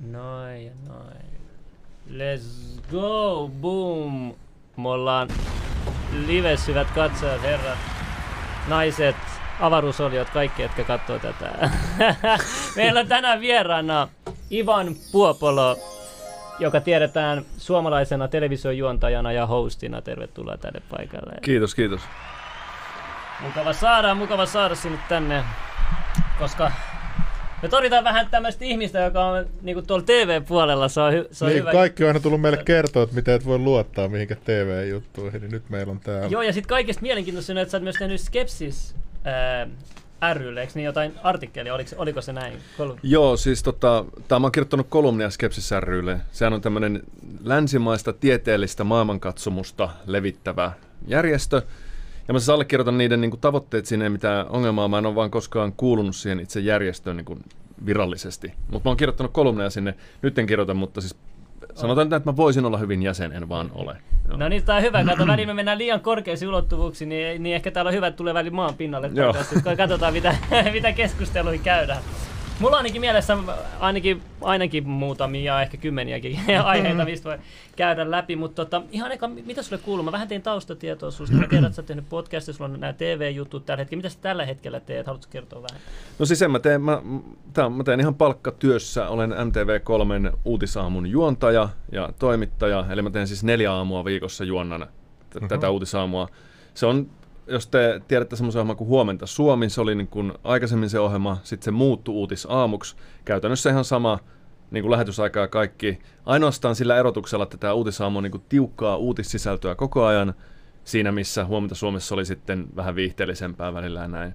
[0.00, 1.30] Noin ja noin.
[2.10, 4.34] Let's go, boom!
[4.76, 5.28] Me ollaan
[6.26, 7.78] lives, hyvät katsojat, herrat,
[8.68, 9.16] naiset,
[9.60, 11.70] avaruusoliot, kaikki, jotka katsoo tätä.
[12.76, 14.08] Meillä on tänään vieraana
[14.52, 15.78] Ivan Puopolo,
[16.58, 20.02] joka tiedetään suomalaisena televisiojuontajana ja hostina.
[20.02, 21.36] Tervetuloa tänne paikalle.
[21.42, 22.00] Kiitos, kiitos.
[23.40, 25.44] Mukava saada, mukava saada sinne tänne,
[26.38, 26.72] koska
[27.62, 30.88] me torjutaan vähän tämmöistä ihmistä, joka on niinku tuolla TV-puolella.
[30.88, 31.72] Se on, hy- se on niin, hyvä.
[31.72, 35.70] kaikki on aina tullut meille kertoa, että miten et voi luottaa mihinkä TV-juttuihin, niin nyt
[35.70, 36.28] meillä on täällä.
[36.28, 38.94] Joo, ja sitten kaikista mielenkiintoisin on, että sä oot myös tehnyt Skepsis
[39.24, 42.54] ää, rylle, eikö niin jotain artikkelia, oliko, oliko se näin?
[42.78, 46.20] Kolu- Joo, siis tota, tämä on kirjoittanut kolumnia Skepsis rylle.
[46.32, 47.02] Sehän on tämmöinen
[47.44, 50.72] länsimaista tieteellistä maailmankatsomusta levittävä
[51.06, 51.62] järjestö.
[52.28, 54.88] Ja mä siis allekirjoitan niiden niin kuin, tavoitteet sinne, ei mitään ongelmaa.
[54.88, 57.44] Mä en ole vaan koskaan kuulunut siihen itse järjestöön niin kuin,
[57.86, 58.52] virallisesti.
[58.70, 59.94] Mutta mä oon kirjoittanut kolumneja sinne.
[60.22, 61.16] Nyt en kirjoita, mutta siis
[61.74, 63.96] sanotaan nyt, että mä voisin olla hyvin jäsen, en vaan ole.
[64.28, 64.36] Joo.
[64.36, 65.04] No niin, tää on hyvä.
[65.04, 68.34] Kato, välillä me mennään liian korkeisiin ulottuvuuksiin, niin, niin ehkä täällä on hyvä, että tulee
[68.34, 69.10] välillä maan pinnalle.
[69.76, 70.36] Katsotaan, mitä,
[70.72, 72.02] mitä keskusteluja käydään.
[72.60, 73.36] Mulla on ainakin mielessä
[73.80, 77.38] ainakin, ainakin muutamia, ehkä kymmeniäkin aiheita, mistä voi
[77.76, 80.04] käydä läpi, mutta tota, ihan eka, mitä sulle kuuluu?
[80.04, 81.36] Mä vähän tein taustatietoa susta.
[81.36, 83.98] Mä tiedän, että sä oot tehnyt podcastia, sulla on nämä TV-jutut tällä hetkellä.
[83.98, 85.06] Mitä sä tällä hetkellä teet?
[85.06, 85.80] Haluatko kertoa vähän?
[86.18, 87.02] No siis en mä teen, mä,
[87.52, 89.08] tää, mä teen ihan palkkatyössä.
[89.08, 92.84] Olen MTV3 uutisaamun juontaja ja toimittaja.
[92.90, 94.86] Eli mä teen siis neljä aamua viikossa juonnan
[95.30, 96.28] t- tätä uutisaamua.
[96.74, 97.06] Se on,
[97.50, 101.38] jos te tiedätte semmoisen ohjelman kuin Huomenta Suomi, se oli niin kuin aikaisemmin se ohjelma,
[101.42, 102.96] sitten se muuttui uutisaamuksi.
[103.24, 104.18] Käytännössä ihan sama
[104.70, 105.98] niin kuin lähetysaikaa kaikki.
[106.26, 110.34] Ainoastaan sillä erotuksella, että tämä uutisaamu on niin kuin tiukkaa uutissisältöä koko ajan.
[110.84, 114.34] Siinä, missä Huomenta Suomessa oli sitten vähän viihteellisempää välillä ja näin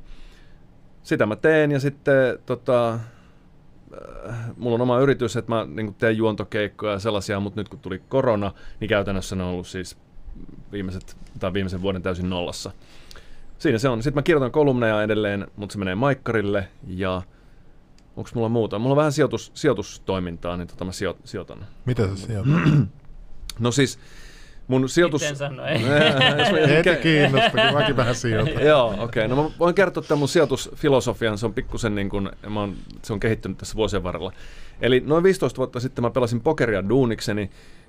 [1.05, 6.17] sitä mä teen ja sitten tota, äh, mulla on oma yritys, että mä niin teen
[6.17, 9.97] juontokeikkoja ja sellaisia, mutta nyt kun tuli korona, niin käytännössä ne on ollut siis
[10.71, 12.71] viimeiset, tai viimeisen vuoden täysin nollassa.
[13.57, 14.03] Siinä se on.
[14.03, 17.21] Sitten mä kirjoitan kolumneja edelleen, mutta se menee maikkarille ja
[18.15, 18.79] onko mulla muuta?
[18.79, 21.65] Mulla on vähän sijoitus, sijoitustoimintaa, niin tota mä sijo, sijoitan.
[21.85, 22.49] Mitä sä sieltä?
[23.59, 23.99] No siis
[24.67, 25.21] mun sijoitus...
[25.21, 25.67] Miten sanoi?
[26.69, 28.65] Heti kiinnostaa, kun mäkin vähän sijoitan.
[28.65, 29.03] Joo, okei.
[29.03, 29.27] Okay.
[29.27, 31.37] No mä voin kertoa tämän mun sijoitusfilosofian.
[31.37, 34.31] Se on pikkusen niin kuin, mä oon, se on kehittynyt tässä vuosien varrella.
[34.81, 37.41] Eli noin 15 vuotta sitten mä pelasin pokeria duunikseni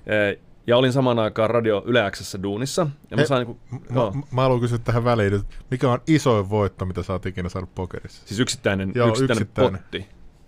[0.05, 2.87] eh, ja olin samaan aikaan Radio Yle Xssä duunissa.
[3.11, 5.99] Ja mä He- sain niin kuin, joo, mä haluan kysyä tähän väliin, että mikä on
[6.07, 8.21] isoin voitto, mitä sä oot ikinä saanut pokerissa?
[8.25, 9.81] siis yksittäinen, Joo, yksittäinen, yksittäinen.
[9.81, 10.05] potti.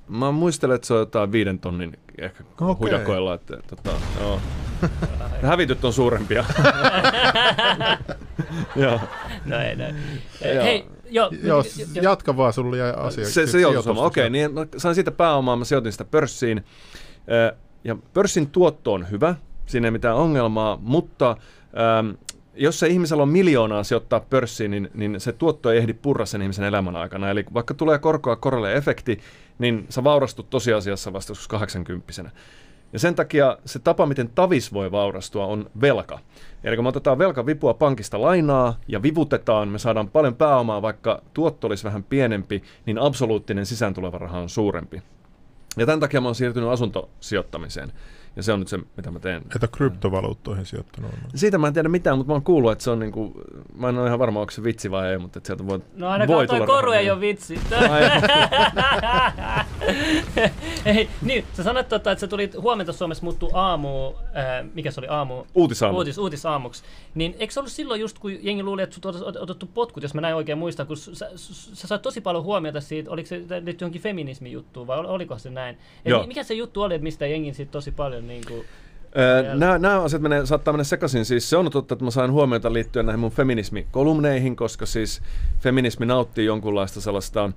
[0.08, 2.76] Mä muistelen, että se on jotain viiden tonnin ehkä Okei.
[2.80, 3.34] hujakoilla.
[3.34, 4.40] Että, tota, joo.
[5.42, 6.46] Hävityt on suurempia.
[8.76, 9.00] joo.
[9.46, 9.84] No ei, no.
[10.54, 10.64] Joo.
[10.64, 11.64] Hei, joo, Joo, jo-
[11.96, 13.26] jo- jatka vaan, sulla jäi asia.
[13.26, 16.66] Se, se sijoitushomma, okei, okay, niin mä sain siitä pääomaa, mä sijoitin sitä pörssiin.
[17.84, 19.36] Ja pörssin tuotto on hyvä,
[19.70, 21.38] siinä ei mitään ongelmaa, mutta
[22.00, 22.10] ähm,
[22.56, 26.42] jos se ihmisellä on miljoonaa sijoittaa pörssiin, niin, niin se tuotto ei ehdi purra sen
[26.42, 27.30] ihmisen elämän aikana.
[27.30, 29.20] Eli vaikka tulee korkoa korolle efekti,
[29.60, 32.32] niin sä vaurastut tosiasiassa vasta joskus 80
[32.94, 36.20] ja sen takia se tapa, miten tavis voi vaurastua, on velka.
[36.64, 41.68] Eli kun me otetaan velkavipua pankista lainaa ja vivutetaan, me saadaan paljon pääomaa, vaikka tuotto
[41.68, 45.02] olisi vähän pienempi, niin absoluuttinen sisään tuleva raha on suurempi.
[45.78, 47.92] Ja tämän takia mä oon siirtynyt asuntosijoittamiseen.
[48.36, 49.42] Ja se on nyt se, mitä mä teen.
[49.56, 51.12] Et ole kryptovaluuttoihin sijoittanut.
[51.36, 53.42] Siitä mä en tiedä mitään, mutta mä oon kuullut, että se on niinku,
[53.76, 56.10] mä en ole ihan varma, onko se vitsi vai ei, mutta että sieltä voi, No
[56.10, 57.60] ainakaan voi toi koru ei ole vitsi.
[57.90, 58.02] Ai,
[60.86, 64.14] Ei, niin, sä sanoit, tota, että sä tulit huomenta Suomessa muuttuu aamu, äh,
[64.74, 65.44] mikä se oli aamu?
[65.56, 65.98] Uutisaamu.
[65.98, 66.84] Uutis, uutisaamuksi.
[67.16, 70.04] Niin eikö se ollut silloin just, kun jengi luuli, että sut on ot- otettu potkut,
[70.04, 71.26] jos mä näin oikein muistan, kun sä, sä,
[71.76, 75.50] sä sait tosi paljon huomiota siitä, oliko se liittyy johonkin feminismijuttuun vai ol- oliko se
[75.50, 75.78] näin?
[76.06, 78.66] Eli mikä se juttu oli, että mistä jengi siitä tosi paljon niin kuin,
[79.18, 81.26] Öö, Nämä, nämä asiat menee, saattaa mennä sekaisin.
[81.26, 85.22] Siis se on totta, että mä sain huomiota liittyen näihin mun feminismikolumneihin, koska siis
[85.60, 87.52] feminismi nauttii jonkunlaista sellaista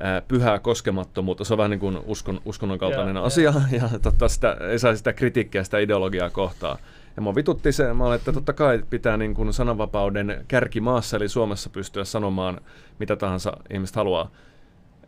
[0.00, 1.44] ää, pyhää koskemattomuutta.
[1.44, 4.98] Se on vähän niin kuin uskon, uskonnon kaltainen Joo, asia, ja totta, sitä, ei saisi
[4.98, 6.78] sitä kritiikkiä, sitä ideologiaa kohtaan.
[7.16, 11.16] Ja mua vitutti se, mä olin, että totta kai pitää niin kuin sananvapauden kärki maassa,
[11.16, 12.60] eli Suomessa pystyä sanomaan
[12.98, 14.30] mitä tahansa ihmiset haluaa.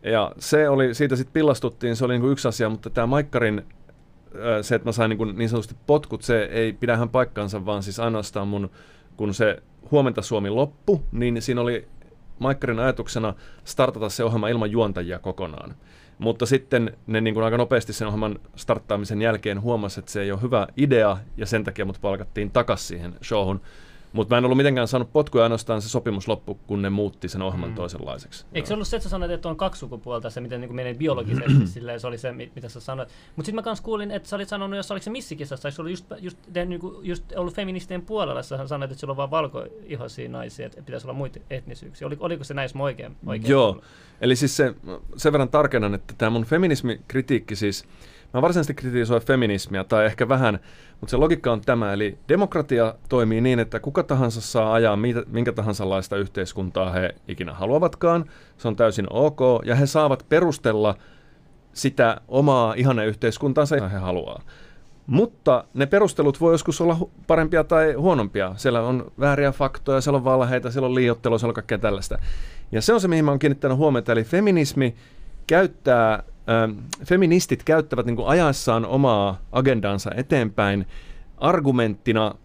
[0.03, 3.65] Ja se oli, siitä sitten pillastuttiin, se oli niin kuin yksi asia, mutta tämä Maikkarin
[4.61, 7.83] se, että mä sain niin, kuin niin sanotusti potkut, se ei pidä ihan paikkaansa, vaan
[7.83, 8.69] siis ainoastaan mun,
[9.17, 11.87] kun se Huomenta Suomi loppu, niin siinä oli
[12.39, 13.33] Maikkarin ajatuksena
[13.63, 15.75] startata se ohjelma ilman juontajia kokonaan.
[16.19, 20.31] Mutta sitten ne niin kuin aika nopeasti sen ohjelman starttaamisen jälkeen huomasi, että se ei
[20.31, 23.61] ole hyvä idea, ja sen takia mut palkattiin takas siihen showhun.
[24.13, 27.41] Mutta mä en ollut mitenkään saanut potkuja ainoastaan se sopimus loppu, kun ne muutti sen
[27.41, 27.75] ohjelman mm.
[27.75, 28.45] toisenlaiseksi.
[28.53, 30.93] Eikö se ollut se, että sä sanoit, että on kaksi sukupuolta, se miten niin menee
[30.93, 33.09] biologisesti, silleen, se oli se, mitä sä sanoit.
[33.35, 35.81] Mutta sitten mä kans kuulin, että sä olit sanonut, jos oliko se missikisassa, eikö se
[35.81, 39.31] ollut just, just, niin kuin, just ollut feministien puolella, sä sanoit, että sillä on vain
[39.31, 42.07] valkoihoisia naisia, että pitäisi olla muita etnisyyksiä.
[42.07, 43.17] Oli, oliko se näissä oikein?
[43.25, 43.83] oikein Joo, ollut?
[44.21, 44.75] eli siis se,
[45.17, 47.85] sen verran tarkennan, että tämä mun feminismikritiikki siis,
[48.33, 50.59] Mä varsinaisesti kritisoin feminismiä, tai ehkä vähän,
[50.99, 54.97] mutta se logiikka on tämä, eli demokratia toimii niin, että kuka tahansa saa ajaa
[55.27, 58.25] minkä tahansa laista yhteiskuntaa he ikinä haluavatkaan,
[58.57, 60.95] se on täysin ok, ja he saavat perustella
[61.73, 64.41] sitä omaa ihanneyhteiskuntaansa, jota he haluaa.
[65.07, 66.97] Mutta ne perustelut voi joskus olla
[67.27, 68.53] parempia tai huonompia.
[68.57, 72.17] Siellä on vääriä faktoja, siellä on valheita, siellä on liiottelua, siellä on kaikkea tällaista.
[72.71, 74.11] Ja se on se, mihin mä oon kiinnittänyt huomiota.
[74.11, 74.95] Eli feminismi
[75.49, 76.23] käyttää
[77.05, 80.85] feministit käyttävät niin kuin ajaessaan omaa agendansa eteenpäin
[81.37, 82.35] argumenttina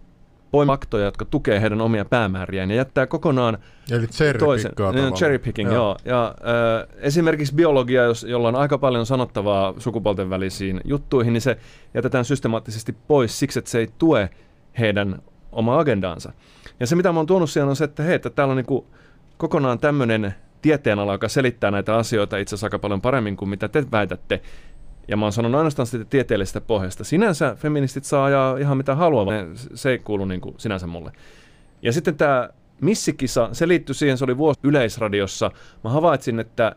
[0.67, 3.59] faktoja, jotka tukee heidän omia päämääriään ja jättää kokonaan
[3.91, 4.07] Eli
[4.39, 4.73] toisen.
[5.15, 5.77] Cherry picking, joo.
[5.77, 5.97] joo.
[6.05, 11.57] Ja, äh, esimerkiksi biologia, jos, jolla on aika paljon sanottavaa sukupuolten välisiin juttuihin, niin se
[11.95, 14.31] jätetään systemaattisesti pois siksi, että se ei tue
[14.79, 15.23] heidän
[15.53, 16.33] omaa agendaansa.
[16.81, 18.67] Ja se, mitä mä oon tuonut siihen, on se, että hei, että täällä on niin
[18.67, 18.85] kuin
[19.37, 20.35] kokonaan tämmöinen
[20.65, 24.41] tieteenala, joka selittää näitä asioita itse asiassa aika paljon paremmin kuin mitä te väitätte.
[25.09, 27.05] Ja mä oon sanonut ainoastaan sitä tieteellisestä pohjasta.
[27.05, 29.27] Sinänsä feministit saa ajaa ihan mitä haluaa,
[29.75, 31.13] se ei kuulu niin kuin sinänsä mulle.
[31.83, 32.49] Ja sitten tämä
[32.81, 35.51] missikisa, se liittyy siihen, se oli vuosi Yleisradiossa.
[35.85, 36.77] Mä havaitsin, että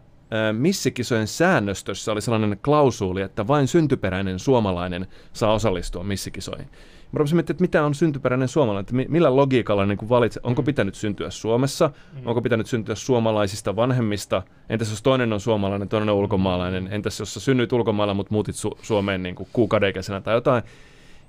[0.54, 6.68] missikisojen säännöstössä oli sellainen klausuuli, että vain syntyperäinen suomalainen saa osallistua missikisoihin.
[7.12, 10.62] Mä rupesin miettimään, että mitä on syntyperäinen suomalainen, että millä logiikalla niin kuin valitse, onko
[10.62, 10.66] mm.
[10.66, 12.28] pitänyt syntyä Suomessa, mm.
[12.28, 17.34] onko pitänyt syntyä suomalaisista vanhemmista, entäs jos toinen on suomalainen, toinen on ulkomaalainen, entäs jos
[17.34, 20.64] sä synnyit ulkomailla, mutta muutit Su- Suomeen niin kuin kuukadeikäisenä tai jotain.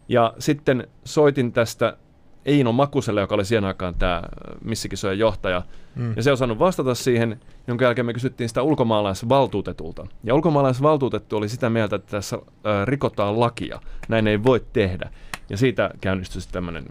[0.09, 1.97] Ja sitten soitin tästä
[2.47, 4.23] Eino Makuselle, joka oli siihen aikaan tämä
[4.65, 5.63] missikisojen johtaja,
[5.97, 6.13] mm.
[6.17, 10.07] ja se ei osannut vastata siihen, jonka jälkeen me kysyttiin sitä ulkomaalaisvaltuutetulta.
[10.25, 15.11] Ja ulkomaalaisvaltuutettu oli sitä mieltä, että tässä äh, rikotaan lakia, näin ei voi tehdä.
[15.51, 16.85] Ja siitä käynnistyi sitten tämmöinen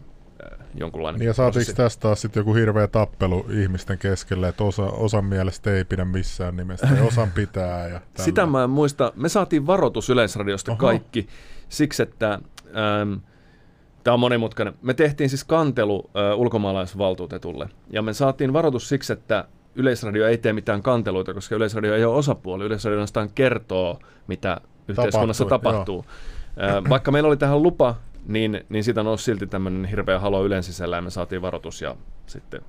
[0.43, 5.25] äh, jonkunlainen Ja saatiinko tästä taas sitten joku hirveä tappelu ihmisten keskelle, että osa, osan
[5.25, 7.87] mielestä ei pidä missään nimessä, ja osan pitää.
[7.87, 9.13] Ja Sitä mä en muista.
[9.15, 10.79] Me saatiin varoitus Yleisradiosta Oho.
[10.79, 11.27] kaikki
[11.69, 13.13] siksi, että ähm,
[14.03, 14.73] tämä on monimutkainen.
[14.81, 19.45] Me tehtiin siis kantelu äh, ulkomaalaisvaltuutetulle, ja me saatiin varoitus siksi, että
[19.77, 22.65] Yleisradio ei tee mitään kanteluita, koska Yleisradio ei ole osapuoli.
[22.65, 23.05] Yleisradio
[23.35, 26.01] kertoo, mitä yhteiskunnassa tapahtuu.
[26.01, 26.05] tapahtuu.
[26.63, 27.95] Äh, vaikka meillä oli tähän lupa,
[28.27, 31.95] niin, niin siitä nousi silti tämmöinen hirveä halo ylen sisällä ja me saatiin varoitus ja
[32.25, 32.61] sitten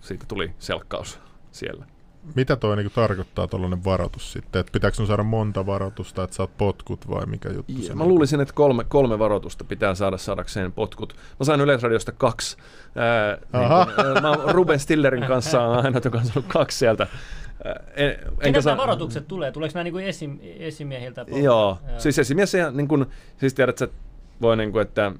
[0.00, 1.18] siitä tuli selkkaus
[1.50, 1.86] siellä.
[2.34, 4.60] Mitä toi niinku tarkoittaa tuollainen varoitus sitten?
[4.60, 8.04] Että pitääkö sun saada monta varoitusta, että saat potkut vai mikä juttu ja, se Mä
[8.04, 11.16] luulisin, että kolme, kolme varoitusta pitää saada saadakseen potkut.
[11.40, 12.56] Mä sain Yleisradiosta kaksi.
[12.96, 17.06] Ää, niin kun, mä Ruben Stillerin kanssa aina joka on saanut kaksi sieltä.
[17.94, 18.76] En, enkä saa...
[18.76, 19.52] varoitukset tulee?
[19.52, 21.24] Tuleeko nämä niin esim, esimiehiltä?
[21.28, 24.11] Joo, Joo, siis esimies, niin kuin, siis tiedät, että
[24.42, 25.12] voi niin kuin, että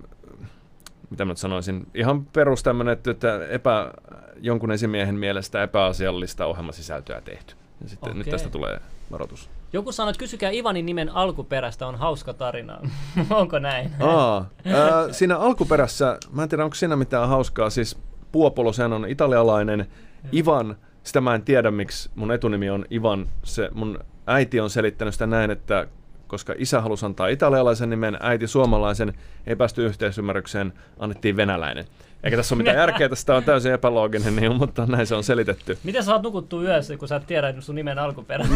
[1.10, 3.92] mitä mä sanoisin, ihan perus tämmöinen, että, että epä,
[4.40, 7.54] jonkun esimiehen mielestä epäasiallista ohjelmasisältöä tehty.
[7.82, 8.18] Ja sitten okay.
[8.18, 8.80] nyt tästä tulee
[9.10, 9.50] varoitus.
[9.72, 12.80] Joku sanoi, että kysykää Ivanin nimen alkuperästä, on hauska tarina.
[13.30, 13.90] Onko näin?
[14.00, 17.98] Aa, ää, siinä alkuperässä, mä en tiedä onko siinä mitään hauskaa, siis
[18.32, 19.86] Puopolo, sehän on italialainen.
[20.34, 23.28] Ivan, sitä mä en tiedä miksi mun etunimi on Ivan.
[23.44, 25.86] Se, mun äiti on selittänyt sitä näin, että
[26.32, 29.12] koska isä halusi antaa italialaisen nimen, äiti suomalaisen,
[29.46, 31.84] ei päästy yhteisymmärrykseen, annettiin venäläinen.
[32.24, 35.78] Eikä tässä ole mitään järkeä, tästä on täysin epälooginen, niin, mutta näin se on selitetty.
[35.84, 38.46] Miten sä oot nukuttu yössä, kun sä et tiedä sun nimen alkuperä?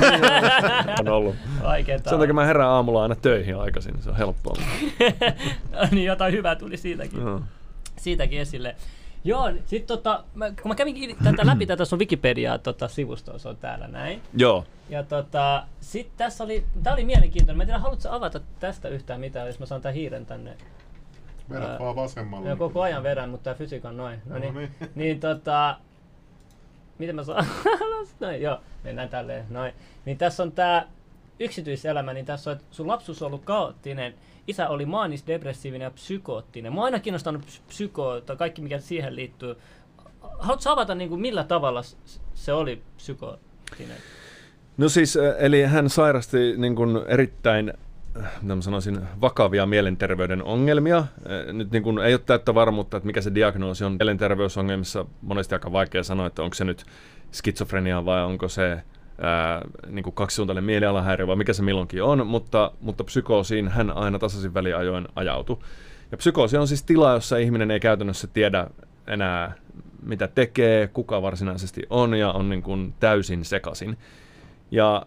[1.01, 1.37] on ollut.
[1.63, 2.11] Vaikeeta.
[2.11, 4.57] Sen takia mä herään aamulla aina töihin aikaisin, se on helppoa.
[5.91, 7.25] niin jotain hyvää tuli siitäkin.
[7.25, 7.43] No.
[7.97, 8.77] Siitäkin esille.
[9.27, 13.49] Joo, sit tota, mä, kun mä kävin tätä läpi tätä sun Wikipediaa tota, sivustoa, se
[13.49, 14.23] on täällä näin.
[14.37, 14.65] Joo.
[14.89, 17.57] Ja tota, sit tässä oli, tää oli mielenkiintoinen.
[17.57, 20.57] Mä en tiedä, haluatko avata tästä yhtään mitään, jos mä saan tän hiiren tänne.
[21.51, 22.49] Vedät vaan vasemmalle.
[22.49, 24.23] Joo, koko ajan vedän, mutta tää fysiikka on noin.
[24.27, 24.75] No niin, no niin.
[24.95, 25.77] niin tota,
[26.99, 27.47] miten mä saan?
[28.21, 29.73] noin, joo, mennään tälleen, noin.
[30.05, 30.89] Niin tässä on tää
[31.41, 34.15] yksityiselämä, niin tässä on, että sun lapsuus on ollut kaoottinen
[34.47, 36.73] isä oli maanis, depressiivinen ja psykoottinen.
[36.73, 39.57] Mua aina kiinnostanut psyko, tai kaikki mikä siihen liittyy.
[40.39, 41.83] Haluatko avata niin kuin millä tavalla
[42.35, 43.97] se oli psykoottinen?
[44.77, 47.73] No siis, eli hän sairasti niin kuin erittäin
[48.61, 51.05] sanoisin, vakavia mielenterveyden ongelmia.
[51.53, 53.93] Nyt niin kuin ei ole täyttä varmuutta, että mikä se diagnoosi on.
[53.93, 56.85] Mielenterveysongelmissa monesti aika vaikea sanoa, että onko se nyt
[57.33, 58.83] skitsofrenia vai onko se
[59.89, 65.09] niin kaksisuuntainen mielialahäiriö vai mikä se milloinkin on, mutta, mutta psykoosiin hän aina tasaisin väliajoin
[65.17, 65.59] ajautui.
[66.11, 68.67] Ja psykoosi on siis tila, jossa ihminen ei käytännössä tiedä,
[69.07, 69.53] enää
[70.03, 73.99] mitä tekee, kuka varsinaisesti on ja on niin kuin täysin sekasin.
[74.71, 75.07] Ja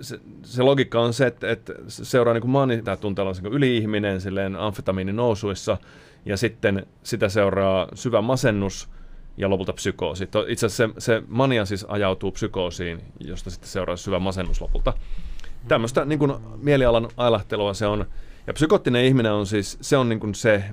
[0.00, 3.52] se, se logiikka on se, että, että seuraa niin kuin mani, tämä tuntee olla niin
[3.52, 4.20] yli-ihminen
[4.58, 5.76] amfetamiinin nousuissa,
[6.24, 8.88] ja sitten sitä seuraa syvä masennus
[9.36, 10.28] ja lopulta psykoosi.
[10.48, 14.92] Itse asiassa se, se mania siis ajautuu psykoosiin, josta sitten seuraa syvä masennus lopulta.
[15.68, 18.06] Tämmöistä niin kuin mielialan ailahtelua se on.
[18.46, 20.64] Ja psykoottinen ihminen on siis, se on niin kuin se,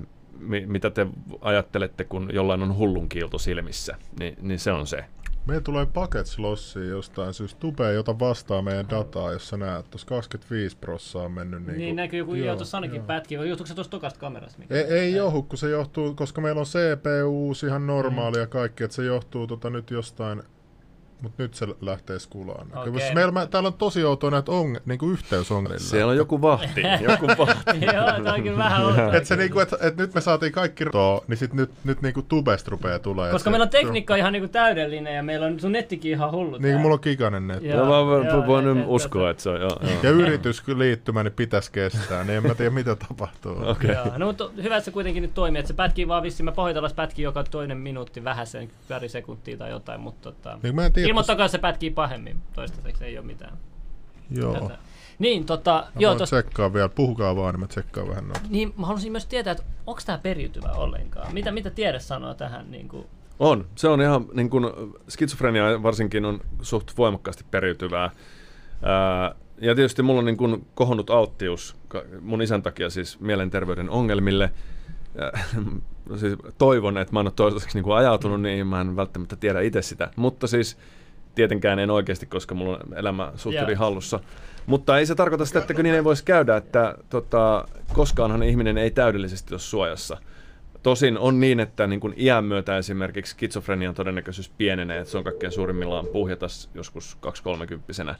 [0.66, 1.06] mitä te
[1.40, 5.04] ajattelette, kun jollain on hullun kiilto silmissä, niin, niin se on se.
[5.46, 7.60] Meillä tulee packets lossiin jostain syystä.
[7.60, 11.78] Tube ei ota vastaan meidän dataa, jos sä näet, tuossa 25 prossaa on mennyt niin
[11.78, 13.44] Niin näkyy, kun joo, tuossa ainakin pätkiä.
[13.44, 14.58] Johtuuko se tuosta tokasta kamerasta?
[14.58, 18.40] Mikä ei, ei johdu, kun se johtuu, koska meillä on CPU ihan normaali mm.
[18.40, 20.42] ja kaikki, että se johtuu tota nyt jostain
[21.22, 22.66] mutta nyt se lähtee skulaan.
[22.74, 22.92] Okay.
[23.14, 25.78] Meillä, mä, täällä on tosi outoa näitä ong, niinku yhteysongelmia.
[25.78, 26.82] Siellä on joku vahti.
[27.10, 27.84] joku vahti.
[27.94, 29.14] Joo, tämä on kyllä vähän outoa.
[29.14, 32.22] et se niinku, et, et nyt me saatiin kaikki rotoa, niin sit nyt, nyt niinku
[32.22, 33.32] tubest rupeaa tulee.
[33.32, 36.58] Koska meillä on tekniikka ihan niinku täydellinen ja meillä on sun nettikin ihan hullu.
[36.58, 37.68] Niin, mulla on giganen netti.
[37.68, 39.60] Joo, joo, mä voin, voin et, uskoa, että se on.
[39.60, 39.92] Joo, joo.
[40.02, 43.56] Ja yritys liittymä, niin pitäisi kestää, niin en mä tiedä mitä tapahtuu.
[43.70, 43.90] Okay.
[43.94, 46.52] Joo, no mutta hyvä, että se kuitenkin nyt toimii, että se pätkii vaan vissiin, mä
[46.52, 50.86] pahoitellaan pätkii joka toinen minuutti vähän sen pari sekuntia tai jotain, mutta tota, niin mä
[50.86, 52.36] en tiedä, ilmoittakaa se pätkii pahemmin.
[52.54, 53.58] Toistaiseksi ei ole mitään.
[54.30, 54.54] Joo.
[54.54, 54.78] Tätä.
[55.18, 55.84] Niin, tota...
[55.94, 56.28] Mä joo, tos...
[56.28, 56.88] tsekkaa vielä.
[56.88, 58.40] Puhukaa vaan, niin mä tsekkaan vähän noita.
[58.48, 61.34] Niin, mä haluaisin myös tietää, että onko tämä periytyvä ollenkaan?
[61.34, 62.70] Mitä, mitä tiede sanoo tähän?
[62.70, 63.06] Niin kuin...
[63.38, 63.66] On.
[63.74, 64.66] Se on ihan, niin kuin,
[65.08, 68.10] skitsofrenia varsinkin on suht voimakkaasti periytyvää.
[68.82, 71.76] Ää, ja tietysti mulla on niin kuin kohonnut alttius
[72.20, 74.50] mun isän takia siis mielenterveyden ongelmille.
[75.14, 75.32] Ja,
[76.20, 79.60] siis toivon, että mä en ole toistaiseksi niin kuin ajautunut, niin mä en välttämättä tiedä
[79.60, 80.10] itse sitä.
[80.16, 80.76] Mutta siis
[81.34, 83.78] tietenkään en oikeasti, koska mulla on elämä suht yeah.
[83.78, 84.20] hallussa.
[84.66, 88.90] Mutta ei se tarkoita sitä, että niin ei voisi käydä, että tota, koskaanhan ihminen ei
[88.90, 90.16] täydellisesti ole suojassa.
[90.82, 95.24] Tosin on niin, että niin kuin iän myötä esimerkiksi skitsofrenian todennäköisyys pienenee, että se on
[95.24, 98.14] kaikkein suurimmillaan puhjatas joskus 2-30-vuotiaana.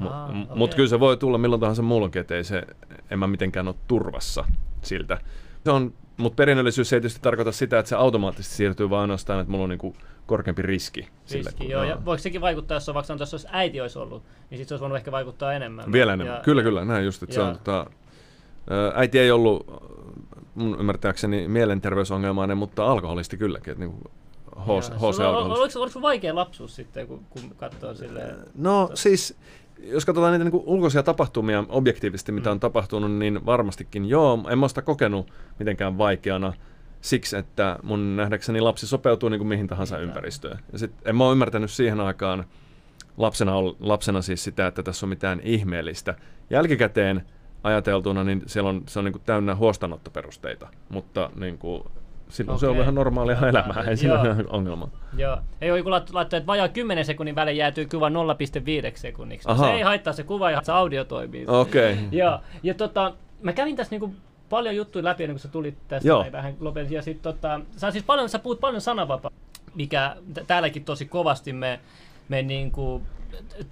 [0.00, 0.56] Ah, okay.
[0.56, 2.62] Mutta kyllä se voi tulla milloin tahansa muulloinkin, että ei se,
[3.10, 4.44] en mä mitenkään ole turvassa
[4.82, 5.18] siltä.
[5.64, 9.50] Se on, mutta perinnöllisyys ei tietysti tarkoita sitä, että se automaattisesti siirtyy vaan ainoastaan, että
[9.50, 9.96] mulla on niin kuin
[10.26, 11.00] korkeampi riski.
[11.00, 11.84] riski sille, kun, joo.
[11.84, 14.74] Ja voiko sekin vaikuttaa, jos on vaikka sanotaan, jos äiti olisi ollut, niin sitten se
[14.74, 15.92] olisi voinut ehkä vaikuttaa enemmän.
[15.92, 17.90] Vielä enemmän, ja, kyllä kyllä, näin just, että se on, tota,
[18.94, 19.84] äiti ei ollut
[20.54, 24.00] mun ymmärtääkseni mielenterveysongelmainen, mutta alkoholisti kylläkin, että niin
[24.58, 28.36] HC, HC oliko, oliko, oliko vaikea lapsuus sitten, kun, kun katsoo silleen?
[28.54, 28.96] No to...
[28.96, 29.36] siis,
[29.78, 32.52] jos katsotaan niitä niin ulkoisia tapahtumia objektiivisesti, mitä mm.
[32.52, 36.52] on tapahtunut, niin varmastikin joo, en mä sitä kokenut mitenkään vaikeana
[37.04, 40.58] siksi, että mun nähdäkseni lapsi sopeutuu niin kuin mihin tahansa ympäristöön.
[40.72, 42.44] Ja sit en mä ole ymmärtänyt siihen aikaan
[43.16, 46.14] lapsena, lapsena siis sitä, että tässä on mitään ihmeellistä.
[46.50, 47.24] Jälkikäteen
[47.64, 51.82] ajateltuna, niin siellä on, se on niin kuin täynnä huostanottoperusteita, mutta niin kuin,
[52.28, 52.66] silloin okay.
[52.66, 54.90] se on vähän normaalia ja, elämää, ei siinä ole ongelmaa.
[55.16, 55.38] Joo.
[55.60, 58.14] Ei ole joku laittoi, että vajaa 10 sekunnin välein jäätyy kuva 0,5
[58.94, 59.48] sekunniksi.
[59.48, 59.64] Aha.
[59.64, 61.44] Se ei haittaa se kuva ja se audio toimii.
[61.48, 61.92] Okei.
[61.92, 62.04] Okay.
[62.12, 62.40] Joo.
[62.62, 64.14] Ja tota, mä kävin tässä niinku
[64.48, 66.26] paljon juttuja läpi ennen kuin sä tulit tästä Joo.
[66.32, 66.92] vähän lopetin.
[66.92, 69.30] Ja sit tota, sä, siis paljon, sä puhut paljon sananvapaa,
[69.74, 71.80] mikä t- täälläkin tosi kovasti me,
[72.28, 73.02] me niinku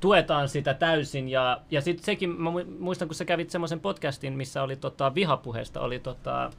[0.01, 1.29] tuetaan sitä täysin.
[1.29, 5.81] Ja, ja sitten sekin, mä muistan, kun sä kävit semmoisen podcastin, missä oli tota, vihapuheesta,
[5.81, 6.51] oli tota,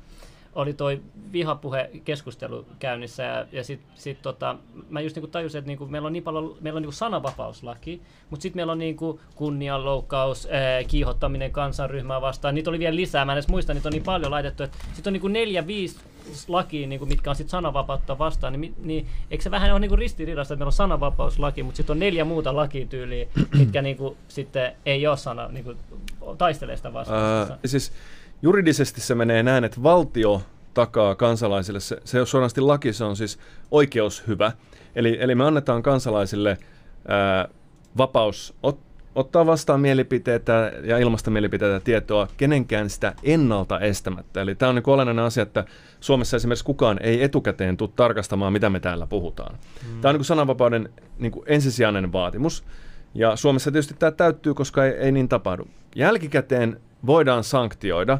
[0.56, 4.56] oli toi vihapuhe keskustelu käynnissä ja, ja sitten sit tota,
[4.90, 8.42] mä just niinku tajusin, että niinku meillä on niin paljon, meillä on niinku sananvapauslaki, mutta
[8.42, 13.36] sitten meillä on niinku kunnianloukkaus, ää, kiihottaminen kansanryhmää vastaan, niitä oli vielä lisää, mä en
[13.36, 16.00] edes muista, niitä on niin paljon laitettu, että sitten on niinku neljä, viisi
[16.48, 19.98] lakiin, niin kuin, mitkä on sitten sananvapautta vastaan, niin, niin eikö se vähän ole niin
[19.98, 24.72] ristiriidassa, että meillä on sananvapauslaki, mutta sitten on neljä muuta lakityyliä, mitkä niin kuin, sitten
[24.86, 25.78] ei ole sana, niin kuin,
[26.38, 27.52] taistelee sitä vastaan.
[27.52, 27.92] Uh, siis
[28.44, 30.42] Juridisesti se menee näin, että valtio
[30.74, 33.40] takaa kansalaisille, se, se on suorasti laki, se on siis
[33.72, 34.52] oikeushyvä.
[34.96, 36.58] Eli, eli me annetaan kansalaisille
[37.08, 37.48] ää,
[37.98, 38.80] vapaus ot,
[39.16, 44.42] ottaa vastaan mielipiteitä ja ilmasta mielipiteitä tietoa kenenkään sitä ennalta estämättä.
[44.42, 45.66] Eli tämä on niin olennainen asia, että
[46.00, 49.56] Suomessa esimerkiksi kukaan ei etukäteen tule tarkastamaan, mitä me täällä puhutaan.
[49.56, 50.02] Mm.
[50.02, 52.64] Tämä on niin sananvapauden niin ensisijainen vaatimus.
[53.14, 55.68] Ja Suomessa tietysti tämä täyttyy, koska ei, ei niin tapahdu.
[55.96, 58.18] Jälkikäteen voidaan sanktioida.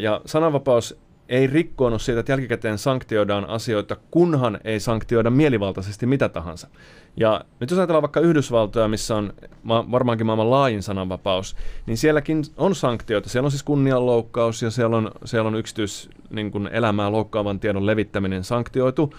[0.00, 0.98] Ja sananvapaus
[1.28, 6.68] ei rikkoonut siitä, että jälkikäteen sanktioidaan asioita, kunhan ei sanktioida mielivaltaisesti mitä tahansa.
[7.16, 9.32] Ja nyt jos ajatellaan vaikka Yhdysvaltoja, missä on
[9.68, 13.28] varmaankin maailman laajin sananvapaus, niin sielläkin on sanktioita.
[13.28, 17.86] Siellä on siis kunnianloukkaus ja siellä on, siellä on yksityis niin kuin elämää loukkaavan tiedon
[17.86, 19.14] levittäminen sanktioitu.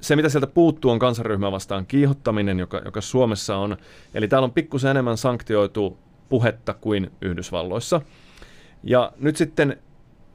[0.00, 3.76] Se, mitä sieltä puuttuu, on kansanryhmää vastaan kiihottaminen, joka, joka Suomessa on.
[4.14, 5.98] Eli täällä on pikkusen enemmän sanktioitu
[6.34, 8.00] puhetta kuin Yhdysvalloissa.
[8.82, 9.76] Ja nyt sitten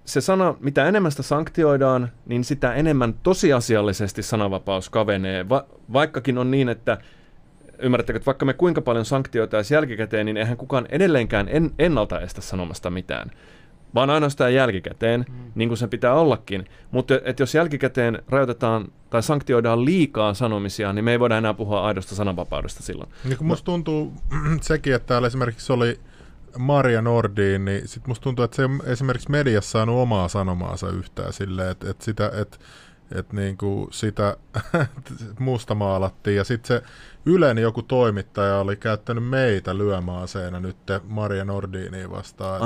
[0.06, 6.52] se sana, mitä enemmän sitä sanktioidaan, niin sitä enemmän tosiasiallisesti sananvapaus kavenee, Va- vaikkakin on
[6.52, 6.98] niin, että
[7.80, 12.42] ymmärrättekö, että vaikka me kuinka paljon sanktioita jälkikäteen, niin eihän kukaan edelleenkään en, ennalta estä
[12.42, 13.32] sanomasta mitään
[13.96, 15.52] vaan ainoastaan jälkikäteen, mm.
[15.56, 16.66] niin kuin se pitää ollakin.
[16.92, 21.86] Mutta et jos jälkikäteen rajoitetaan tai sanktioidaan liikaa sanomisia, niin me ei voida enää puhua
[21.86, 23.10] aidosta sananvapaudesta silloin.
[23.24, 24.14] Niin kun musta tuntuu
[24.62, 26.00] sekin, että täällä esimerkiksi oli
[26.58, 31.34] Maria Nordin, niin sit musta tuntuu, että se ei esimerkiksi mediassa saanut omaa sanomaansa yhtään
[31.34, 32.58] silleen, että, että sitä, että
[33.12, 34.38] että niin kuin sitä
[35.40, 36.38] musta maalattiin.
[36.38, 36.84] Ja sitten se
[37.26, 42.62] Ylen joku toimittaja oli käyttänyt meitä lyömaaseena nyt Maria Nordiniin vastaan.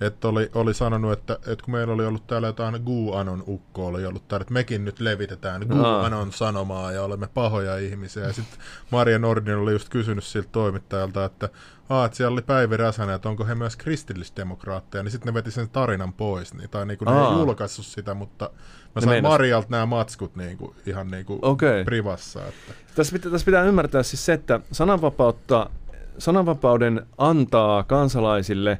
[0.00, 4.06] Että oli, oli sanonut, että, että kun meillä oli ollut täällä jotain Guanon ukko oli
[4.06, 8.26] ollut täällä, että mekin nyt levitetään Guanon sanomaa ja olemme pahoja ihmisiä.
[8.26, 8.58] Ja sitten
[8.90, 11.48] Maria Nordin oli just kysynyt siltä toimittajalta, että
[11.88, 15.50] Aa, että siellä oli Päivi Räsänen, että onko he myös kristillisdemokraatteja, niin sitten ne veti
[15.50, 16.54] sen tarinan pois.
[16.54, 18.50] Niin, tai niin kuin ne ei julkaissut sitä, mutta
[18.94, 21.84] Mä sain Marjalta nämä matskut niinku, ihan niinku okay.
[21.84, 22.40] privassa.
[22.46, 22.74] Että.
[22.94, 25.70] Tässä, pitää, tässä pitää ymmärtää siis se, että sananvapautta,
[26.18, 28.78] sananvapauden antaa kansalaisille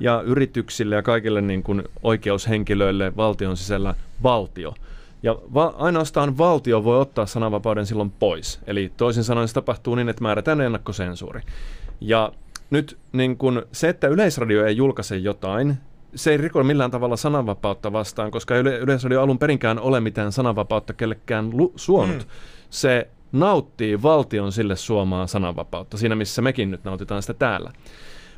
[0.00, 4.74] ja yrityksille ja kaikille niin kuin oikeushenkilöille valtion sisällä valtio.
[5.22, 8.60] Ja va- ainoastaan valtio voi ottaa sananvapauden silloin pois.
[8.66, 11.40] Eli toisin sanoen se tapahtuu niin, että määrätään ennakkosensuuri.
[12.00, 12.32] Ja
[12.70, 15.78] nyt niin kun se, että Yleisradio ei julkaise jotain,
[16.14, 20.92] se ei riko millään tavalla sananvapautta vastaan, koska yle, Yleisradio alun perinkään ole mitään sananvapautta
[20.92, 22.18] kellekään lu- suonut.
[22.18, 22.30] Mm.
[22.70, 27.72] Se nauttii valtion sille suomaa sananvapautta, siinä missä mekin nyt nautitaan sitä täällä.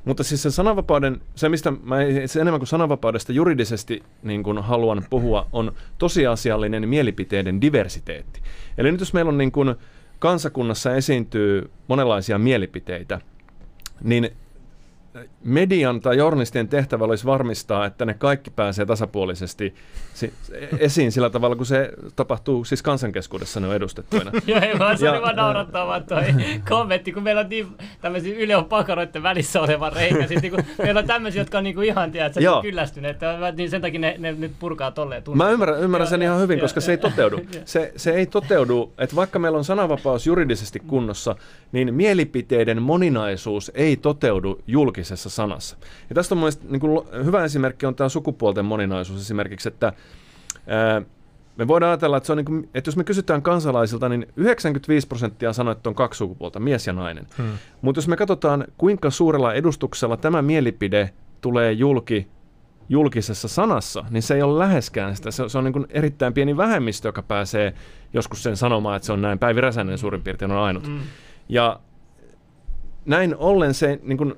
[0.05, 5.05] Mutta siis se sananvapauden, se mistä mä se enemmän kuin sananvapaudesta juridisesti niin kuin haluan
[5.11, 8.41] puhua, on tosiasiallinen mielipiteiden diversiteetti.
[8.79, 9.75] Eli nyt jos meillä on niin kuin
[10.19, 13.21] kansakunnassa esiintyy monenlaisia mielipiteitä,
[14.03, 14.31] niin
[15.45, 19.75] median tai journalistien tehtävä olisi varmistaa, että ne kaikki pääsee tasapuolisesti
[20.79, 24.33] esiin sillä tavalla, kun se tapahtuu siis kansankeskuudessa ne on edustettuina.
[24.47, 26.25] Joo, ei vaan, se oli vaan naurattaa vaan toi
[26.69, 27.67] kommentti, kun meillä on niin
[28.01, 31.87] tämmöisiä Yleon pakaroiden välissä oleva reikä, siis niin meillä on tämmöisiä, jotka on niin kuin
[31.87, 33.19] ihan, tiedät, kyllästyneet,
[33.57, 36.81] niin sen takia ne, ne nyt purkaa tolleen Mä ymmärrän, ymmärrän sen ihan hyvin, koska
[36.81, 37.41] se ei toteudu.
[37.65, 41.37] Se, se ei toteudu, että vaikka meillä on sananvapaus juridisesti kunnossa,
[41.73, 44.61] niin mielipiteiden moninaisuus ei toteudu
[45.05, 45.77] julkisessa sanassa.
[46.09, 49.93] Ja tästä on mielestäni niin kuin, hyvä esimerkki on tämä sukupuolten moninaisuus esimerkiksi, että
[50.67, 51.03] ää,
[51.57, 55.07] me voidaan ajatella, että, se on niin kuin, että jos me kysytään kansalaisilta, niin 95
[55.07, 57.27] prosenttia sanoo, että on kaksi sukupuolta, mies ja nainen.
[57.39, 57.53] Hmm.
[57.83, 62.29] Mutta jos me katsotaan, kuinka suurella edustuksella tämä mielipide tulee julki
[62.89, 65.31] julkisessa sanassa, niin se ei ole läheskään sitä.
[65.31, 67.75] Se, se on niin kuin erittäin pieni vähemmistö, joka pääsee
[68.13, 69.39] joskus sen sanomaan, että se on näin.
[69.39, 70.87] Päivi Räsänen suurin piirtein on ainut.
[70.87, 71.01] Mm.
[71.49, 71.81] Ja
[73.05, 74.35] näin ollen se niin kuin,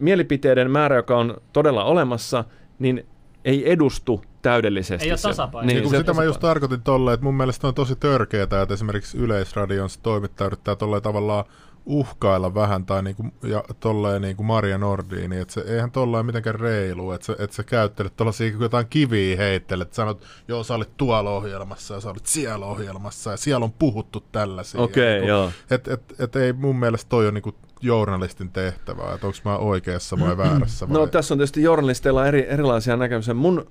[0.00, 2.44] mielipiteiden määrä, joka on todella olemassa,
[2.78, 3.06] niin
[3.44, 5.06] ei edustu täydellisesti.
[5.06, 5.66] Ei ole tasapaino.
[5.66, 9.18] Niin, niin, sitä mä just tarkoitin tolleen, että mun mielestä on tosi törkeää, että esimerkiksi
[9.18, 11.44] Yleisradion toimittaja yrittää tolleen tavallaan
[11.88, 17.12] uhkailla vähän, tai niinku, ja tolleen niinku Maria Nordini, että se eihän tolleen mitenkään reilu,
[17.12, 21.30] että sä, et sä käyttelet tollasia jotain kiviä heittelet, että sanot, joo sä olit tuolla
[21.30, 24.80] ohjelmassa ja sä olit siellä ohjelmassa ja siellä on puhuttu tällaisia.
[24.80, 25.50] Okei, okay, niinku, joo.
[25.70, 30.20] Et, et, et, ei mun mielestä toi on niinku journalistin tehtävää, että onko mä oikeassa
[30.20, 30.88] vai väärässä?
[30.88, 30.98] Vai?
[30.98, 33.34] No tässä on tietysti journalisteilla eri, erilaisia näkemyksiä.
[33.34, 33.70] Mun,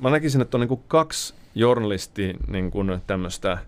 [0.00, 3.58] mä näkisin, että on niin kuin kaksi journalisti niin kuin tämmöistä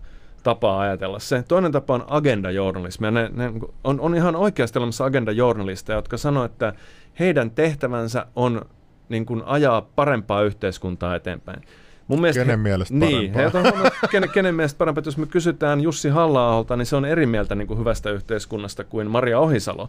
[0.43, 1.43] tapaa ajatella se.
[1.47, 3.11] Toinen tapa on agenda-journalismi.
[3.11, 3.53] Ne, ne,
[3.83, 6.73] on, on ihan oikeasti olemassa agenda-journalisteja, jotka sanoo, että
[7.19, 8.61] heidän tehtävänsä on
[9.09, 11.61] niin kuin ajaa parempaa yhteiskuntaa eteenpäin.
[12.09, 13.61] Mun mielestä kenen he, mielestä niin, parempaa?
[13.61, 15.01] Niin, kenen, kenen mielestä parempaa.
[15.05, 19.11] Jos me kysytään Jussi halla niin se on eri mieltä niin kuin hyvästä yhteiskunnasta kuin
[19.11, 19.87] Maria Ohisalo.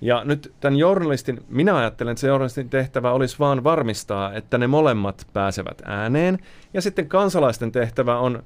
[0.00, 4.66] Ja nyt tämän journalistin, minä ajattelen, että se journalistin tehtävä olisi vaan varmistaa, että ne
[4.66, 6.38] molemmat pääsevät ääneen.
[6.74, 8.42] Ja sitten kansalaisten tehtävä on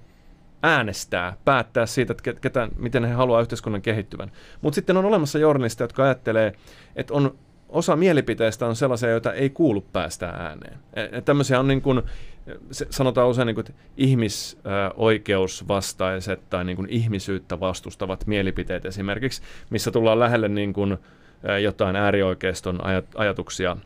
[0.63, 4.33] äänestää, päättää siitä, että ketä, miten he haluaa yhteiskunnan kehittyvän.
[4.61, 6.53] Mutta sitten on olemassa journalisteja, jotka ajattelee,
[6.97, 7.35] että on
[7.69, 10.79] osa mielipiteistä on sellaisia, joita ei kuulu päästä ääneen.
[11.13, 12.03] Ja tämmöisiä on niin kuin,
[12.71, 20.49] sanotaan usein niin kuin, ihmisoikeusvastaiset tai niin kuin ihmisyyttä vastustavat mielipiteet esimerkiksi, missä tullaan lähelle
[20.49, 20.99] niin kuin,
[21.63, 22.81] jotain äärioikeiston
[23.17, 23.77] ajatuksia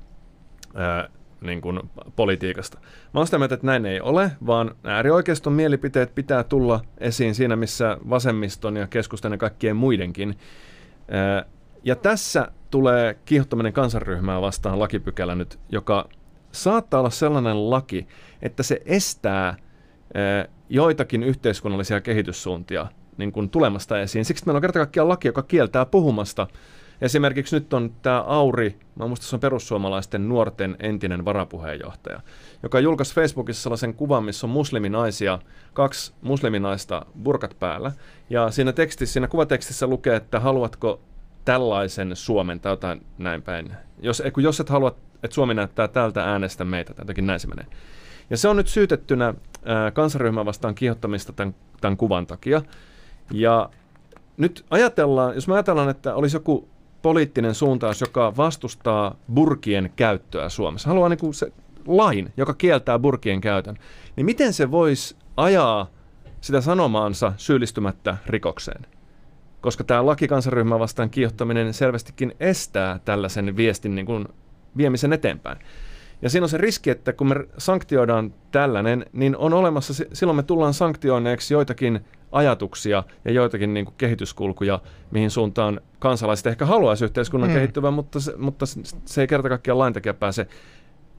[1.41, 1.81] niin kuin
[2.17, 2.79] politiikasta.
[3.15, 7.57] Mä oon sitä mieltä, että näin ei ole, vaan äärioikeiston mielipiteet pitää tulla esiin siinä,
[7.57, 10.39] missä vasemmiston ja keskustan ja kaikkien muidenkin.
[11.85, 16.09] Ja tässä tulee kiihottaminen kansanryhmää vastaan lakipykälä nyt, joka
[16.53, 18.07] saattaa olla sellainen laki,
[18.43, 19.57] että se estää
[20.69, 22.87] joitakin yhteiskunnallisia kehityssuuntia
[23.17, 24.25] niin kuin tulemasta esiin.
[24.25, 26.47] Siksi meillä on kerta kaikkiaan laki, joka kieltää puhumasta
[27.03, 32.21] Esimerkiksi nyt on tämä Auri, mä muistan se on perussuomalaisten nuorten entinen varapuheenjohtaja,
[32.63, 35.39] joka julkaisi Facebookissa sellaisen kuvan, missä on musliminaisia,
[35.73, 37.93] kaksi musliminaista burkat päällä.
[38.31, 41.01] Ja siinä, tekstissä, siinä kuvatekstissä lukee, että haluatko
[41.45, 43.73] tällaisen Suomen tai jotain näin päin.
[44.01, 47.49] Jos, kun jos et halua, että Suomi näyttää tältä äänestä meitä, tai jotenkin näin se
[47.49, 47.67] menee.
[48.31, 49.35] Ja se on nyt syytettynä
[49.93, 52.63] kansaryhmän vastaan kiihottamista tämän, tämän kuvan takia.
[53.33, 53.71] Ja
[54.37, 56.69] nyt ajatellaan, jos me ajatellaan, että olisi joku
[57.03, 61.53] poliittinen suuntaus, joka vastustaa burkien käyttöä Suomessa, haluaa niin kuin se
[61.87, 63.79] lain, joka kieltää burkien käytön,
[64.17, 65.91] niin miten se voisi ajaa
[66.41, 68.87] sitä sanomaansa syyllistymättä rikokseen?
[69.63, 74.29] Koska tämä laki kansanryhmää vastaan kiihottaminen selvästikin estää tällaisen viestin niin kuin
[74.77, 75.59] viemisen eteenpäin.
[76.23, 80.43] Ja siinä on se riski, että kun me sanktioidaan tällainen, niin on olemassa, silloin me
[80.43, 82.01] tullaan sanktioineeksi joitakin
[82.33, 87.55] ajatuksia ja joitakin niin kuin kehityskulkuja, mihin suuntaan kansalaiset ehkä haluaisi yhteiskunnan mm.
[87.55, 88.67] kehittyvän, mutta se, mutta
[89.05, 90.47] se ei kerta kaikkiaan laintekijä pääse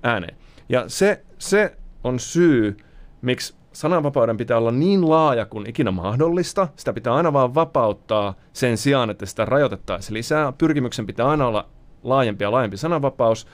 [0.03, 0.37] ääneen.
[0.69, 2.77] Ja se, se on syy,
[3.21, 6.67] miksi sananvapauden pitää olla niin laaja kuin ikinä mahdollista.
[6.75, 10.51] Sitä pitää aina vaan vapauttaa sen sijaan, että sitä rajoitettaisiin lisää.
[10.51, 11.69] Pyrkimyksen pitää aina olla
[12.03, 13.47] laajempi ja laajempi sananvapaus.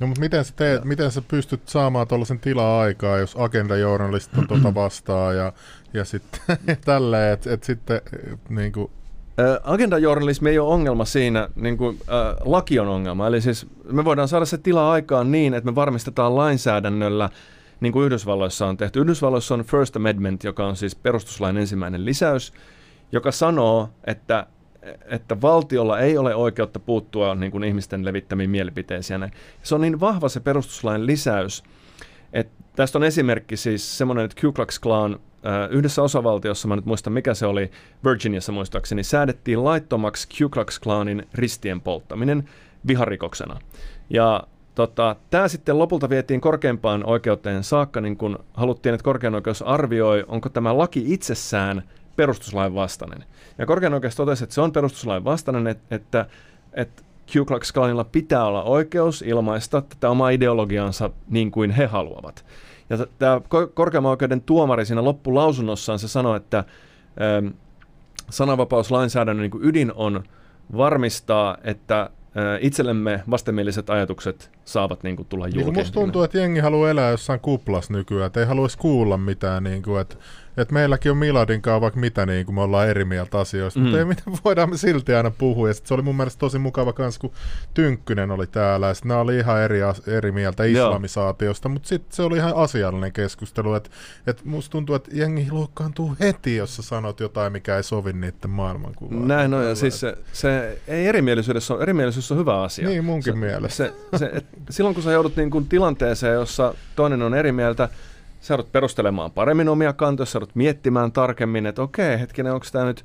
[0.00, 4.48] No, mutta miten sä, teet, miten sä pystyt saamaan tuollaisen tilaa aikaa, jos agendajournalistit on
[4.48, 5.52] tuota vastaan ja,
[5.94, 6.40] ja sitten
[6.84, 8.00] tälleen, että et sitten
[8.48, 8.90] niin kuin...
[9.64, 13.26] Agendajournalismi ei ole ongelma siinä, niin kuin, äh, laki on ongelma.
[13.26, 17.30] Eli siis me voidaan saada se tila aikaan niin, että me varmistetaan lainsäädännöllä,
[17.80, 19.00] niin kuin Yhdysvalloissa on tehty.
[19.00, 22.52] Yhdysvalloissa on First Amendment, joka on siis perustuslain ensimmäinen lisäys,
[23.12, 24.46] joka sanoo, että
[25.06, 29.30] että valtiolla ei ole oikeutta puuttua niin kuin ihmisten levittämiin mielipiteisiin.
[29.62, 31.62] Se on niin vahva se perustuslain lisäys,
[32.32, 35.12] että tästä on esimerkki siis semmoinen, että Ku Klux Klan
[35.46, 37.70] äh, yhdessä osavaltiossa, mä nyt muistan mikä se oli,
[38.04, 42.48] Virginiassa muistaakseni, säädettiin laittomaksi Ku Klux Klanin ristien polttaminen
[42.86, 43.60] viharikoksena.
[44.10, 44.42] Ja
[44.74, 50.24] tota, tämä sitten lopulta vietiin korkeimpaan oikeuteen saakka, niin kun haluttiin, että korkein oikeus arvioi,
[50.28, 51.82] onko tämä laki itsessään
[52.16, 53.24] perustuslain vastainen.
[53.58, 56.26] Ja korkein oikeus totesi, että se on perustuslain vastainen, että,
[56.72, 56.96] että,
[57.32, 62.44] Ku Klux Klanilla pitää olla oikeus ilmaista tätä omaa ideologiaansa niin kuin he haluavat.
[62.90, 63.40] Ja tämä
[63.74, 66.64] korkeimman oikeuden tuomari siinä loppulausunnossaan se sanoi, että
[67.20, 67.46] ähm,
[68.30, 70.24] sananvapauslainsäädännön niin ydin on
[70.76, 72.10] varmistaa, että
[72.60, 75.64] itsellemme vastenmieliset ajatukset saavat niin kuin, tulla julki.
[75.64, 79.64] Niin, musta tuntuu, että jengi haluaa elää jossain kuplas nykyään, että ei haluaisi kuulla mitään,
[79.64, 80.16] niin kuin, että
[80.60, 83.84] että meilläkin on Miladin kanssa vaikka mitä, niin kuin me ollaan eri mieltä asioista, mm.
[83.84, 85.68] mutta ei mitä voidaan me silti aina puhua.
[85.68, 87.32] Ja se oli mun mielestä tosi mukava kans, kun
[87.74, 92.36] Tynkkynen oli täällä, ja nämä oli ihan eri, eri mieltä islamisaatiosta, mutta sitten se oli
[92.36, 93.90] ihan asiallinen keskustelu, että
[94.26, 98.50] et musta tuntuu, että jengi loukkaantuu heti, jos sä sanot jotain, mikä ei sovi niiden
[98.50, 99.28] maailmankuvaan.
[99.28, 102.88] Näin on, ja siis se, se ei erimielisyydessä on, erimielisyys on hyvä asia.
[102.88, 103.76] Niin munkin se, mielestä.
[103.76, 107.88] Se, se, et, silloin kun sä joudut niin kuin tilanteeseen, jossa toinen on eri mieltä,
[108.40, 112.84] sä joudut perustelemaan paremmin omia kantoja, sä joudut miettimään tarkemmin, että okei, hetkinen, onko tämä
[112.84, 113.04] nyt...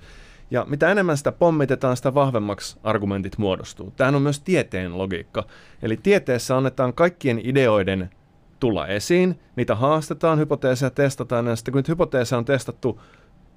[0.51, 3.93] Ja mitä enemmän sitä pommitetaan, sitä vahvemmaksi argumentit muodostuu.
[3.97, 5.43] Tämähän on myös tieteen logiikka.
[5.81, 8.09] Eli tieteessä annetaan kaikkien ideoiden
[8.59, 13.01] tulla esiin, niitä haastetaan, hypoteeseja testataan, ja sitten kun nyt hypoteeseja on testattu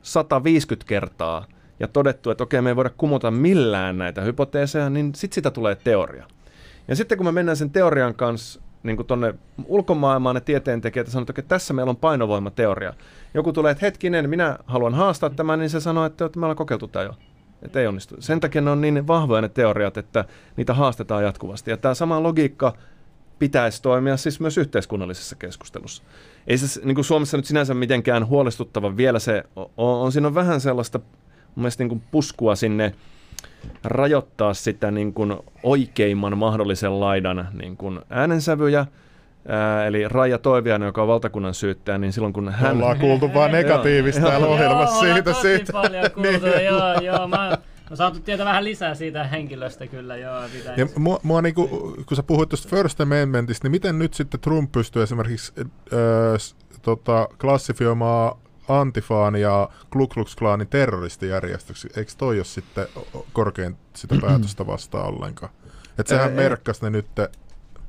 [0.02, 1.46] 150 kertaa
[1.80, 5.74] ja todettu, että okei, me ei voida kumota millään näitä hypoteeseja, niin sitten sitä tulee
[5.74, 6.26] teoria.
[6.88, 9.34] Ja sitten kun me mennään sen teorian kanssa niin tuonne
[9.66, 12.94] ulkomaailmaan ne tieteentekijät sanoo, että tässä meillä on painovoimateoria.
[13.34, 16.56] Joku tulee, että hetkinen, minä haluan haastaa tämän, niin se sanoo, että, että me ollaan
[16.56, 17.14] kokeiltu tämä jo.
[17.62, 18.14] Että ei onnistu.
[18.18, 20.24] Sen takia ne on niin vahvoja ne teoriat, että
[20.56, 21.70] niitä haastetaan jatkuvasti.
[21.70, 22.74] Ja tämä sama logiikka
[23.38, 26.02] pitäisi toimia siis myös yhteiskunnallisessa keskustelussa.
[26.46, 30.34] Ei se niin kuin Suomessa nyt sinänsä mitenkään huolestuttava vielä se on, on siinä on
[30.34, 32.94] vähän sellaista mun mielestä niin kuin puskua sinne
[33.84, 38.86] rajoittaa sitä niin kuin oikeimman mahdollisen laidan niin kuin äänensävyjä,
[39.48, 42.76] Ää, eli Raija Toiviainen, joka on valtakunnan syyttäjä, niin silloin kun hän...
[42.76, 45.32] Ollaan kuultu vain negatiivista täällä ohjelmassa joo, siitä.
[45.32, 45.72] siitä.
[45.72, 46.64] paljon kuultu, niin.
[46.64, 47.58] joo, joo, mä,
[47.90, 50.42] mä saatu tietää vähän lisää siitä henkilöstä kyllä, joo.
[50.76, 51.68] Ja mua, mua niinku,
[52.06, 55.68] kun sä puhuit tuosta First Amendmentista, niin miten nyt sitten Trump pystyy esimerkiksi äh,
[56.82, 58.36] tota, klassifioimaan
[58.68, 61.88] Antifaan ja Ku Klux Klanin terroristijärjestöksi.
[61.96, 62.86] Eikö toi ole sitten
[63.32, 65.52] korkein sitä päätöstä vastaan ollenkaan?
[65.98, 67.06] Että sehän merkkasi ne nyt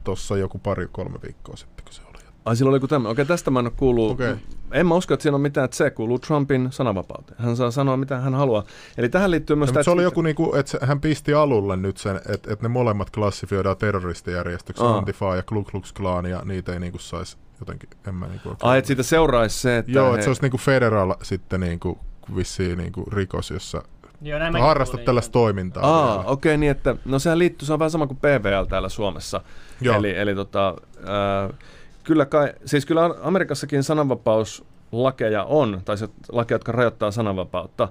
[0.04, 2.20] tuossa joku pari-kolme viikkoa sitten, kun se oli.
[2.46, 3.12] Ai silloin oli tämmöinen.
[3.12, 4.12] Okei, tästä mä en ole kuullut.
[4.12, 4.38] Okay.
[4.72, 7.42] En mä usko, että siinä on mitään, että se kuuluu Trumpin sananvapauteen.
[7.42, 8.64] Hän saa sanoa, mitä hän haluaa.
[8.98, 9.74] Eli tähän liittyy myös...
[9.74, 13.10] No, se oli joku, niinku, että hän pisti alulle nyt sen, että, että ne molemmat
[13.10, 18.28] klassifioidaan terroristijärjestöksi, Antifa ja Ku Klux Klan, ja niitä ei niinku saisi jotenkin, en mä
[18.28, 19.92] niinku Ai, että siitä seuraisi se, että...
[19.92, 20.14] Joo, he...
[20.14, 22.00] että se olisi niinku federal sitten niinku
[22.36, 23.84] vissiin niinku rikos, jossa
[24.22, 25.84] Joo, näin harrastat tällaista toimintaa.
[25.84, 28.90] Aa, okei, okay, niin että, no sehän liittyy, se on vähän sama kuin PVL täällä
[28.90, 29.42] Suomessa.
[29.82, 29.96] Joo.
[29.96, 31.58] Eli, eli tota, äh,
[32.04, 37.88] kyllä kai, siis kyllä Amerikassakin sananvapauslakeja on, tai se lakeja, jotka rajoittaa sananvapautta.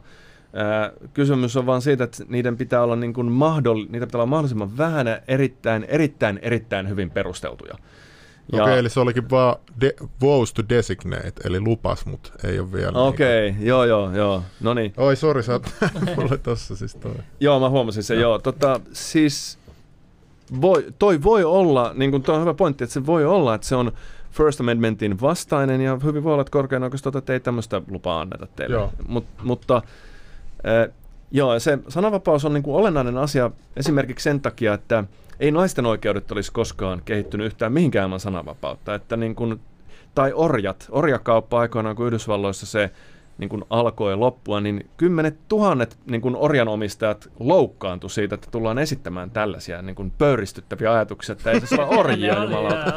[0.52, 4.26] Ää, kysymys on vaan siitä, että niiden pitää olla, niin kuin mahdoll- niitä pitää olla
[4.26, 7.74] mahdollisimman vähän erittäin, erittäin, erittäin hyvin perusteltuja.
[8.52, 12.72] Okei, okay, eli se olikin vaan de- vows to designate, eli lupas, mutta ei ole
[12.72, 12.98] vielä.
[12.98, 14.42] Okei, okay, joo, joo, joo.
[14.60, 14.92] No niin.
[14.96, 15.66] Oi, sori, sä oot
[16.16, 17.14] mulle tossa siis toi.
[17.40, 18.38] joo, mä huomasin sen, joo.
[18.38, 19.58] Tota, siis
[20.60, 23.66] voi, toi voi olla, niin kuin toi on hyvä pointti, että se voi olla, että
[23.66, 23.92] se on
[24.30, 28.20] First Amendmentin vastainen ja hyvin voi olla, että korkein oikeus tota, että ei tämmöistä lupaa
[28.20, 28.76] anneta teille.
[28.76, 28.92] Joo.
[29.08, 30.94] Mut, mutta äh,
[31.30, 35.04] joo, se sananvapaus on niin kuin olennainen asia esimerkiksi sen takia, että
[35.40, 38.94] ei naisten oikeudet olisi koskaan kehittynyt yhtään mihinkään ilman sananvapautta.
[38.94, 39.60] Että niin kuin,
[40.14, 42.90] tai orjat, orjakauppa aikoinaan, kun Yhdysvalloissa se
[43.38, 49.30] niin kuin alkoi loppua, niin kymmenet tuhannet niin kuin orjanomistajat loukkaantui siitä, että tullaan esittämään
[49.30, 52.92] tällaisia niin kuin pöyristyttäviä ajatuksia, että ei se ole orjia, jumalauta.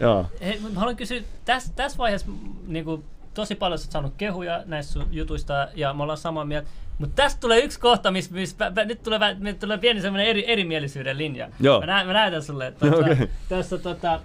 [0.74, 2.26] Haluan kysyä, tässä, tässä vaiheessa
[2.66, 6.68] niin kuin, tosi paljon olet saanut kehuja näistä jutuista ja me ollaan samaa mieltä.
[6.98, 11.18] Mutta tästä tulee yksi kohta, missä, missä nyt tulee, nyt tulee pieni semmoinen eri, erimielisyyden
[11.18, 11.48] linja.
[11.60, 11.80] Joo.
[11.80, 12.66] Mä, nä, mä näytän sulle.
[12.66, 13.28] Että, tuota, okay.
[13.48, 14.20] tässä, tota,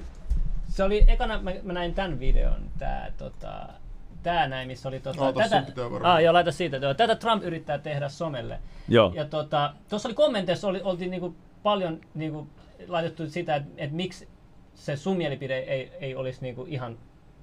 [0.69, 3.69] se oli, ekana mä, mä näin tämän videon, tää, tota,
[4.23, 5.63] tää näin, missä oli tota, Ota, tätä,
[6.03, 8.59] ah, joo, laita siitä, joo, tätä Trump yrittää tehdä somelle.
[8.87, 9.11] Joo.
[9.15, 12.47] Ja tota, tuossa oli kommenteissa, oli, oltiin niinku paljon niinku,
[12.87, 14.27] laitettu sitä, että et miksi
[14.75, 16.97] se sun mielipide ei, ei olisi niinku ihan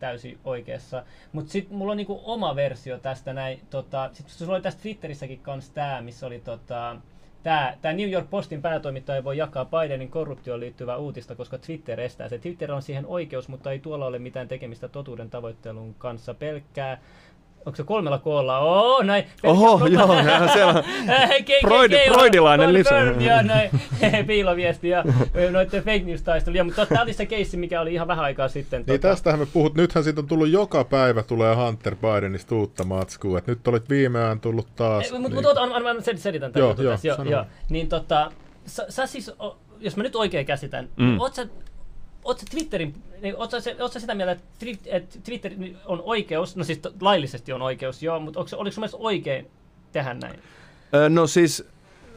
[0.05, 1.05] täysin oikeassa.
[1.33, 3.61] Mutta sitten mulla on niinku oma versio tästä näin.
[3.71, 6.97] Tota, sitten sulla oli tästä Twitterissäkin kanssa tämä, missä oli tota,
[7.43, 12.29] Tämä, tämä New York Postin päätoimittaja voi jakaa Bidenin korruptioon liittyvää uutista, koska Twitter estää
[12.29, 12.38] se.
[12.38, 16.35] Twitter on siihen oikeus, mutta ei tuolla ole mitään tekemistä totuuden tavoittelun kanssa.
[16.35, 17.01] Pelkkää
[17.66, 18.59] Onko se kolmella koolla?
[18.59, 19.24] Oo, näin.
[19.42, 20.09] Oho, joo,
[20.53, 20.85] siellä on
[21.66, 22.94] Freud, freudilainen lisä.
[23.18, 23.70] Ja näin,
[24.27, 25.05] piiloviesti ja
[25.50, 26.64] noiden fake news taisteluja.
[26.64, 28.79] Mutta tämä oli se keissi, mikä oli ihan vähän aikaa sitten.
[28.87, 29.09] Niin tota...
[29.09, 29.74] tästähän me puhut.
[29.74, 33.38] Nythän siitä on tullut joka päivä tulee Hunter Bidenista uutta matskua.
[33.38, 35.12] Et nyt olit viimeään tullut taas.
[35.12, 35.44] Mutta niin.
[35.44, 38.33] mut, mut, mä selitän tämän joo, joo, joo, joo, Niin tota,
[38.66, 39.33] sä, sä siis,
[39.81, 41.20] jos mä nyt oikein käsitän, mm.
[41.20, 41.46] oot sä
[42.25, 44.33] Oletko Twitterin, niin ootko, se, ootko sitä mieltä,
[44.87, 45.53] että Twitter
[45.87, 49.47] on oikeus, no siis laillisesti on oikeus, joo, mutta onko, oliko sun oikein
[49.93, 50.41] tehdä näin?
[51.09, 51.65] No siis,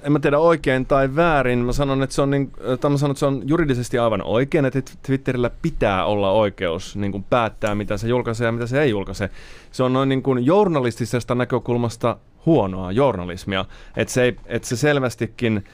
[0.03, 2.53] en mä tiedä oikein tai väärin, mä sanon, että se on, niin,
[2.89, 7.23] mä sanon, että se on juridisesti aivan oikein, että Twitterillä pitää olla oikeus niin kuin
[7.23, 9.29] päättää, mitä se julkaisee ja mitä se ei julkaise.
[9.71, 13.65] Se on noin niin kuin journalistisesta näkökulmasta huonoa journalismia,
[13.97, 15.65] että se, ei, että se selvästikin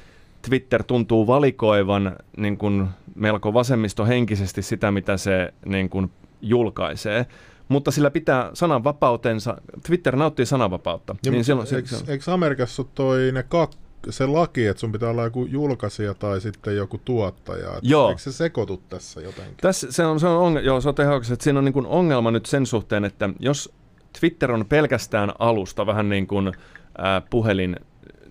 [0.50, 7.26] Twitter tuntuu valikoivan niin kuin melko vasemmistohenkisesti sitä, mitä se niin kuin julkaisee.
[7.68, 11.16] Mutta sillä pitää sananvapautensa, Twitter nauttii sananvapautta.
[11.26, 13.72] Ja niin silloin, eikö, se, eikö Amerikassa toi ne kak,
[14.10, 17.68] se laki, että sun pitää olla joku julkaisija tai sitten joku tuottaja.
[17.68, 18.10] Että joo.
[18.10, 19.58] Eikö se sekoitu tässä jotenkin?
[19.62, 21.86] Tässä se on, se on, onge, joo, se on tehokas, että siinä on niin kuin
[21.86, 23.74] ongelma nyt sen suhteen, että jos
[24.20, 26.52] Twitter on pelkästään alusta, vähän niin kuin
[26.98, 27.76] ää, puhelin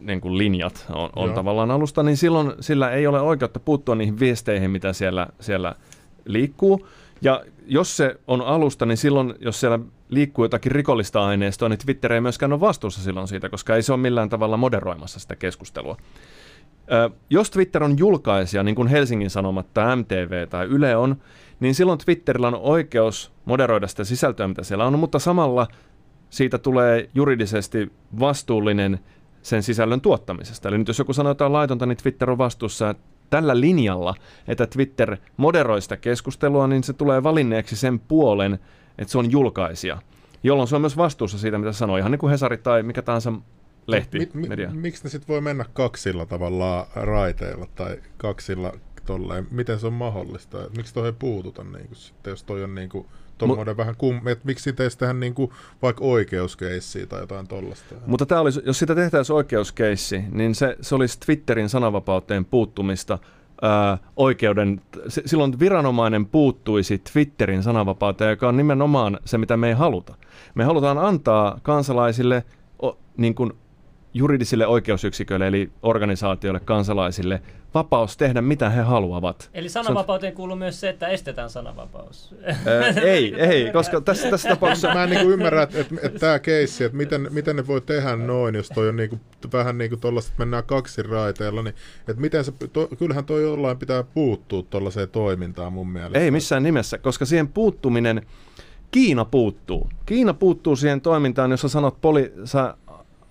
[0.07, 4.21] niin kuin linjat on, on tavallaan alusta, niin silloin sillä ei ole oikeutta puuttua niihin
[4.21, 5.75] viesteihin, mitä siellä, siellä
[6.25, 6.89] liikkuu.
[7.23, 12.13] Ja jos se on alusta, niin silloin, jos siellä liikkuu jotakin rikollista aineistoa, niin Twitter
[12.13, 15.97] ei myöskään ole vastuussa silloin siitä, koska ei se ole millään tavalla moderoimassa sitä keskustelua.
[16.93, 21.17] Ö, jos Twitter on julkaisija, niin kuin Helsingin Sanomat tai MTV tai Yle on,
[21.61, 25.67] niin silloin Twitterillä on oikeus moderoida sitä sisältöä, mitä siellä on, mutta samalla
[26.31, 29.01] siitä tulee juridisesti vastuullinen
[29.43, 30.69] sen sisällön tuottamisesta.
[30.69, 32.95] Eli nyt jos joku sanoo jotain laitonta, niin Twitter on vastuussa
[33.31, 34.15] tällä linjalla,
[34.49, 38.59] että Twitter moderoi sitä keskustelua, niin se tulee valinneeksi sen puolen,
[38.99, 39.99] että se on julkaisija,
[40.43, 43.33] jolloin se on myös vastuussa siitä, mitä sanoo, ihan niin kuin Hesari tai mikä tahansa
[43.87, 44.71] lehti, mi, mi, media.
[44.71, 48.73] Miksi ne sitten voi mennä kaksilla tavallaan raiteilla tai kaksilla
[49.07, 49.47] tolleen?
[49.51, 50.59] Miten se on mahdollista?
[50.77, 53.07] Miksi tuohon ei puututa, niin kuin, sitten, jos toi on niin kuin,
[53.47, 55.51] tuommoinen vähän kum, että miksi teistä niin kuin,
[55.83, 57.95] vaikka oikeuskeissiä tai jotain tollasta.
[58.07, 63.19] Mutta tämä olisi, jos sitä tehtäisiin oikeuskeissi, niin se, se olisi Twitterin sananvapauteen puuttumista
[63.63, 69.75] ää, oikeuden, s- silloin viranomainen puuttuisi Twitterin sananvapauteen, joka on nimenomaan se, mitä me ei
[69.75, 70.15] haluta.
[70.55, 72.45] Me halutaan antaa kansalaisille
[72.83, 73.53] o, niin kuin
[74.15, 77.43] juridisille oikeusyksiköille, eli organisaatioille, kansalaisille,
[77.75, 79.51] vapaus tehdä mitä he haluavat.
[79.55, 82.35] Eli sananvapauteen kuuluu myös se, että estetään sananvapaus.
[82.45, 84.95] Ää, ei, ei, koska tässä, tässä tapauksessa...
[84.95, 88.17] Mä en niin ymmärrä, että, että, että tämä keissi, että miten, miten ne voi tehdä
[88.17, 89.21] noin, jos toi on niin kuin,
[89.53, 91.75] vähän niin kuin tuollaista, että mennään kaksi raiteilla, niin
[92.09, 96.19] että miten se, to, kyllähän toi jollain pitää puuttua tuollaiseen toimintaan mun mielestä.
[96.19, 98.27] Ei missään nimessä, koska siihen puuttuminen,
[98.93, 99.89] Kiina puuttuu.
[100.07, 102.75] Kiina puuttuu siihen toimintaan, jos sä sanot poli, sä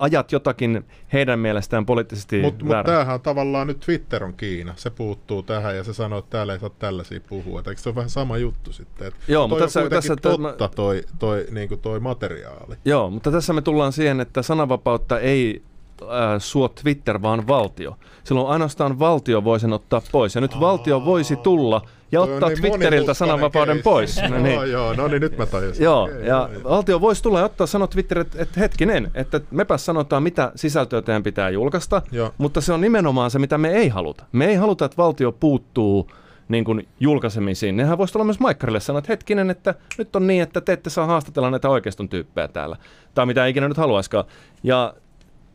[0.01, 4.73] ajat jotakin heidän mielestään poliittisesti Mutta mut tämähän on tavallaan nyt Twitter on Kiina.
[4.77, 7.63] Se puuttuu tähän ja se sanoo, että täällä ei saa tällaisia puhua.
[7.67, 9.07] eikö se ole vähän sama juttu sitten?
[9.07, 12.75] Että Joo, mutta tässä, tässä, totta toi, toi, niin kuin toi materiaali.
[12.85, 15.63] Joo, mutta tässä me tullaan siihen, että sananvapautta ei
[16.01, 16.07] äh,
[16.39, 17.97] suo Twitter, vaan valtio.
[18.23, 20.35] Silloin ainoastaan valtio voi sen ottaa pois.
[20.35, 24.21] Ja nyt valtio voisi tulla ja ottaa niin Twitteriltä sananvapauden pois.
[24.29, 24.53] No niin.
[24.53, 25.83] joo, joo, no niin nyt mä tajusin.
[25.83, 29.41] Joo, okay, ja joo, valtio voisi tulla ja ottaa sanoa Twitterille, että, että hetkinen, että
[29.51, 32.33] mepä sanotaan, mitä sisältöä teidän pitää julkaista, joo.
[32.37, 34.23] mutta se on nimenomaan se, mitä me ei haluta.
[34.31, 36.11] Me ei haluta, että valtio puuttuu
[36.49, 37.77] niin kuin julkaisemisiin.
[37.77, 40.89] Nehän voisi olla myös Maikkarille sanoa, että hetkinen, että nyt on niin, että te ette
[40.89, 42.77] saa haastatella näitä oikeiston tyyppejä täällä.
[43.13, 44.25] Tai mitä ikinä nyt haluaisikaan.
[44.63, 44.93] Ja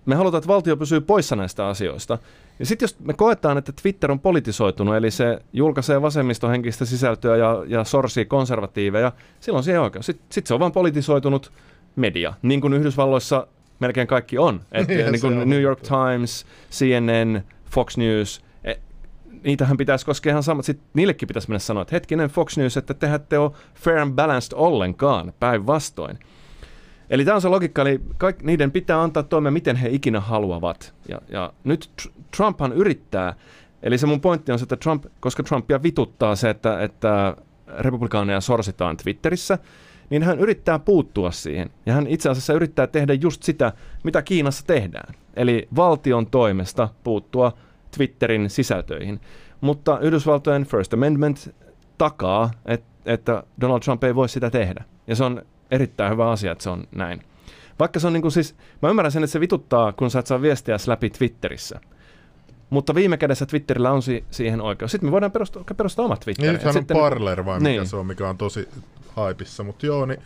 [0.07, 2.19] me halutaan, että valtio pysyy poissa näistä asioista.
[2.59, 7.65] Ja sitten jos me koetaan, että Twitter on politisoitunut, eli se julkaisee vasemmistohenkistä sisältöä ja,
[7.67, 10.07] ja sorsii konservatiiveja, silloin siihen oikeus.
[10.07, 11.53] Sitten sit se on vain politisoitunut
[11.97, 13.47] media, niin kuin Yhdysvalloissa
[13.81, 14.61] melkein kaikki on.
[14.73, 18.75] Et, niin, niin kuin New York Times, CNN, Fox News, e,
[19.43, 20.65] niitähän pitäisi koskea ihan samat.
[20.65, 24.15] Sitten niillekin pitäisi mennä sanoa, että hetkinen Fox News, että te ette ole fair and
[24.15, 26.19] balanced ollenkaan, päinvastoin.
[27.11, 30.95] Eli tämä on se logiikka, eli kaik, niiden pitää antaa toimia miten he ikinä haluavat.
[31.09, 31.91] Ja, ja nyt
[32.37, 33.35] Trumphan yrittää,
[33.83, 37.37] eli se mun pointti on se, että Trump, koska Trumpia vituttaa se, että, että
[37.79, 39.59] republikaaneja sorsitaan Twitterissä,
[40.11, 41.71] niin hän yrittää puuttua siihen.
[41.87, 43.73] Ja hän itse asiassa yrittää tehdä just sitä,
[44.05, 45.15] mitä Kiinassa tehdään.
[45.37, 47.53] Eli valtion toimesta puuttua
[47.97, 49.21] Twitterin sisältöihin.
[49.61, 51.55] Mutta Yhdysvaltojen First Amendment
[51.99, 54.85] takaa, että, että Donald Trump ei voi sitä tehdä.
[55.07, 57.23] Ja se on erittäin hyvä asia, että se on näin.
[57.79, 60.27] Vaikka se on niin kuin siis, mä ymmärrän sen, että se vituttaa, kun sä et
[60.27, 61.81] saa viestiä läpi Twitterissä.
[62.71, 64.91] Mutta viime kädessä Twitterillä on si- siihen oikeus.
[64.93, 66.45] Sitten me voidaan perustaa, perustaa omat Twitter.
[66.45, 67.87] Niin, nyt on Parler vai mikä niin.
[67.87, 68.69] se on, mikä on tosi
[69.17, 69.65] haipissa.
[69.65, 70.21] Mutta joo, niin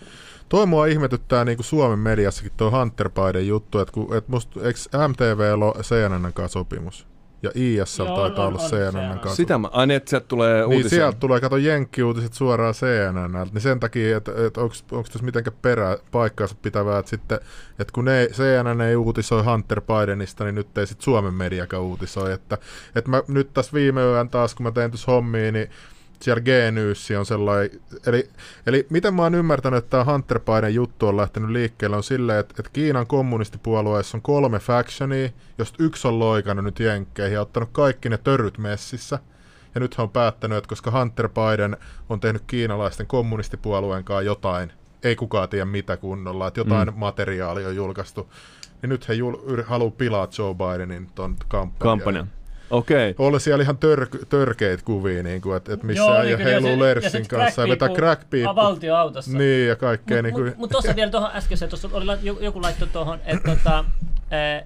[0.49, 4.61] toi mua ihmetyttää niin kuin Suomen mediassakin tuo Hunter Biden juttu, että kun, et musta,
[4.61, 7.07] eikö MTV on CNN kanssa sopimus?
[7.43, 9.37] Ja ISL Joo, taitaa on, olla on, CNN kanssa.
[9.37, 10.83] Sitä mä, aina että sieltä tulee niin, uutisia.
[10.83, 15.57] Niin sieltä tulee, kato Jenkki-uutiset suoraan CNN, niin sen takia, että, että onko tässä mitenkään
[15.63, 17.41] perä paikkaansa pitävää, että sitten,
[17.79, 22.33] että kun ne, CNN ei uutisoi Hunter Bidenista, niin nyt ei sitten Suomen mediakaan uutisoi,
[22.33, 22.59] että,
[22.95, 25.71] että mä nyt tässä viime yön taas, kun mä tein tuossa hommia, niin
[26.23, 28.29] siellä Genyyssä on sellainen, eli,
[28.67, 32.39] eli miten mä oon ymmärtänyt, että tämä Hunter Biden juttu on lähtenyt liikkeelle, on silleen,
[32.39, 35.29] että, että Kiinan kommunistipuolueessa on kolme factionia,
[35.59, 39.19] josta yksi on loikannut nyt jenkkeihin ja ottanut kaikki ne törryt messissä.
[39.75, 41.77] Ja nyt he on päättänyt, että koska Hunter Biden
[42.09, 46.99] on tehnyt kiinalaisten kommunistipuolueen kanssa jotain, ei kukaan tiedä mitä kunnolla, että jotain mm.
[46.99, 48.33] materiaalia on julkaistu,
[48.83, 51.99] niin nyt he jul- haluaa pilaa Joe Bidenin ton kampanjan.
[51.99, 52.40] kampanjan.
[52.71, 53.11] Okei.
[53.11, 53.27] Okay.
[53.27, 57.29] Oli siellä ihan tör, törkeitä kuvia, niin kuin, että, että missä Joo, niin, heiluu Lersin
[57.29, 58.23] kanssa ja vetää crack
[58.55, 59.39] Valtioautossa.
[59.39, 60.23] Niin, ja kaikkea.
[60.23, 62.07] Mutta niin mut tuossa vielä tuohon äskeiseen, tuossa oli
[62.41, 63.85] joku laitto tuohon, että tota,
[64.31, 64.65] eh,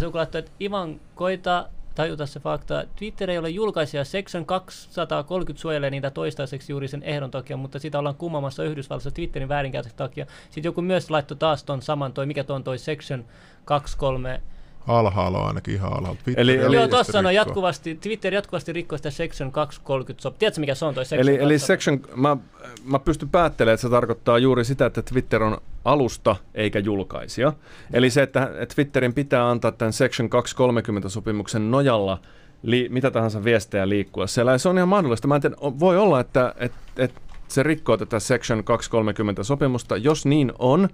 [0.00, 2.84] joku laittoi, että Ivan, koita tajuta se fakta.
[2.96, 4.04] Twitter ei ole julkaisija.
[4.04, 9.48] Section 230 suojelee niitä toistaiseksi juuri sen ehdon takia, mutta sitä ollaan kummamassa Yhdysvalloissa Twitterin
[9.48, 10.26] väärinkäytöksen takia.
[10.44, 13.24] Sitten joku myös laittoi taas ton saman, toi, mikä tuon toi Section
[13.64, 14.40] 23
[14.86, 16.18] Alhaalla on ainakin ihan alhaalla.
[16.24, 20.38] Twitter eli, eli joo, tuossa on jatkuvasti, Twitter jatkuvasti rikkoo sitä Section 230 sop.
[20.38, 22.36] Tiedätkö mikä se on toi Section Eli, eli Section, mä,
[22.84, 27.52] mä pystyn päättelemään, että se tarkoittaa juuri sitä, että Twitter on alusta eikä julkaisija.
[27.92, 32.18] Eli se, että Twitterin pitää antaa tämän Section 230 sopimuksen nojalla
[32.62, 34.52] li, mitä tahansa viestejä liikkua siellä.
[34.52, 35.28] Ja se on ihan mahdollista.
[35.28, 39.96] Mä en tiedä, voi olla, että, että, että se rikkoo tätä Section 230 sopimusta.
[39.96, 40.88] Jos niin on,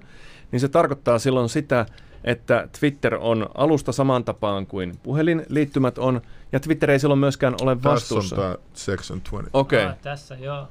[0.53, 1.87] niin se tarkoittaa silloin sitä,
[2.25, 6.21] että Twitter on alusta samaan tapaan kuin puhelinliittymät on,
[6.53, 8.37] ja Twitter ei silloin myöskään ole vastuussa.
[8.37, 9.51] Tässä on tämä Section 20.
[9.53, 9.79] Okei.
[9.79, 9.91] Okay.
[9.91, 10.69] Ah, tässä, joo.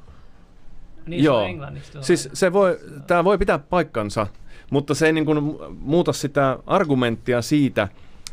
[1.06, 1.48] Niin joo.
[2.02, 4.28] Siis se voi, tämä voi pitää paikkansa,
[4.72, 7.88] mutta se ei niin kuin muuta sitä argumenttia siitä,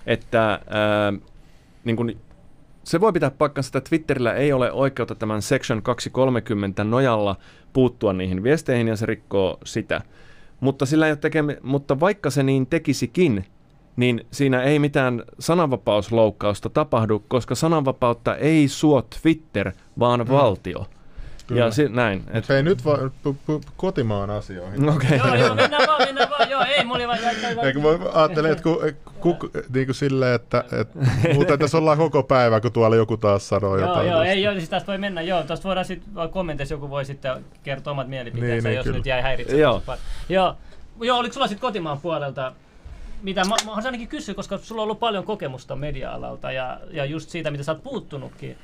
[0.07, 1.13] että ää,
[1.85, 2.21] niin kuin,
[2.85, 7.37] se voi pitää paikkansa, että Twitterillä ei ole oikeutta tämän Section 230 nojalla
[7.73, 10.01] puuttua niihin viesteihin ja se rikkoo sitä.
[10.61, 13.45] Mutta, sillä ei ole tekemi- mutta vaikka se niin tekisikin,
[13.97, 20.29] niin siinä ei mitään sananvapausloukkausta tapahdu, koska sananvapautta ei suo Twitter, vaan mm.
[20.29, 20.87] valtio.
[21.47, 21.65] Kyllä.
[21.65, 22.25] Ja si- näin.
[22.33, 22.49] Et...
[22.49, 24.89] Hei, nyt vaan p- p- kotimaan asioihin.
[24.89, 25.17] Okay.
[25.17, 26.51] joo, joo, mennään vaan, mennään vaan.
[26.51, 27.19] Joo, ei, mulla oli vaan...
[27.67, 28.81] Eikö mä ajattelin, että ku,
[29.21, 30.89] ku, niin kuin silleen, että et,
[31.35, 34.09] muuten tässä ollaan koko päivä, kun tuolla joku taas sanoo joo, jotain.
[34.09, 35.43] Joo, ei, joo, siis tästä voi mennä, joo.
[35.43, 38.97] Tästä voidaan sitten kommenteissa joku voi sitten kertoa omat mielipiteensä, niin, niin, jos kyllä.
[38.99, 39.61] nyt jäi häiritsemään.
[39.61, 39.83] Joo.
[40.29, 40.57] joo.
[41.01, 42.53] Joo, oliko sulla sitten kotimaan puolelta
[43.23, 47.31] mitä mä, mä ainakin kysyä, koska sulla on ollut paljon kokemusta media-alalta ja, ja just
[47.31, 48.59] siitä, mitä sä oot puuttunutkin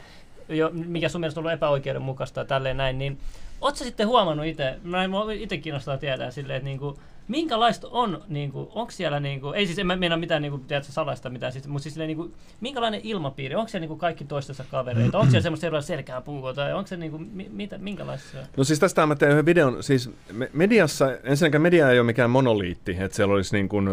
[0.52, 3.18] jo, mikä sun mielestä on ollut epäoikeudenmukaista ja tälleen näin, niin
[3.62, 5.04] Oletko sitten huomannut itse, mä
[5.38, 6.98] itse kiinnostaa tietää silleen, että niinku,
[7.28, 10.52] minkälaista on, niin kuin, onko siellä, niin kuin, ei siis en mä mennä mitään niin
[10.52, 13.98] kuin, tiedätkö, salaista mitään, siis, mutta siis niin kuin, minkälainen ilmapiiri, onko siellä niin kuin,
[13.98, 17.48] kaikki toistensa kavereita, onko siellä semmoista erilaista selkää puukua, tai onko se niin kuin, mi,
[17.52, 20.10] mitä, minkälaista No siis tästä mä teen yhden videon, siis
[20.52, 23.88] mediassa, ensinnäkään media ei ole mikään monoliitti, että siellä olisi niin kuin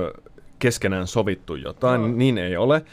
[0.59, 2.07] keskenään sovittu jotain, no.
[2.07, 2.85] niin ei ole.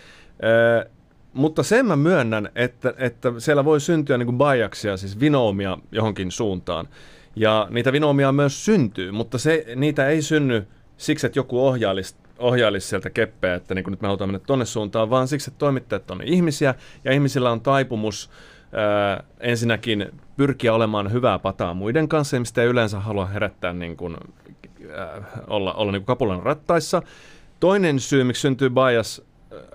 [0.44, 0.90] Ö,
[1.37, 6.89] mutta sen mä myönnän, että, että siellä voi syntyä niin biaksia, siis vinoomia johonkin suuntaan.
[7.37, 10.66] Ja niitä vinoomia myös syntyy, mutta se, niitä ei synny
[10.97, 15.11] siksi, että joku ohjailisi, ohjailisi sieltä keppeä, että niin nyt me halutaan mennä tonne suuntaan,
[15.11, 16.74] vaan siksi, että toimittajat on ihmisiä
[17.05, 18.30] ja ihmisillä on taipumus
[18.72, 20.07] ää, ensinnäkin
[20.37, 24.16] pyrkiä olemaan hyvää pataa muiden kanssa, mistä ei yleensä halua herättää niin kuin,
[24.97, 27.03] ää, olla, olla niin kuin kapulan rattaissa.
[27.61, 29.22] Toinen syy, miksi syntyy bias,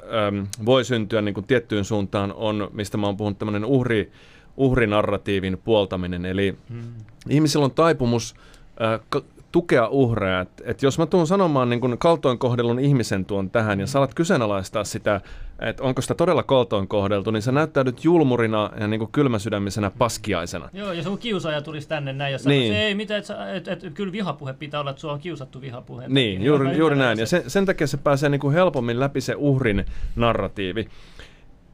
[0.10, 0.32] ää,
[0.66, 4.12] voi syntyä niin kuin tiettyyn suuntaan, on, mistä mä oon puhunut, tämmöinen uhri,
[4.58, 6.26] uhrinarratiivin puoltaminen.
[6.26, 6.94] Eli hmm.
[7.30, 8.36] ihmisillä on taipumus
[8.82, 10.40] äh, tukea uhreja.
[10.40, 14.84] Et, et jos mä tuun sanomaan niin kun kaltoinkohdellun ihmisen tuon tähän ja saat kyseenalaistaa
[14.84, 15.22] sitä,
[15.60, 20.70] että onko sitä todella kaltoinkohdeltu, niin sä näyttäydyt julmurina ja niin kylmäsydämisenä paskiaisena.
[20.74, 22.76] Joo, jos joku kiusaaja tulisi tänne näin ja sanoisi, niin.
[22.76, 26.06] ei, mitä, että et, et, et, kyllä vihapuhe pitää olla, että sua on kiusattu vihapuhe.
[26.08, 27.20] Niin, juuri, juuri näin.
[27.20, 29.86] Ja sen, sen takia se pääsee niin kuin helpommin läpi se uhrin
[30.16, 30.88] narratiivi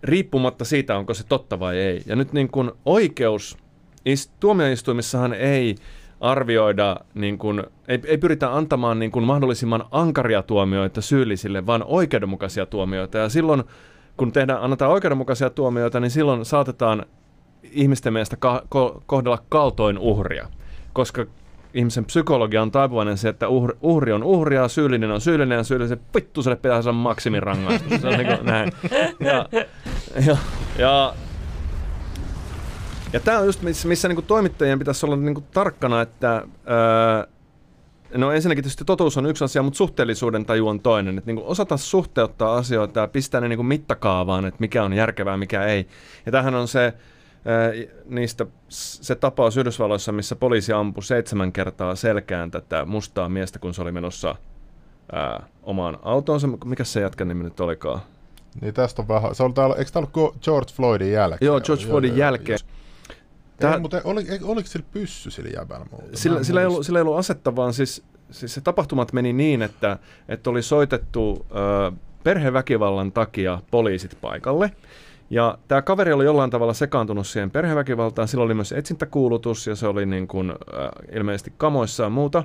[0.03, 2.01] riippumatta siitä, onko se totta vai ei.
[2.05, 3.57] Ja nyt niin kuin oikeus,
[4.39, 5.75] tuomioistuimissahan ei
[6.21, 12.65] arvioida, niin kuin, ei, ei pyritä antamaan niin kuin mahdollisimman ankaria tuomioita syyllisille, vaan oikeudenmukaisia
[12.65, 13.17] tuomioita.
[13.17, 13.63] Ja silloin,
[14.17, 17.05] kun tehdään, annetaan oikeudenmukaisia tuomioita, niin silloin saatetaan
[17.71, 20.47] ihmisten mielestä ka- ko- kohdella kaltoin uhria.
[20.93, 21.25] Koska
[21.73, 25.99] ihmisen psykologia on taipuvainen se, että uhri, uhri on uhria, syyllinen on syyllinen ja syyllisen
[26.15, 28.01] vittu pitää saada maksimirangaistus.
[28.01, 28.71] Se on niin näin.
[29.19, 29.45] Ja,
[30.25, 30.37] ja,
[30.77, 31.13] ja,
[33.13, 37.27] ja tämä on just missä, missä niin toimittajien pitäisi olla niin tarkkana, että ää,
[38.15, 41.17] No ensinnäkin tietysti totuus on yksi asia, mutta suhteellisuuden taju on toinen.
[41.17, 45.63] Että niin osata suhteuttaa asioita ja pistää ne niin mittakaavaan, että mikä on järkevää, mikä
[45.63, 45.87] ei.
[46.25, 46.93] Ja tähän on se,
[48.05, 53.81] niistä se tapaus Yhdysvalloissa, missä poliisi ampui seitsemän kertaa selkään tätä mustaa miestä, kun se
[53.81, 54.35] oli menossa
[55.11, 56.47] ää, omaan autoonsa.
[56.65, 57.99] Mikä se jätkän nimi nyt olikaan?
[58.61, 59.35] Niin tästä on vähän.
[59.35, 61.47] Se on täällä, eikö tämä ollut George Floydin jälkeen?
[61.47, 62.59] Joo, George Floydin joo, jälkeen.
[63.59, 66.17] Tää, ei, mutta oli, oliko sillä pyssy sillä jäbällä muuta?
[66.17, 69.61] Sillä, sillä, ei ollut, sillä ei ollut asetta, vaan siis, siis se tapahtumat meni niin,
[69.61, 69.97] että,
[70.29, 71.91] että oli soitettu ö,
[72.23, 74.71] perheväkivallan takia poliisit paikalle.
[75.29, 78.27] Ja tämä kaveri oli jollain tavalla sekaantunut siihen perheväkivaltaan.
[78.27, 80.57] Sillä oli myös etsintäkuulutus ja se oli niin kuin, äh,
[81.15, 82.43] ilmeisesti kamoissa ja muuta.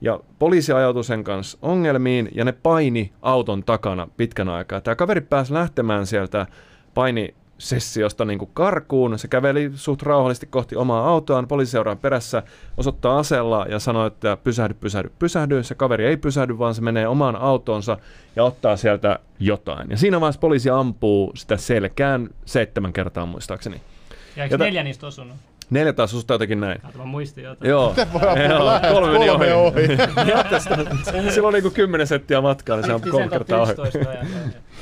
[0.00, 4.80] Ja poliisi ajautui sen kanssa ongelmiin ja ne paini auton takana pitkän aikaa.
[4.80, 6.46] Tämä kaveri pääsi lähtemään sieltä
[6.94, 9.18] paini sessiosta niin kuin karkuun.
[9.18, 12.42] Se käveli suht rauhallisesti kohti omaa autoaan, poliisi seuraa perässä,
[12.76, 15.62] osoittaa aseella ja sanoo, että pysähdy, pysähdy, pysähdy.
[15.62, 17.98] Se kaveri ei pysähdy, vaan se menee omaan autoonsa
[18.36, 19.90] ja ottaa sieltä jotain.
[19.90, 23.80] Ja siinä vaiheessa poliisi ampuu sitä selkään seitsemän kertaa muistaakseni.
[24.36, 25.36] Ja eikö neljä niistä osunut?
[25.70, 26.80] Neljä taas osusta jotenkin näin.
[26.98, 27.68] Mä muistin jotain.
[27.68, 27.88] Joo.
[27.88, 29.82] Miten voi Joo, kolme, kolme ohi.
[29.82, 29.96] ohi.
[31.30, 33.72] Sillä on niinku kymmenen settiä matkaa, niin se on kolme kertaa ohi.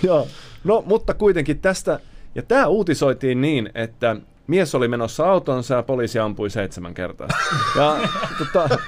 [0.02, 0.26] Joo.
[0.64, 2.00] No, mutta kuitenkin tästä
[2.34, 4.16] ja tämä uutisoitiin niin, että
[4.46, 7.28] mies oli menossa autonsa ja poliisi ampui seitsemän kertaa.
[7.76, 7.96] Ja,
[8.38, 8.78] tota,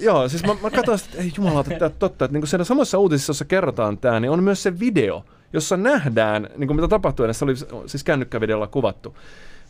[0.00, 2.24] joo, siis mä, mä katsoin, että ei jumalauta, tämä totta.
[2.24, 6.48] Että niin siellä samassa uutisissa, jossa kerrotaan tämä, niin on myös se video, jossa nähdään,
[6.56, 7.54] niin kuin mitä tapahtui, se oli
[7.86, 9.16] siis kännykkävideolla kuvattu.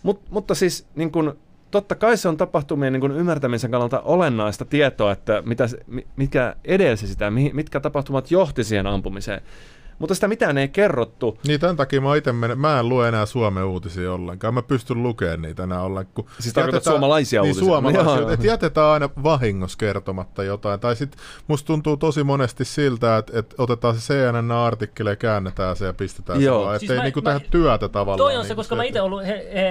[0.03, 1.33] Mut, mutta siis niin kuin,
[1.71, 5.69] totta kai se on tapahtumien niin kuin ymmärtämisen kannalta olennaista tietoa, että mitä,
[6.17, 9.43] mikä edelsi sitä, mitkä tapahtumat johti siihen ampumiseen
[10.03, 11.39] mutta sitä mitään ei kerrottu.
[11.47, 14.55] Niin tämän takia mä itse menen, mä en lue enää Suomen uutisia ollenkaan.
[14.55, 16.29] Mä pystyn lukemaan niitä enää ollenkaan.
[16.39, 17.67] Siis tarkoitat suomalaisia niin, uutisia?
[17.67, 20.81] suomalaisia, että jätetään aina vahingossa kertomatta jotain.
[20.81, 25.87] Tai sitten musta tuntuu tosi monesti siltä, että, että otetaan se CNN-artikkeli ja käännetään se
[25.87, 26.59] ja pistetään Joo.
[26.59, 26.77] se vaan.
[26.77, 28.19] Että siis ei niinku tehdä työtä tavallaan.
[28.19, 29.23] Toi on se, niin koska mä itse ollut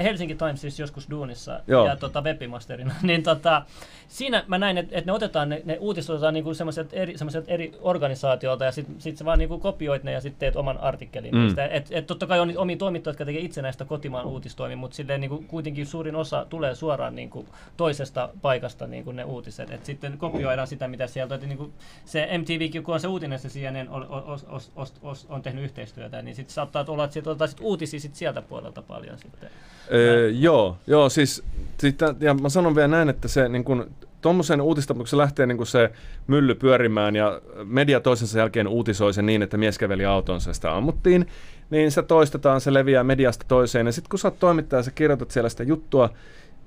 [0.04, 1.88] Helsinki Timesissa joskus duunissa Joo.
[1.88, 3.62] ja tota, webimasterina, niin tota,
[4.08, 7.16] siinä mä näin, että, että ne otetaan, ne, ne uutisoitetaan niinku semmoiset eri,
[7.48, 11.36] eri organisaatioilta ja sitten sit sä vaan niinku kopioit ne ja sitten teet oman artikkelin
[11.36, 11.42] mm.
[11.42, 11.66] niistä.
[11.66, 15.44] Et, et totta kai on omia toimittajia, jotka tekee itsenäistä kotimaan uutistoimia, mutta silleen niinku
[15.48, 17.46] kuitenkin suurin osa tulee suoraan niinku
[17.78, 19.72] toisesta paikasta niinku ne uutiset.
[19.72, 21.72] Et sitten kopioidaan sitä, mitä sieltä, että niinku
[22.06, 24.40] se MTV, kun on se uutinen, se CNN on, on, on,
[24.76, 28.42] on, on, on tehnyt yhteistyötä, niin sitten saattaa olla, että sieltä sit uutisia sit sieltä
[28.42, 29.50] puolelta paljon sitten.
[29.94, 31.44] Öö, joo, joo, siis
[31.78, 33.92] sit, ja mä sanon vielä näin, että se niin kun,
[34.22, 35.92] tuommoisen uutistapauksessa lähtee niin se
[36.28, 41.28] mylly pyörimään ja media toisensa jälkeen uutisoi sen niin, että mies käveli autonsa sitä ammuttiin,
[41.70, 43.86] niin se toistetaan, se leviää mediasta toiseen.
[43.86, 46.10] Ja sitten kun sä oot toimittaja, sä kirjoitat siellä sitä juttua,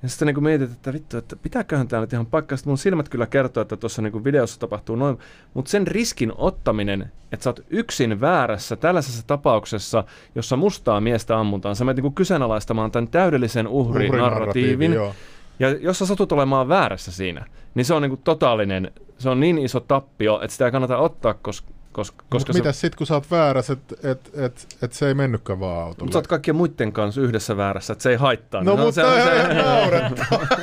[0.04, 2.56] Ja sitten niin mietit, että vittu, että pitääköhän tämä nyt ihan paikkaa.
[2.56, 5.18] Sitten mun silmät kyllä kertoo, että tuossa niin videossa tapahtuu noin.
[5.54, 11.76] Mutta sen riskin ottaminen, että sä oot yksin väärässä tällaisessa tapauksessa, jossa mustaa miestä ammutaan,
[11.76, 15.00] sä menet niin kyseenalaistamaan tämän täydellisen uhrinarratiivin.
[15.00, 15.14] Uhri
[15.58, 19.40] ja jos sä satut olemaan väärässä siinä, niin se on niin kuin totaalinen, se on
[19.40, 22.58] niin iso tappio, että sitä ei kannata ottaa, koska koska, koska se...
[22.58, 26.04] Mitäs sitten, kun sä oot väärässä, että et, et, et se ei mennytkään vaan autolle?
[26.04, 28.64] Mutta sä oot kaikkien muiden kanssa yhdessä väärässä, että se ei haittaa.
[28.64, 30.46] No, niin mutta se, on ihan naurettava.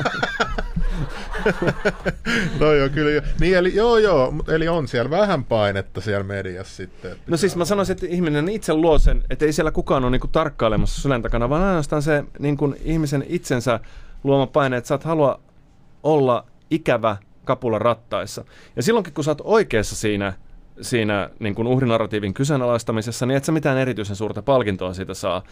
[2.59, 3.21] no joo, kyllä.
[3.39, 7.17] Niin, eli, joo, joo, eli on siellä vähän painetta siellä mediassa sitten.
[7.27, 10.27] No siis mä sanoisin, että ihminen itse luo sen, että ei siellä kukaan ole niinku
[10.27, 13.79] tarkkailemassa sydän takana, vaan ainoastaan se niinku ihmisen itsensä
[14.24, 15.39] luoma paine, että sä et halua
[16.03, 18.45] olla ikävä kapula rattaissa.
[18.76, 20.34] Ja silloinkin, kun sä oot oikeassa siinä,
[20.82, 25.43] siinä niin kuin uhrinarratiivin kyseenalaistamisessa, niin et sä mitään erityisen suurta palkintoa siitä saa.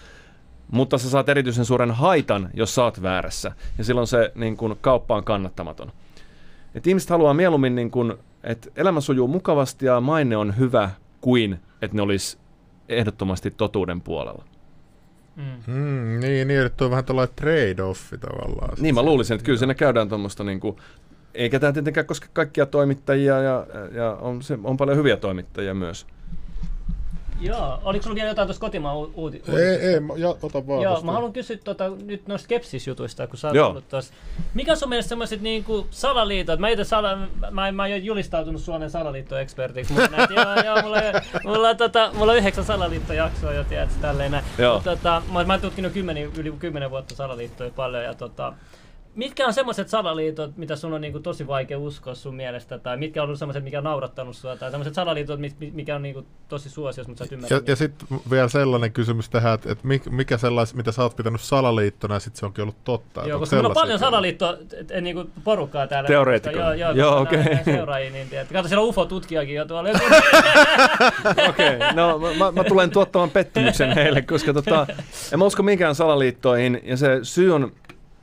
[0.71, 3.51] Mutta sä saat erityisen suuren haitan, jos sä oot väärässä.
[3.77, 5.91] Ja silloin se niin kuin, kauppa on kannattamaton.
[6.75, 8.13] Et ihmiset haluaa mieluummin, niin kuin,
[8.43, 10.89] että elämä sujuu mukavasti ja maine on hyvä,
[11.21, 12.37] kuin että ne olisi
[12.89, 14.45] ehdottomasti totuuden puolella.
[15.39, 15.73] Mm.
[15.73, 18.77] Mm, niin, niin, että on vähän tällainen trade-offi tavallaan.
[18.79, 20.75] Niin, mä luulisin, että kyllä siinä käydään tuommoista niin kuin,
[21.33, 26.05] eikä tämä tietenkään koske kaikkia toimittajia ja, ja on, se, on paljon hyviä toimittajia myös.
[27.41, 31.11] Joo, oliko sinulla vielä jotain tuosta kotimaan uuti- Ei, ei, ja, ota vaan Joo, mä
[31.11, 34.13] haluan kysyä tota, nyt noista skepsisjutuista, kun sä oot ollut tuossa.
[34.53, 36.59] Mikä on sun mielestä semmoiset niinku salaliitot?
[36.59, 37.17] Mä, itse sala,
[37.51, 40.97] mä, mä oon julistautunut Suomen salaliittoekspertiksi, mutta näet, joo, joo, mulla,
[41.43, 44.43] mulla, tota, mulla on yhdeksän salaliittojaksoa jo, tiedätkö, tälleen näin.
[44.73, 48.53] Mutta tota, mä, mä oon tutkinut kymmenen, yli kymmenen vuotta salaliittoja paljon ja tota,
[49.15, 53.21] mitkä on semmoiset salaliitot, mitä sun on niinku tosi vaikea uskoa sun mielestä, tai mitkä
[53.21, 55.39] on ollut semmoiset, mikä on naurattanut sua, tai semmoiset salaliitot,
[55.73, 59.53] mikä on niinku tosi suosios, mutta sä et Ja, ja sitten vielä sellainen kysymys tähän,
[59.53, 63.27] että, että mikä sellais, mitä sä oot pitänyt salaliittona, ja sitten se onkin ollut totta.
[63.27, 64.57] Joo, koska meillä on paljon salaliitto
[65.01, 66.07] niinku porukkaa täällä.
[66.07, 66.65] Teoreetikkoja.
[66.65, 67.39] Joo, joo, joo okei.
[67.39, 67.57] Okay.
[67.63, 68.51] Seuraajia, niin tiedät.
[68.51, 69.89] Kato, siellä on UFO-tutkijakin jo tuolla.
[71.49, 74.87] okei, okay, no mä, mä, tulen tuottamaan pettymyksen heille, koska tota,
[75.33, 77.71] en mä usko minkään salaliittoihin, ja se syy on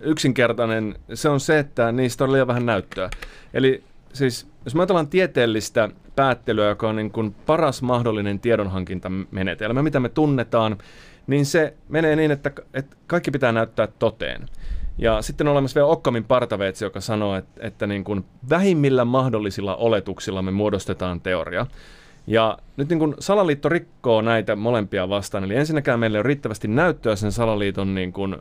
[0.07, 3.11] yksinkertainen, se on se, että niistä on liian vähän näyttöä.
[3.55, 3.83] Eli
[4.13, 10.09] siis, jos me ajatellaan tieteellistä päättelyä, joka on niin kuin paras mahdollinen tiedonhankintamenetelmä, mitä me
[10.09, 10.79] tunnetaan,
[11.27, 14.49] niin se menee niin, että, että kaikki pitää näyttää toteen.
[14.99, 19.77] Ja sitten on olemassa vielä Okkamin partaveetsi, joka sanoo, että, että niin kuin vähimmillä mahdollisilla
[19.77, 21.67] oletuksilla me muodostetaan teoria.
[22.27, 25.45] Ja nyt niin kuin salaliitto rikkoo näitä molempia vastaan.
[25.45, 28.37] Eli ensinnäkään meillä on riittävästi näyttöä sen salaliiton niin kuin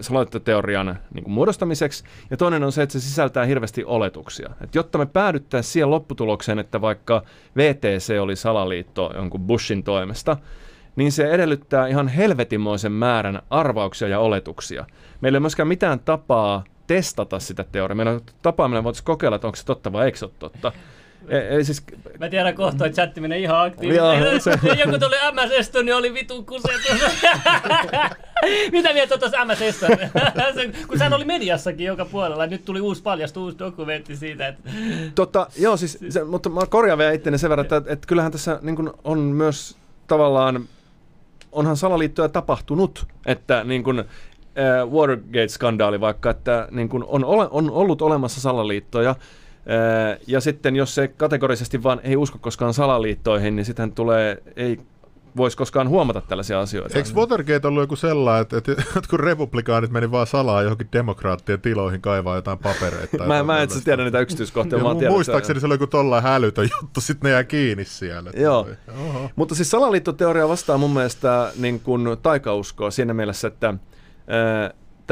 [0.00, 4.50] salaliittoteorian niin kuin muodostamiseksi, ja toinen on se, että se sisältää hirveästi oletuksia.
[4.60, 7.22] Et jotta me päädyttäisiin siihen lopputulokseen, että vaikka
[7.56, 10.36] VTC oli salaliitto jonkun Bushin toimesta,
[10.96, 14.86] niin se edellyttää ihan helvetimoisen määrän arvauksia ja oletuksia.
[15.20, 17.96] Meillä ei myöskään mitään tapaa testata sitä teoriaa.
[17.96, 20.72] Meillä on tapaa, millä voitaisiin kokeilla, että onko se totta vai eikö se ole totta.
[21.28, 21.82] Ei siis...
[22.18, 24.40] Mä tiedän kohta, että chatti menee ihan aktiivisesti.
[24.40, 24.50] Se...
[24.84, 27.02] Joku tuli MS niin oli vitun kusetus.
[28.72, 29.58] Mitä mieltä tuossa MS?
[30.88, 34.48] Kun sehän oli mediassakin joka puolella, nyt tuli uusi paljastu, uusi dokumentti siitä.
[34.48, 34.70] Että...
[35.14, 38.58] Totta, joo, siis, se, mutta mä korjaan vielä itteni sen verran, että, että kyllähän tässä
[38.62, 40.68] niin on myös tavallaan,
[41.52, 44.04] onhan salaliittoja tapahtunut, että niin kuin,
[44.90, 49.14] Watergate-skandaali vaikka, että niin kuin on, ole, on ollut olemassa salaliittoja,
[50.26, 54.78] ja sitten jos se kategorisesti vaan ei usko koskaan salaliittoihin, niin sitten tulee, ei
[55.36, 56.98] voisi koskaan huomata tällaisia asioita.
[56.98, 62.00] Eikö Watergate ollut joku sellainen, että, että jotkut republikaanit meni vaan salaa johonkin demokraattien tiloihin
[62.00, 63.26] kaivaa jotain papereita?
[63.26, 64.78] mä, mä en itse tiedä niitä yksityiskohtia.
[64.78, 68.30] mä tiedän, muistaakseni se oli joku tollain hälytön juttu, sitten ne jää kiinni siellä.
[68.36, 68.68] Joo,
[69.00, 69.30] Oho.
[69.36, 73.74] mutta siis salaliittoteoria vastaa mun mielestä niin kuin taikauskoa siinä mielessä, että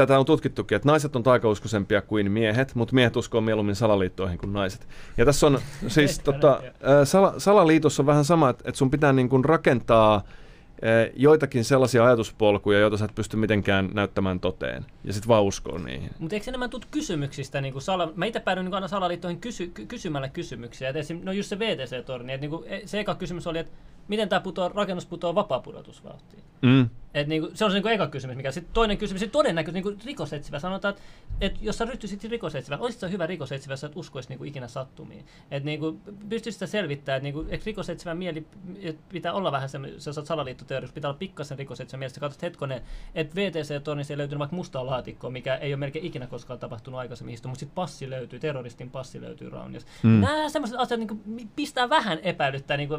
[0.01, 4.53] tätä on tutkittukin, että naiset on taikauskoisempia kuin miehet, mutta miehet uskoo mieluummin salaliittoihin kuin
[4.53, 4.87] naiset.
[5.17, 6.61] Ja tässä on siis tota,
[7.03, 10.23] sala, salaliitossa on vähän sama, että, että sun pitää niin kuin rakentaa
[11.15, 16.09] joitakin sellaisia ajatuspolkuja, joita sä et pysty mitenkään näyttämään toteen, ja sitten vaan uskoo niihin.
[16.19, 17.61] Mutta eikö enemmän tule kysymyksistä?
[17.61, 18.11] Niin kuin sala...
[18.15, 20.89] Mä itse päädyin niin aina salaliittoihin kysy, ky- kysymällä kysymyksiä.
[20.89, 23.73] Et esim, no just se VTC-torni, että niin e, se eka kysymys oli, että
[24.07, 24.41] miten tämä
[24.73, 26.43] rakennus putoaa vapaapudotusvauhtiin?
[26.61, 26.89] Mm.
[27.13, 30.03] Et niinku, se on se niinku eka kysymys, mikä sitten toinen kysymys, sitten todennäköisesti niinku
[30.05, 31.03] rikosetsivä sanotaan, että
[31.41, 35.25] et jos sä ryhtyisit rikosetsivä, olisit sä hyvä rikosetsivä, sä et uskoisi niinku ikinä sattumiin.
[35.51, 35.99] Että niinku,
[36.29, 38.45] pystyisit sitä selvittämään, että niinku, et rikosetsivän mieli
[39.09, 42.81] pitää olla vähän semmoinen, sä saat salaliittoteoriassa, pitää olla pikkasen rikosetsivä mielestä, katsot hetkonen,
[43.15, 47.37] että VTC-tornissa ei löytynyt vaikka mustaa laatikkoa, mikä ei ole melkein ikinä koskaan tapahtunut aikaisemmin,
[47.43, 49.85] mutta sitten passi löytyy, terroristin passi löytyy Raunios.
[50.03, 50.19] Mm.
[50.21, 51.19] Nämä semmoiset asiat niinku,
[51.55, 52.95] pistää vähän epäilyttää, niinku,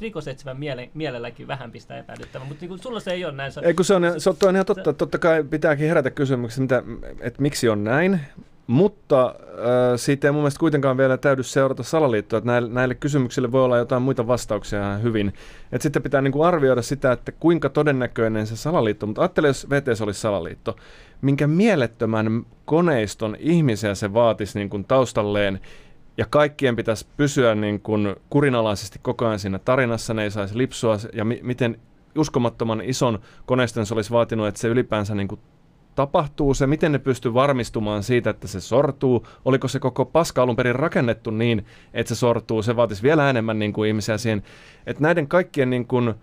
[0.00, 3.66] rikosetsivän miele, mielelläkin vähän pistää epäilyttävää, mutta niinku, sulla se ei ole näin.
[3.66, 6.82] Ei kun se on, se on ihan totta, totta kai pitääkin herätä kysymyksiä, mitä,
[7.20, 8.20] että miksi on näin,
[8.66, 9.64] mutta äh,
[9.96, 13.78] siitä ei mun mielestä kuitenkaan vielä täydy seurata salaliittoa, että näille, näille kysymyksille voi olla
[13.78, 15.34] jotain muita vastauksia hyvin.
[15.72, 20.00] Et sitten pitää niinku arvioida sitä, että kuinka todennäköinen se salaliitto, mutta ajattele, jos VTS
[20.00, 20.76] olisi salaliitto,
[21.20, 25.60] minkä mielettömän koneiston ihmisiä se vaatisi niin kuin taustalleen,
[26.16, 30.96] ja kaikkien pitäisi pysyä niin kuin kurinalaisesti koko ajan siinä tarinassa, ne ei saisi lipsua,
[31.12, 31.78] ja mi- miten
[32.18, 35.40] uskomattoman ison koneiston se olisi vaatinut, että se ylipäänsä niin kuin
[35.94, 36.54] tapahtuu.
[36.54, 40.74] Se, miten ne pystyy varmistumaan siitä, että se sortuu, oliko se koko paska alun perin
[40.74, 44.42] rakennettu niin, että se sortuu, se vaatisi vielä enemmän niin kuin ihmisiä siihen,
[44.86, 46.14] että näiden kaikkien niin kuin, ö,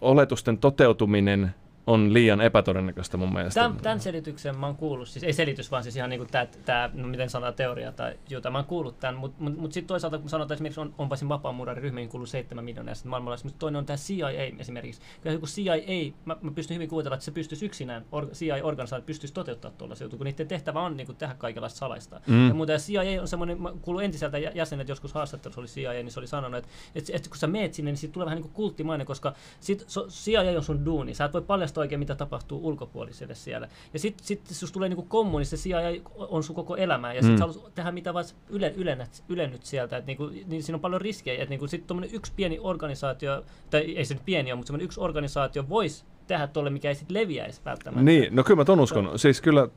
[0.00, 1.54] oletusten toteutuminen
[1.86, 3.60] on liian epätodennäköistä mun mielestä.
[3.60, 6.46] Tämän, tämän selityksen mä oon kuullut, siis ei selitys, vaan siis ihan niin kuin tämä,
[6.64, 9.88] tämä no miten sanotaan teoria tai jota mä oon kuullut tämän, mutta mut, mut sitten
[9.88, 13.58] toisaalta kun sanotaan esimerkiksi on, onpa sen vapaamuurariryhmiin kuuluu 7 miljoonaa ja sitten maailmanlaisessa, mutta
[13.58, 15.02] toinen on tämä CIA esimerkiksi.
[15.20, 19.34] Kyllä joku CIA, mä, mä pystyn hyvin kuvitella, että se pystyisi yksinään, or, CIA-organisaatio pystyisi
[19.34, 22.20] toteuttamaan tuollaisia juttuja, kun niiden tehtävä on niin kuin tehdä kaikenlaista salaista.
[22.26, 22.48] Mm.
[22.48, 26.10] Ja muuta, ja CIA on semmoinen, mä kuulun entiseltä jäsenet joskus haastattelussa oli CIA, niin
[26.10, 28.42] se oli sanonut, että, että, että kun sä meet sinne, niin siitä tulee vähän niin
[28.42, 32.14] kuin kulttimainen, koska sit, so, CIA on sun duuni, sä et voi paljastaa oikein, mitä
[32.14, 33.68] tapahtuu ulkopuoliselle siellä.
[33.92, 35.78] Ja sitten sit, jos tulee niinku kommuni, se CIA
[36.16, 37.40] on sun koko elämä, ja sitten mm.
[37.40, 41.42] haluat tehdä mitä vaan yle, ylennät, ylennyt sieltä, että niinku, niin siinä on paljon riskejä,
[41.42, 45.00] että niinku, sitten yksi pieni organisaatio, tai ei se nyt pieni ole, mutta semmoinen yksi
[45.00, 48.02] organisaatio voisi tehdä tuolle, mikä ei sitten leviäisi välttämättä.
[48.02, 49.04] Niin, no kyllä mä ton uskon.
[49.04, 49.18] To.
[49.18, 49.68] Siis kyllä,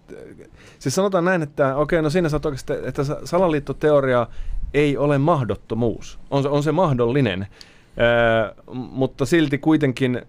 [0.80, 4.28] siis sanotaan näin, että okei, no siinä sä oikeasti, että salaliittoteoria
[4.74, 6.20] ei ole mahdottomuus.
[6.32, 7.48] On se, on se mahdollinen, äh,
[8.74, 10.22] mutta silti kuitenkin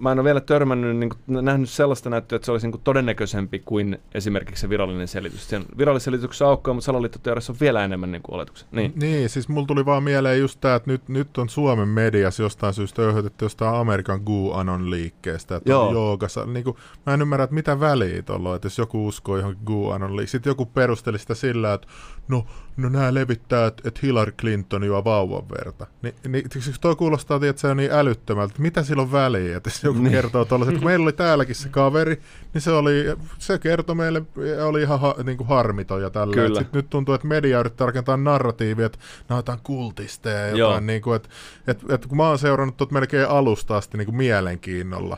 [0.00, 2.82] mä en ole vielä törmännyt, niin kuin, nähnyt sellaista näyttöä, että se olisi niin kuin,
[2.82, 5.48] todennäköisempi kuin esimerkiksi se virallinen selitys.
[5.48, 8.68] Sen virallisessa selityksessä aukkoa, mutta salaliittoteoriassa on vielä enemmän niin kuin, oletuksia.
[8.72, 8.92] Niin.
[8.96, 12.74] niin, siis mulla tuli vaan mieleen just tämä, että nyt, nyt on Suomen mediassa jostain
[12.74, 15.56] syystä öhötetty jostain Amerikan GUANON liikkeestä.
[15.56, 15.92] Että Joo.
[15.92, 16.76] Joogassa, niin kuin,
[17.06, 20.30] mä en ymmärrä, että mitä väliä tuolla että jos joku uskoo johonkin GUANON liikkeeseen.
[20.30, 21.88] Sitten joku perusteli sitä sillä, että
[22.28, 22.46] no,
[22.82, 25.86] no nämä levittää, että, että Hillary Clinton juo vauvan verta.
[26.02, 26.44] Ni, niin,
[26.80, 30.12] toi kuulostaa, että se on niin älyttömältä, että mitä sillä on väliä, että joku niin.
[30.12, 30.74] kertoo tuollaiset.
[30.74, 32.20] Kun meillä oli täälläkin se kaveri,
[32.54, 33.04] niin se, oli,
[33.38, 34.22] se kertoi meille,
[34.64, 36.46] oli ihan ha, niin kuin harmiton ja tällä.
[36.46, 41.16] Sitten nyt tuntuu, että media yrittää rakentaa narratiivia, että nämä kultisteja ja jotain, niin kuin,
[41.16, 41.28] että,
[41.66, 45.16] että, että kun mä oon seurannut tuot melkein alusta asti niin kuin mielenkiinnolla,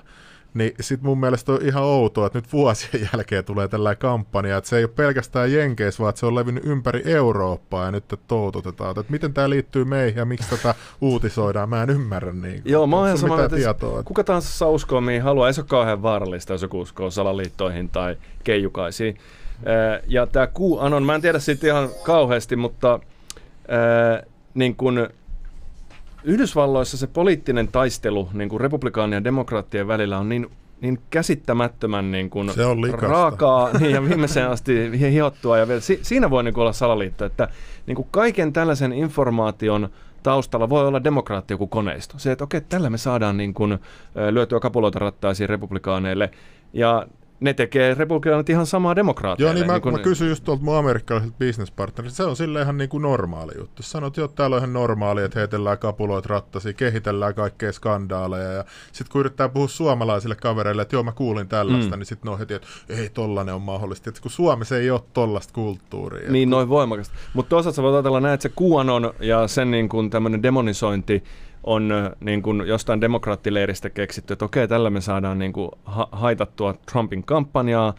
[0.54, 4.70] niin sit mun mielestä on ihan outoa, että nyt vuosien jälkeen tulee tällainen kampanja, että
[4.70, 8.90] se ei ole pelkästään Jenkeissä, vaan se on levinnyt ympäri Eurooppaa ja nyt toututetaan.
[8.90, 12.62] Että miten tämä liittyy meihin ja miksi tätä uutisoidaan, mä en ymmärrä niin.
[12.64, 15.68] Joo, mä oon sama, että tietoa, kuka tahansa saa uskoa mihin haluaa, ei se ole
[15.68, 19.18] kauhean vaarallista, jos joku uskoo salaliittoihin tai keijukaisiin.
[20.06, 23.00] Ja tämä QAnon, mä en tiedä siitä ihan kauheasti, mutta
[24.54, 25.08] niin kun
[26.24, 30.50] Yhdysvalloissa se poliittinen taistelu niin kuin republikaanien ja demokraattien välillä on niin
[30.82, 35.58] niin käsittämättömän niin kuin se on raakaa niin, ja viimeiseen asti hiottua.
[35.58, 37.48] Ja vielä, si, siinä voi niin kuin olla salaliitto, että
[37.86, 39.88] niin kuin kaiken tällaisen informaation
[40.22, 42.18] taustalla voi olla demokraatti joku koneisto.
[42.18, 43.78] Se, että okei, tällä me saadaan niin kuin,
[44.30, 46.30] lyötyä kapuloita rattaisiin republikaaneille.
[46.72, 47.06] Ja
[47.42, 49.46] ne tekee republikaanit ihan samaa demokraattia.
[49.46, 49.92] Joo, niin mä, niin kun...
[49.92, 53.82] mä kysyin just tuolta mun amerikkalaiselta businesspartnerilta, se on sille ihan niin kuin normaali juttu.
[53.82, 58.52] Sanoit, että täällä on ihan normaali, että heitellään kapuloit rattasi, kehitellään kaikkea skandaaleja.
[58.52, 61.98] Ja sitten kun yrittää puhua suomalaisille kavereille, että joo mä kuulin tällaista, mm.
[61.98, 64.10] niin sitten ne on heti, että ei tollanen on mahdollista.
[64.10, 66.30] Että kun Suomessa ei ole tollasta kulttuuria.
[66.30, 67.14] Niin, noin voimakasta.
[67.34, 71.24] Mutta toisaalta sä voit ajatella näin, että se QAnon ja sen niin kuin tämmöinen demonisointi,
[71.64, 76.74] on niin kuin jostain demokraattileiristä keksitty, että okei, tällä me saadaan niin kuin ha- haitattua
[76.92, 77.94] Trumpin kampanjaa.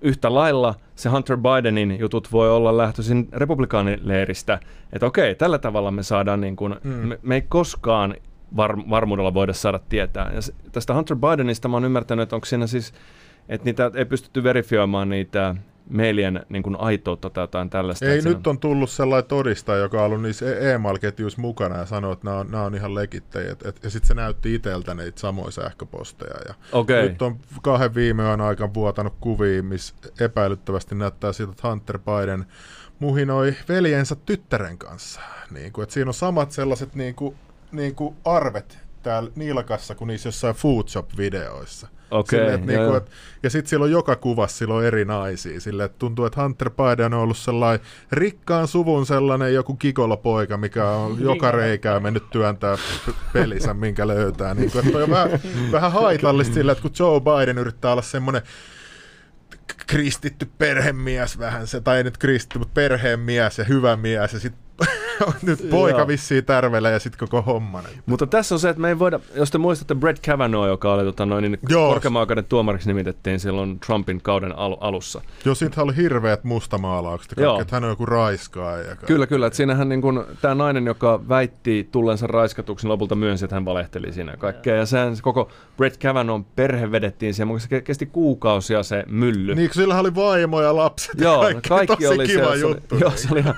[0.00, 4.58] Yhtä lailla se Hunter Bidenin jutut voi olla lähtöisin republikaanileiristä,
[4.92, 6.90] että okei, tällä tavalla me saadaan, niin kuin, mm.
[6.90, 8.14] me, me ei koskaan
[8.56, 10.30] var, varmuudella voida saada tietää.
[10.34, 10.40] Ja
[10.72, 12.94] tästä Hunter Bidenista mä oon ymmärtänyt, että onko siinä siis,
[13.48, 15.54] että niitä ei pystytty verifioimaan niitä
[15.92, 18.06] mailien niin kuin aitoutta tai jotain tällaista.
[18.06, 22.12] Ei, nyt on tullut sellainen todistaja, joka on ollut niissä e- e-mail-ketjuissa mukana ja sanoi,
[22.12, 23.56] että nämä on, nämä on ihan legittejä.
[23.64, 26.34] Et, ja sitten se näytti itseltä niitä samoja sähköposteja.
[26.48, 27.08] Ja okay.
[27.08, 32.44] Nyt on kahden viime ajan aikana vuotanut kuvia, missä epäilyttävästi näyttää siltä, että Hunter Biden
[32.98, 35.20] muhinoi veljensä tyttären kanssa.
[35.50, 37.36] Niin kuin, että siinä on samat sellaiset niin kuin,
[37.72, 41.88] niin kuin arvet täällä Niilakassa kuin niissä jossain Foodshop-videoissa.
[42.12, 43.10] Okay, Sille, että niinku, et,
[43.42, 45.60] ja sitten silloin joka kuvassa silloin eri naisia.
[45.60, 50.88] Sille, että tuntuu, että Hunter Biden on ollut sellainen rikkaan suvun sellainen joku kikolopoika, mikä
[50.88, 52.78] on joka reikää mennyt työntää
[53.32, 54.54] pelissä, minkä löytää.
[54.54, 55.30] Niin kuin, että on vähän,
[55.72, 58.42] vähän haitallista sillä, että kun Joe Biden yrittää olla semmoinen
[59.86, 64.40] kristitty perhemies vähän se, tai ei nyt kristitty, mutta perheen mies ja hyvä mies, ja
[64.40, 64.61] sitten
[65.42, 67.82] nyt poika vissiin tärvelee ja sitten koko homma.
[68.06, 71.04] Mutta tässä on se, että me ei voida, jos te muistatte Brett Kavanaugh, joka oli
[71.04, 75.20] tota, noin, niin korkeamman tuomariksi nimitettiin silloin Trumpin kauden al- alussa.
[75.44, 77.60] Joo, siitä oli hirveät mustamaalaukset, Joo.
[77.60, 78.96] että hän on joku raiskaaja.
[78.96, 79.46] Kyllä, kyllä.
[79.46, 84.12] Että siinähän niin kun, tämä nainen, joka väitti tullensa raiskatuksi, lopulta myönsi, että hän valehteli
[84.12, 84.76] siinä kaikkea.
[84.76, 89.54] Ja sehän se koko Brett Kavanaugh perhe vedettiin siihen, mutta se kesti kuukausia se mylly.
[89.54, 92.88] Niin, kun sillä oli vaimo ja lapset Joo, kaikki, kaikki oli kiva se, juttu.
[92.88, 93.54] Se oli, joo, se oli ihan,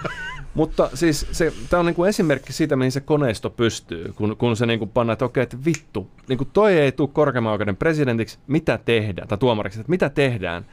[0.55, 4.67] mutta siis se, tämä on niinku esimerkki siitä, mihin se koneisto pystyy, kun, kun se
[4.67, 9.29] niinku pannaan, että okei, että vittu, niinku toi ei tule korkeamman oikeuden presidentiksi, mitä tehdään,
[9.29, 10.65] tai tuomariksi, että mitä tehdään.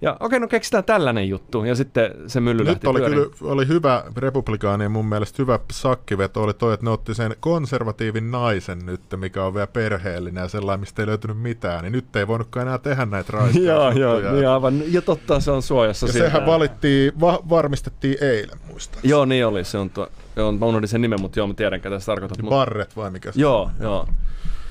[0.00, 3.26] Ja okei, okay, no keksitään tällainen juttu, ja sitten se mylly Nyt lähti oli, kyllä,
[3.42, 8.78] oli hyvä republikaani, mun mielestä hyvä sakkiveto oli toi, että ne otti sen konservatiivin naisen
[8.86, 12.66] nyt, mikä on vielä perheellinen ja sellainen, mistä ei löytynyt mitään, niin nyt ei voinutkaan
[12.66, 13.32] enää tehdä näitä
[13.62, 16.06] Joo, joo, niin aivan, ja totta, se on suojassa.
[16.06, 18.98] Ja sehän valittiin, va- varmistettiin eilen, muista.
[19.02, 21.80] Joo, niin oli, se on tuo, joo, mä unohdin sen nimen, mutta joo, mä tiedän,
[21.80, 22.50] ketä se tarkoittaa.
[22.50, 24.08] Barrett vai mikä se Joo, joo.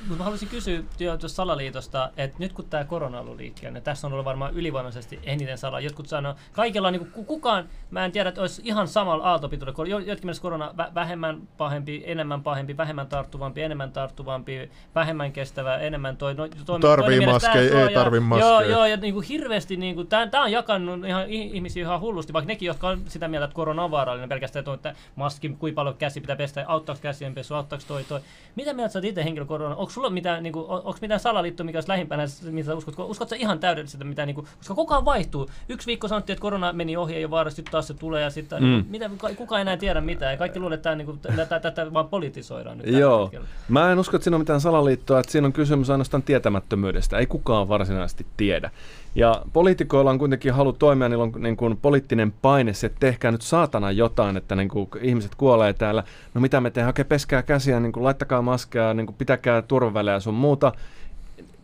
[0.08, 4.08] Mutta haluaisin kysyä tuosta salaliitosta, että nyt kun tämä korona on ollut liikkeellä, niin tässä
[4.08, 5.80] on ollut varmaan ylivoimaisesti eniten salaa.
[5.80, 9.90] Jotkut sanoo, kaikilla on niin kuin, kukaan, mä en tiedä, että olisi ihan samalla aaltopituudella.
[9.90, 16.34] Jotkin mielestä korona vähemmän pahempi, enemmän pahempi, vähemmän tarttuvampi, enemmän tarttuvampi, vähemmän kestävä, enemmän toi,
[16.34, 18.50] no, toi Tarvii maskeja, ei tarvii maskeja.
[18.50, 22.34] Joo, joo, ja niin kuin hirveästi, niin kuin, tämä on jakanut ihan, ihmisiä ihan hullusti,
[22.34, 25.76] vaikka nekin, jotka on sitä mieltä, että korona on vaarallinen pelkästään, että, että maski, kuinka
[25.76, 28.20] paljon käsi pitää pestä, auttaako käsien pesu, auttaako toi, toi.
[28.56, 29.76] Mitä mieltä sä itse henkilö korona?
[29.76, 32.96] Onko sulla mitään, niin kuin, onko mitään salaliittoa, mikä olisi lähimpänä, mitä uskot?
[33.00, 35.50] Uskotko ihan täydellisesti, mitä, niin kuin, koska koko ajan vaihtuu.
[35.70, 38.86] Yksi viikko sanottiin, että korona meni ohi, ole vaarasti, taas se tulee ja sitten mm.
[38.90, 40.32] mitä, kukaan ei enää tiedä mitään.
[40.32, 43.24] Ja kaikki luulee, että tämä, niin tätä, tätä vaan politisoidaan nyt Joo.
[43.24, 43.48] Hetkellä.
[43.70, 47.18] Mä en usko, että siinä on mitään salaliittoa, että siinä on kysymys ainoastaan tietämättömyydestä.
[47.18, 48.72] Ei kukaan varsinaisesti tiedä.
[49.18, 53.32] Ja poliitikoilla on kuitenkin halu toimia, niillä on niin kuin poliittinen paine, se, että tehkää
[53.32, 56.04] nyt saatana jotain, että niin kuin ihmiset kuolee täällä.
[56.34, 56.90] No mitä me tehdään?
[56.90, 60.72] Okei, peskää käsiä, niin kuin laittakaa maskeja, niin kuin pitäkää turvavälejä sun muuta.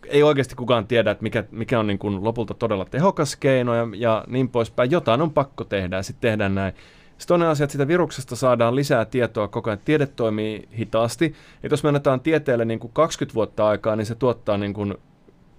[0.07, 3.87] Ei oikeasti kukaan tiedä, että mikä, mikä on niin kuin lopulta todella tehokas keino ja,
[3.95, 4.91] ja niin poispäin.
[4.91, 6.73] Jotain on pakko tehdä ja sitten tehdään näin.
[6.73, 9.79] Sitten toinen asia, että sitä viruksesta saadaan lisää tietoa koko ajan.
[9.85, 11.35] Tiede toimii hitaasti.
[11.63, 14.95] Et jos me annetaan tieteelle niin kuin 20 vuotta aikaa, niin se tuottaa niin kuin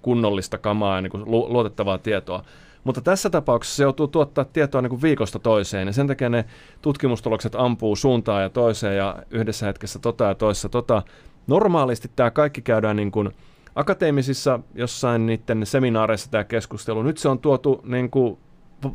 [0.04, 2.42] kunnollista kamaa ja niin kuin luotettavaa tietoa.
[2.84, 6.44] Mutta tässä tapauksessa se joutuu tuottaa tietoa niin kuin viikosta toiseen, ja sen takia ne
[6.82, 11.02] tutkimustulokset ampuu suuntaan ja toiseen, ja yhdessä hetkessä tota ja toisessa tota.
[11.46, 13.30] Normaalisti tämä kaikki käydään niin kuin
[13.74, 17.02] akateemisissa jossain niiden seminaareissa tämä keskustelu.
[17.02, 18.38] Nyt se on tuotu niin kuin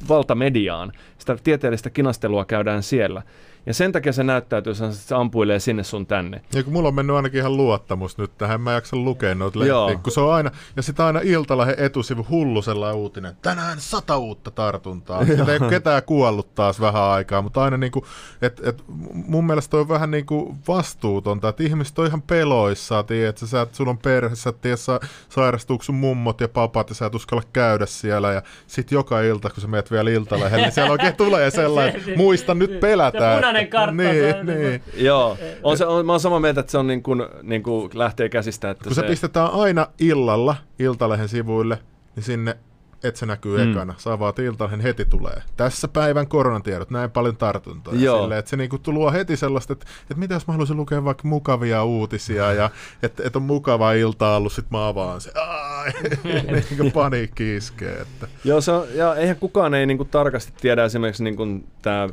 [0.10, 0.92] valtamediaan.
[1.18, 3.22] Sitä tieteellistä kinastelua käydään siellä.
[3.70, 6.42] Ja sen takia se näyttäytyy, että se ampuilee sinne sun tänne.
[6.54, 9.60] Ja kun mulla on mennyt ainakin ihan luottamus nyt tähän, mä en jaksa lukea noita
[9.60, 14.18] lehtiä, kun se on aina, ja sitten aina Iltalahden etusivu hullu sellainen uutinen, tänään sata
[14.18, 15.24] uutta tartuntaa.
[15.24, 18.06] Ja ei ketään kuollut taas vähän aikaa, mutta aina niin kuin,
[18.42, 23.48] et, et, mun mielestä on vähän niin kuin vastuutonta, että ihmiset on ihan peloissaan, että
[23.48, 25.00] sä, et, sulla on perhe, sä et tiedä, sa,
[25.30, 29.50] sairastuuko sun mummot ja papat, ja sä et uskalla käydä siellä, ja sit joka ilta,
[29.50, 34.54] kun sä meet vielä Iltalahden, niin siellä oikein tulee sellainen, muista nyt pelätään punainen kartta.
[34.54, 34.84] niin, niin.
[35.06, 37.90] Joo, on se, on, mä oon samaa mieltä, että se on niin kuin, niin kuin
[37.94, 38.70] lähtee käsistä.
[38.70, 39.02] Että Kun se...
[39.02, 41.80] se pistetään aina illalla Iltalehen sivuille,
[42.16, 42.58] niin sinne
[43.04, 43.72] että se näkyy mm.
[43.72, 43.94] ekana.
[43.98, 45.42] Saa vaan Iltalehen heti tulee.
[45.58, 48.00] Tässä päivän koronatiedot, näin paljon tartuntoja.
[48.00, 48.22] Joo.
[48.22, 51.28] Silleen, että se niinku tuo heti sellaista, että, että mitä jos mä haluaisin lukea vaikka
[51.28, 52.70] mukavia uutisia ja
[53.04, 55.32] että, että on mukava ilta ollut, sit mä avaan se.
[56.80, 58.02] niin paniikki iskee.
[58.02, 58.28] Että.
[58.44, 61.46] Joo, se on, ja eihän kukaan ei niinku tarkasti tiedä esimerkiksi niinku
[61.82, 62.10] tämä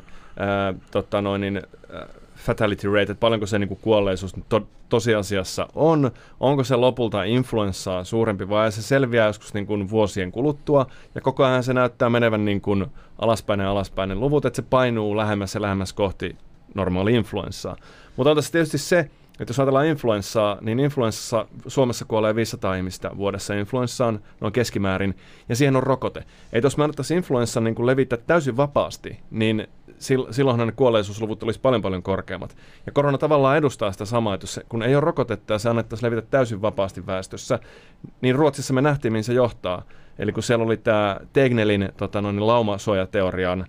[0.90, 1.62] tota noin, niin,
[2.36, 6.10] fatality rate, että paljonko se niin kuin kuolleisuus to, tosiasiassa on,
[6.40, 11.44] onko se lopulta influenssaa suurempi vai se selviää joskus niin kuin vuosien kuluttua, ja koko
[11.44, 12.86] ajan se näyttää menevän niin kuin
[13.18, 16.36] alaspäin ja alaspäin ne luvut, että se painuu lähemmäs ja lähemmäs kohti
[16.74, 17.76] normaali influenssaa.
[18.16, 18.98] Mutta on tässä tietysti se,
[19.40, 25.14] että jos ajatellaan influenssaa, niin influenssassa Suomessa kuolee 500 ihmistä vuodessa influenssaan noin keskimäärin,
[25.48, 26.24] ja siihen on rokote.
[26.52, 29.68] Ei jos me annettaisiin influenssan niin levittää täysin vapaasti, niin
[30.30, 32.56] silloinhan ne kuolleisuusluvut olisi paljon paljon korkeammat.
[32.86, 36.06] Ja korona tavallaan edustaa sitä samaa, että se, kun ei ole rokotetta ja se annettaisiin
[36.06, 37.58] levitä täysin vapaasti väestössä,
[38.20, 39.82] niin Ruotsissa me nähtiin, mihin se johtaa.
[40.18, 43.66] Eli kun siellä oli tämä Tegnelin tota, noin, laumasuojateorian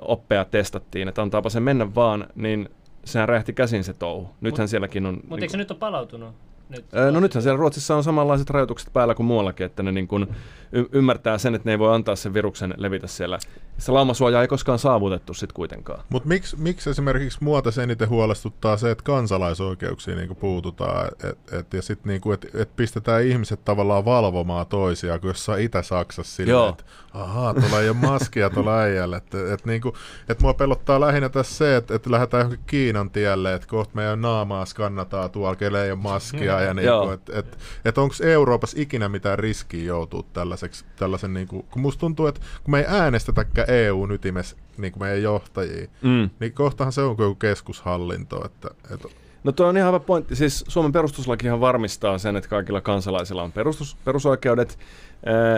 [0.00, 2.68] oppeja testattiin, että antaapa se mennä vaan, niin
[3.04, 4.30] sehän räjähti käsin se touhu.
[4.40, 5.14] Nythän Mut, sielläkin on...
[5.14, 6.34] Mutta niin, eikö se nyt ole palautunut?
[6.68, 10.26] Nyt no nythän siellä Ruotsissa on samanlaiset rajoitukset päällä kuin muuallakin, että ne niin kuin
[10.74, 13.38] y- ymmärtää sen, että ne ei voi antaa sen viruksen levitä siellä.
[13.78, 16.04] Se laumasuoja ei koskaan saavutettu sitten kuitenkaan.
[16.08, 21.74] Mutta miksi, miksi esimerkiksi mua tässä eniten huolestuttaa se, että kansalaisoikeuksiin niin puututaan et, et,
[21.74, 26.84] ja sitten niin että et pistetään ihmiset tavallaan valvomaan toisiaan, kun jossain Itä-Saksassa silleen, että
[27.14, 29.16] ahaa, tuolla ei ole maskia tuolla äijällä.
[29.16, 29.82] Että et, niin
[30.28, 34.20] et mua pelottaa lähinnä tässä se, että et lähdetään johonkin Kiinan tielle, että kohta meidän
[34.20, 36.60] naamaa skannataan tuolla, kelle ei ole maskia.
[36.66, 40.24] ja niin että et, et onko Euroopassa ikinä mitään riskiä joutua
[40.64, 44.92] tällaiseksi, tällaisen, niin kuin, kun musta tuntuu, että kun me ei äänestetäkään EUn ytimessä niin
[44.92, 46.30] kuin meidän johtajia, mm.
[46.40, 48.44] niin kohtahan se on kuin keskushallinto.
[48.44, 49.08] Että, että
[49.44, 50.36] No tuo on ihan hyvä pointti.
[50.36, 54.78] Siis Suomen perustuslakihan varmistaa sen, että kaikilla kansalaisilla on perustus, perusoikeudet.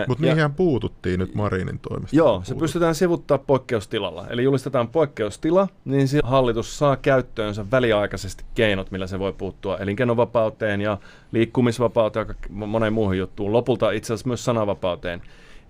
[0.07, 2.15] Mutta niihin puututtiin nyt Marinin toimesta.
[2.15, 2.59] Joo, se puututtiin.
[2.59, 4.27] pystytään sivuttaa poikkeustilalla.
[4.29, 10.97] Eli julistetaan poikkeustila, niin hallitus saa käyttöönsä väliaikaisesti keinot, millä se voi puuttua elinkeinovapauteen ja
[11.31, 13.53] liikkumisvapauteen ja moneen muuhun juttuun.
[13.53, 15.21] Lopulta itse asiassa myös sananvapauteen.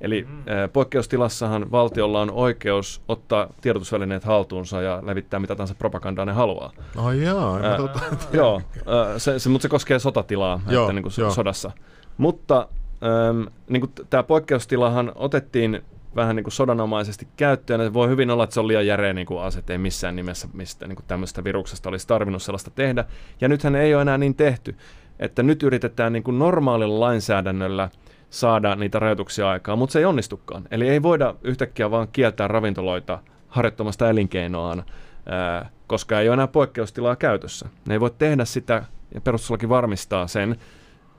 [0.02, 0.44] Eli mm.
[0.74, 6.72] poikkeustilassahan valtiolla on oikeus ottaa tiedotusvälineet haltuunsa ja levittää mitä tahansa propagandaa ne haluaa.
[6.96, 8.00] Ai jaa, ää, tota,
[8.34, 8.62] Joo,
[9.18, 11.32] se, se, mutta se koskee sotatilaa joo, että niin kuin jo.
[11.32, 11.72] sodassa.
[12.18, 12.68] Mutta
[13.04, 15.82] ähm, niin tämä poikkeustilahan otettiin
[16.16, 17.82] vähän niin kuin sodanomaisesti käyttöön.
[17.82, 20.48] Ja voi hyvin olla, että se on liian järeä niin kuin ase, ei missään nimessä
[20.54, 23.06] mistä niin kuin tämmöistä viruksesta olisi tarvinnut sellaista tehdä.
[23.42, 24.76] Ja nythän ei ole enää niin tehty,
[25.20, 27.90] että nyt yritetään niin kuin normaalilla lainsäädännöllä–
[28.30, 30.64] saada niitä rajoituksia aikaan, mutta se ei onnistukaan.
[30.72, 34.84] Eli ei voida yhtäkkiä vaan kieltää ravintoloita harjoittamasta elinkeinoaan,
[35.88, 37.70] koska ei ole enää poikkeustilaa käytössä.
[37.88, 40.56] Ne ei voi tehdä sitä, ja perustuslaki varmistaa sen,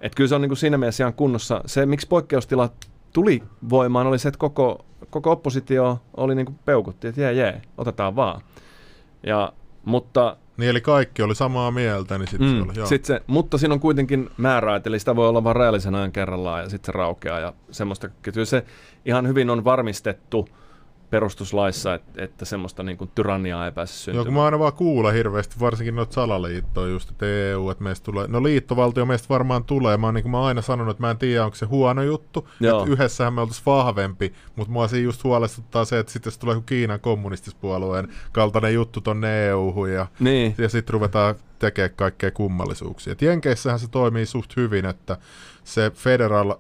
[0.01, 1.61] että kyllä se on niin kuin siinä mielessä ihan kunnossa.
[1.67, 2.69] Se, miksi poikkeustila
[3.13, 7.63] tuli voimaan, oli se, että koko, koko oppositio oli niin kuin peukutti, että jee, jee,
[7.79, 8.41] otetaan vaan.
[9.27, 9.53] Ja,
[9.85, 12.87] mutta niin eli kaikki oli samaa mieltä, niin sitten mm, se oli, joo.
[12.87, 16.63] Sit se, mutta siinä on kuitenkin määrä, eli sitä voi olla vain rajallisen ajan kerrallaan
[16.63, 18.09] ja sitten se raukeaa ja semmoista.
[18.23, 18.65] Kyllä se
[19.05, 20.49] ihan hyvin on varmistettu,
[21.11, 24.17] perustuslaissa, että, että semmoista niin kuin tyranniaa ei pääse syntymään.
[24.17, 28.05] Joo, kun mä aina vaan kuulen hirveästi, varsinkin noita salaliittoja just, että EU, että meistä
[28.05, 31.11] tulee, no liittovaltio meistä varmaan tulee, mä oon niin kuin mä aina sanonut, että mä
[31.11, 32.79] en tiedä, onko se huono juttu, Joo.
[32.79, 36.63] että yhdessähän me oltaisiin vahvempi, mutta mua siinä just huolestuttaa se, että sitten se tulee
[36.67, 40.55] Kiinan kommunistispuolueen kaltainen juttu tonne EU-hun ja, niin.
[40.59, 43.13] ja sitten ruvetaan tekemään kaikkea kummallisuuksia.
[43.13, 45.17] Et Jenkeissähän se toimii suht hyvin, että
[45.65, 46.55] se federal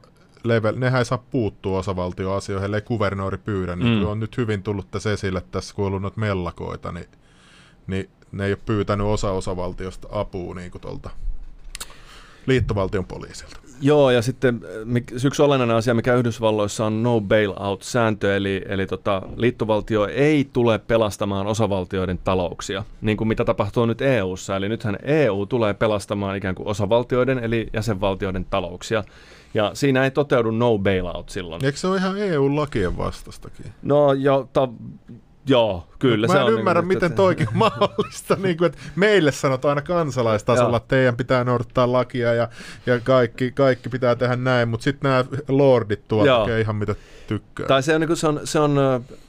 [0.44, 3.76] level, nehän ei saa puuttua osavaltioasioihin, ellei kuvernööri pyydä.
[3.76, 4.06] Niin mm.
[4.06, 7.06] on nyt hyvin tullut tässä esille tässä, kun on ollut noita mellakoita, niin,
[7.86, 11.10] niin ne ei ole pyytänyt osa osavaltiosta apua niin kuin tuolta
[12.48, 13.60] liittovaltion poliisilta.
[13.80, 14.60] Joo, ja sitten
[15.24, 21.46] yksi olennainen asia, mikä Yhdysvalloissa on no bailout-sääntö, eli, eli tota, liittovaltio ei tule pelastamaan
[21.46, 24.56] osavaltioiden talouksia, niin kuin mitä tapahtuu nyt EU:ssa.
[24.56, 29.04] Eli nythän EU tulee pelastamaan ikään kuin osavaltioiden, eli jäsenvaltioiden talouksia.
[29.54, 31.64] Ja siinä ei toteudu no bailout silloin.
[31.64, 33.66] Eikö se ole ihan EU-lakien vastastakin?
[33.82, 34.68] No jo, ta,
[35.46, 36.26] joo, kyllä.
[36.26, 38.36] Mut se mä en on ymmärrä, niin, miten toikin on mahdollista.
[38.42, 42.48] niin kuin, että meille sanotaan aina kansalaistasolla, että teidän pitää noudattaa lakia ja,
[42.86, 46.94] ja kaikki, kaikki pitää tehdä näin, mutta sitten nämä lordit tekee ihan mitä
[47.26, 47.66] tykkää.
[47.66, 48.78] Tai se on, niin kuin, se on, se on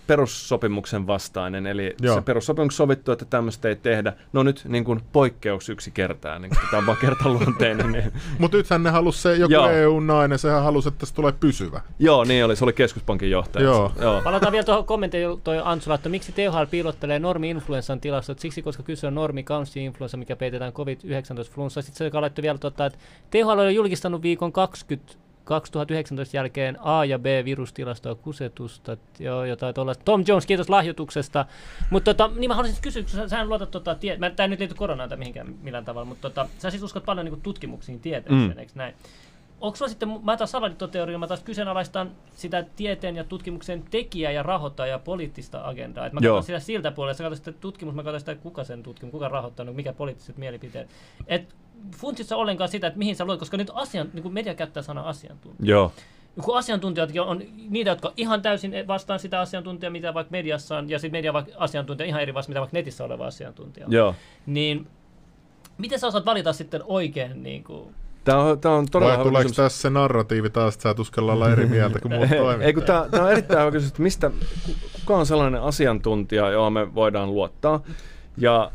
[0.10, 2.16] perussopimuksen vastainen, eli Joo.
[2.16, 4.14] se perussopimus sovittu, että tämmöistä ei tehdä.
[4.34, 7.90] No nyt niin kuin poikkeus yksi kertaa, niin tämä on vaan kertaluonteinen.
[8.00, 8.14] Niin.
[8.40, 11.82] Mutta nythän ne halusi se, joku EU-nainen, sehän halusi, että se tulee pysyvä.
[12.00, 13.66] Joo, niin oli, se oli keskuspankin johtaja.
[13.66, 13.92] Joo.
[14.02, 14.22] Joo.
[14.22, 19.08] Palataan vielä tuohon kommenttiin toi Ansula, että miksi THL piilottelee normi-influenssan tilastot, siksi koska kyse
[19.08, 19.46] on normi
[19.76, 21.82] influenssa mikä peitetään COVID-19-flunssa.
[21.82, 23.00] Sitten se on vielä, tota, että
[23.32, 25.14] THL on julkistanut viikon 20
[25.50, 30.04] 2019 jälkeen A- ja B-virustilastoa kusetusta, joo, jotain tuollaista.
[30.04, 31.46] Tom Jones, kiitos lahjoituksesta.
[31.90, 34.60] Mutta tota, niin mä haluaisin kysyä, kun sä, en luota, tota, tie, mä, tämä nyt
[34.60, 38.52] liity koronaan tai mihinkään millään tavalla, mutta tota, sä siis uskot paljon niin tutkimuksiin tieteeseen,
[38.52, 38.60] mm.
[38.60, 38.96] eikö näin?
[39.62, 44.44] Onko sulla sitten, mä taas salaliittoteoria, mä taas kyseenalaistan sitä tieteen ja tutkimuksen tekijä ja
[44.44, 46.06] rahoittaja ja poliittista agendaa.
[46.06, 48.84] Et mä katson sitä siltä puolella, sä katson sitä tutkimus, mä katson sitä, kuka sen
[48.84, 50.90] tutkimus, kuka rahoittanut, mikä poliittiset mielipiteet.
[51.28, 51.56] Et
[51.96, 55.10] funtsissa ollenkaan sitä, että mihin sä luet, koska nyt asian, niin kuin media käyttää sanaa
[55.10, 55.70] asiantuntija.
[55.70, 55.92] Joo.
[56.42, 61.00] Kun asiantuntijatkin on niitä, jotka ihan täysin vastaan sitä asiantuntijaa, mitä vaikka mediassa on, ja
[61.00, 63.86] sitten media vaikka asiantuntija ihan eri vasta, mitä vaikka netissä oleva asiantuntija.
[63.90, 64.16] Joo.
[64.46, 64.88] Niin
[65.78, 69.50] miten sä osaat valita sitten oikein niin kuin, Tämä on, tämä on todella Vai tuleeko
[69.56, 72.62] tässä se narratiivi taas, että sä tuskella olla eri mieltä kuin muut toimittajat?
[72.68, 74.32] Ei, kun tämä, tämä on erittäin hyvä kysymys, että mistä,
[75.00, 77.82] kuka on sellainen asiantuntija, johon me voidaan luottaa.
[78.38, 78.72] Ja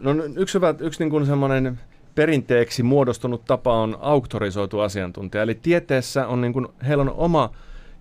[0.00, 1.80] no, yksi, hyvä, yksi niin kuin semmoinen
[2.20, 5.42] perinteeksi muodostunut tapa on auktorisoitu asiantuntija.
[5.42, 7.50] Eli tieteessä on niin kuin, heillä on oma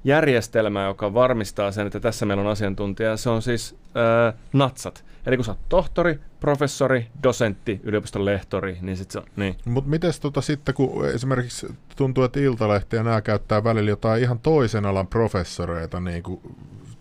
[0.04, 3.18] järjestelmää, joka varmistaa sen, että tässä meillä on asiantuntija.
[3.18, 5.06] Se on siis äh, natsat.
[5.26, 9.56] Eli kun sä oot tohtori, professori, dosentti, yliopiston lehtori, niin sit se on, niin.
[9.66, 14.40] Mutta miten tota sitten, kun esimerkiksi tuntuu, että Iltalehti ja nämä käyttää välillä jotain ihan
[14.40, 16.42] toisen alan professoreita, niin kuin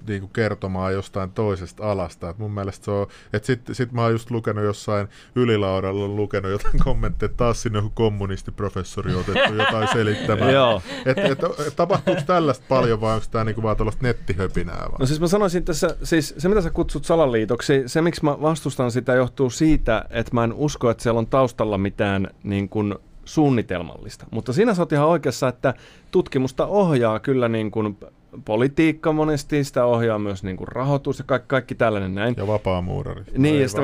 [0.09, 2.31] niin kuin kertomaan jostain toisesta alasta.
[2.31, 6.51] Et mun mielestä se on, että sitten sit mä oon just lukenut jossain ylilaudalla, lukenut
[6.51, 10.53] jotain kommentteja, että taas sinne joku kommunistiprofessori otettu jotain selittämään.
[10.53, 10.83] Joo.
[11.07, 14.87] Et, et, et, tapahtuuko tällaista paljon vai onko tämä niinku vaan tällaista nettihöpinää?
[14.91, 14.99] Vai?
[14.99, 18.91] No siis mä sanoisin tässä, siis se mitä sä kutsut salaliitoksi, se miksi mä vastustan
[18.91, 22.95] sitä johtuu siitä, että mä en usko, että siellä on taustalla mitään niin kuin
[23.25, 24.27] suunnitelmallista.
[24.31, 25.75] Mutta siinä sä oot ihan oikeassa, että
[26.11, 27.99] tutkimusta ohjaa kyllä niin kuin
[28.45, 32.35] politiikka monesti, sitä ohjaa myös niin kuin rahoitus ja kaikki, kaikki tällainen näin.
[32.37, 33.25] Ja vapaamuurari.
[33.37, 33.83] Niin, ja, sitä,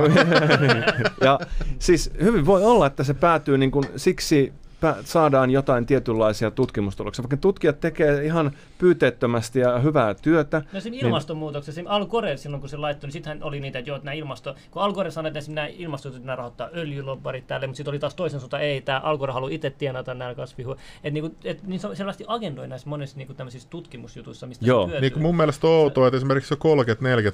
[1.27, 1.39] ja
[1.79, 4.53] siis hyvin voi olla, että se päätyy niin kuin siksi
[5.05, 7.23] saadaan jotain tietynlaisia tutkimustuloksia.
[7.23, 10.63] Vaikka tutkijat tekee ihan pyyteettömästi ja hyvää työtä.
[10.73, 11.07] No siinä niin...
[11.07, 14.15] ilmastonmuutoksessa, Al Gore silloin kun se laittoi, niin sittenhän oli niitä, että joo, että nämä
[14.15, 17.99] ilmasto, kun Al Gore sanoi, että nämä ilmastotut nämä rahoittaa öljylobbarit tälle, mutta sitten oli
[17.99, 20.73] taas toisen suuntaan, ei, tämä Al Gore haluaa itse tienata nämä kasvihu.
[20.73, 24.89] Että niin, et, niin se on selvästi agendoi näissä monissa niin tämmöisissä tutkimusjutuissa, mistä joo.
[24.89, 26.75] se niin kuin mun mielestä on outoa, että esimerkiksi jo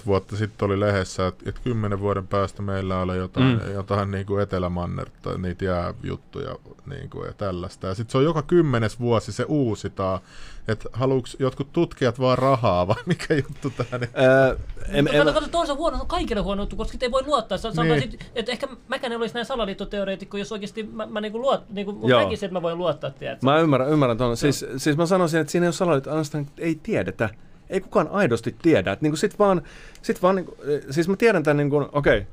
[0.01, 3.73] 30-40 vuotta sitten oli lehdessä, että, että 10 vuoden päästä meillä oli jotain, mm.
[3.73, 7.87] jotain niin kuin Etelämannerta, niitä jääjuttuja niin kuin, ja tällaista.
[7.87, 10.21] Ja sitten se on joka kymmenes vuosi se uusitaan
[10.69, 14.11] että haluuko jotkut tutkijat vaan rahaa vai mikä juttu tämä nyt?
[14.19, 14.57] Öö,
[14.89, 17.59] en, en, kato, kato, toisaalta huono, on kaikille huono juttu, koska ei voi luottaa.
[17.59, 18.03] Sanotaan, niin.
[18.03, 22.47] sit, että ehkä mäkään olisi näin salaliittoteoreetikko, jos oikeasti mä, mä niinku luot, niinku, näkisin,
[22.47, 23.11] että mä voin luottaa.
[23.11, 23.47] Tiedätkö?
[23.47, 24.37] Mä ymmärrän, ymmärrän tuon.
[24.37, 27.31] Siis, siis mä sanoisin, että siinä ei ole salaliitto, ainoastaan ei tiedetä.
[27.71, 28.93] Ei kukaan aidosti tiedä.
[28.93, 29.63] Että niinku sit vaan,
[30.03, 30.57] sit vaan niinku,
[30.91, 32.31] siis mä tiedän tämän, niinku, okei, okay,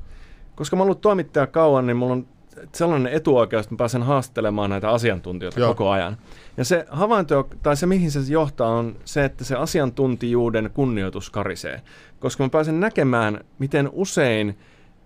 [0.56, 2.28] koska mä oon ollut toimittaja kauan, niin mulla on
[2.74, 5.70] sellainen etuoikeus, että mä pääsen haastelemaan näitä asiantuntijoita Joo.
[5.70, 6.18] koko ajan.
[6.58, 11.82] Ja se havainto, tai se mihin se johtaa, on se, että se asiantuntijuuden kunnioitus karisee.
[12.20, 14.58] Koska mä pääsen näkemään, miten usein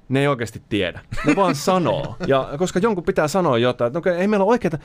[0.10, 1.00] ne ei oikeasti tiedä.
[1.26, 2.16] Ne vaan sanoo.
[2.28, 4.78] Ja koska jonkun pitää sanoa jotain, että okei, ei meillä ole oikeita,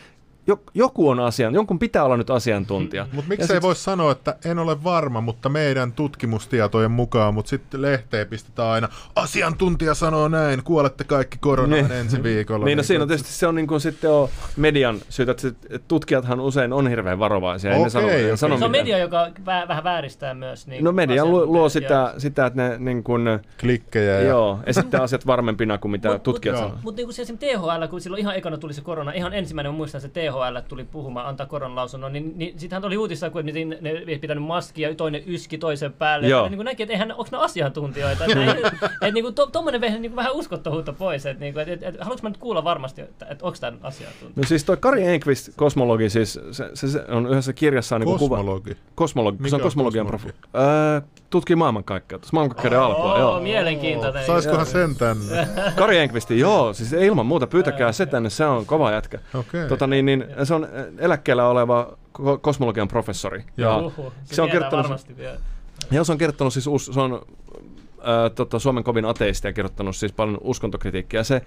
[0.75, 3.07] joku on asian, jonkun pitää olla nyt asiantuntija.
[3.13, 7.83] Mutta miksi ei voi sanoa, että en ole varma, mutta meidän tutkimustietojen mukaan, mutta sitten
[7.83, 11.93] lehteen pistetään aina, asiantuntija sanoo näin, kuolette kaikki koronaan niin.
[11.93, 12.65] ensi viikolla.
[12.65, 15.79] niin, no niin siinä on tietysti se on niin kuin sitten on median syytä, että
[15.89, 17.77] tutkijathan usein on hirveän varovaisia.
[17.77, 18.37] Okay, sano, okay.
[18.37, 20.67] sano se on media, joka vä- vähän vääristää myös.
[20.67, 23.23] Niin no media luo, luo sitä, sitä, että ne niin kuin,
[23.61, 24.21] klikkejä.
[24.21, 24.29] Ja...
[24.29, 26.79] Joo, esittää asiat varmempina kuin mitä mut, tutkijat sanoo.
[26.83, 30.01] Mutta niin kuin se THL, kun silloin ihan ekana tuli se korona, ihan ensimmäinen, muistan
[30.01, 33.91] se THL, THL tuli puhumaan, antaa koronalausunnon, niin, niin sittenhän oli uutissa, kun ne, ne
[34.07, 36.29] ei pitänyt maskia, toinen yski toisen päälle.
[36.29, 36.43] Joo.
[36.43, 38.25] Ja, niin kuin näki, että eihän, onko ne asiantuntijoita.
[38.25, 41.27] että et, niin kuin to, tommonen niin vähän uskottavuutta pois.
[41.27, 43.77] Että niin kuin, et, et, et, haluanko mä nyt kuulla varmasti, että, että onko tämä
[43.83, 44.33] asiantuntija?
[44.37, 48.75] No siis toi Kari Enqvist, kosmologi, siis se, se, se on yhdessä kirjassa niin kosmologi.
[48.75, 48.87] kuva.
[48.95, 49.39] Kosmologi.
[49.39, 50.29] Mikä se on kosmologian profi.
[50.29, 53.19] Öö, tutkii maailmankaikkeutta, maailmankaikkeuden oh, alkua.
[53.19, 53.41] Joo.
[53.41, 54.27] Mielenkiintoinen.
[54.27, 55.49] Saisikohan sen tänne?
[55.77, 59.19] Kari Enqvisti, joo, siis ilman muuta pyytäkää se tänne, se on kova jätkä.
[59.35, 59.69] Okay.
[59.69, 60.69] Tota, niin, niin, se on
[60.99, 61.99] eläkkeellä oleva
[62.41, 63.45] kosmologian professori.
[63.57, 65.07] Ja Uhu, se, se on kertonut,
[65.91, 67.23] ja se on kertonut siis, se on
[67.99, 71.25] äh, tota, Suomen kovin ateisti ja kirjoittanut siis paljon uskontokritiikkiä.
[71.25, 71.43] Se,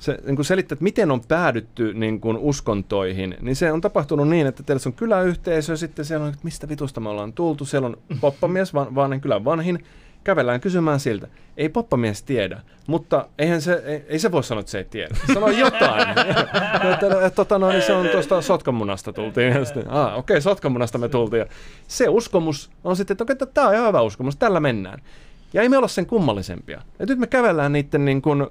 [0.00, 4.28] se niin kuin selittää, että miten on päädytty niin kuin uskontoihin, niin se on tapahtunut
[4.28, 7.86] niin, että teillä on kyläyhteisö, sitten siellä on, että mistä vitusta me ollaan tultu, siellä
[7.86, 9.84] on poppamies, vaan, vaan kylän vanhin,
[10.24, 11.28] kävellään kysymään siltä.
[11.56, 15.16] Ei poppamies tiedä, mutta eihän se, ei, ei se voi sanoa, että se ei tiedä.
[15.34, 16.08] Sano jotain.
[16.94, 19.52] että, tota, no, niin se on tuosta Sotkamunasta tultiin.
[19.88, 21.40] ah, okei, okay, Sotkamunasta me tultiin.
[21.40, 21.46] Ja
[21.88, 25.02] se uskomus on sitten, että okay, tämä on ihan hyvä uskomus, tällä mennään.
[25.52, 26.82] Ja ei me olla sen kummallisempia.
[26.98, 28.46] Ja nyt me kävellään niiden niin kuin,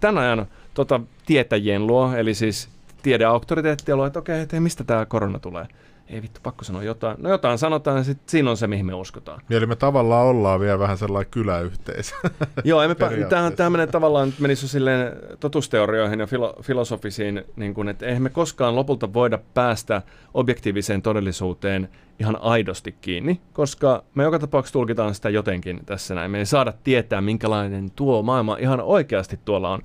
[0.00, 2.68] tämän ajan tota, tietäjien luo, eli siis
[3.02, 5.66] tiedeauktoriteettien luo, että okei, okay, että mistä tämä korona tulee
[6.08, 7.16] ei vittu, pakko sanoa jotain.
[7.18, 9.40] No jotain sanotaan, ja sit siinä on se, mihin me uskotaan.
[9.48, 12.14] Niin, eli me tavallaan ollaan vielä vähän sellainen kyläyhteisö.
[12.64, 12.94] Joo, emme
[13.28, 18.22] tämähän, tämä menee tavallaan, nyt menisi silleen totusteorioihin ja filo, filosofisiin, niin kuin, että eihän
[18.22, 20.02] me koskaan lopulta voida päästä
[20.34, 21.88] objektiiviseen todellisuuteen
[22.20, 26.30] ihan aidosti kiinni, koska me joka tapauksessa tulkitaan sitä jotenkin tässä näin.
[26.30, 29.82] Me ei saada tietää, minkälainen tuo maailma ihan oikeasti tuolla on.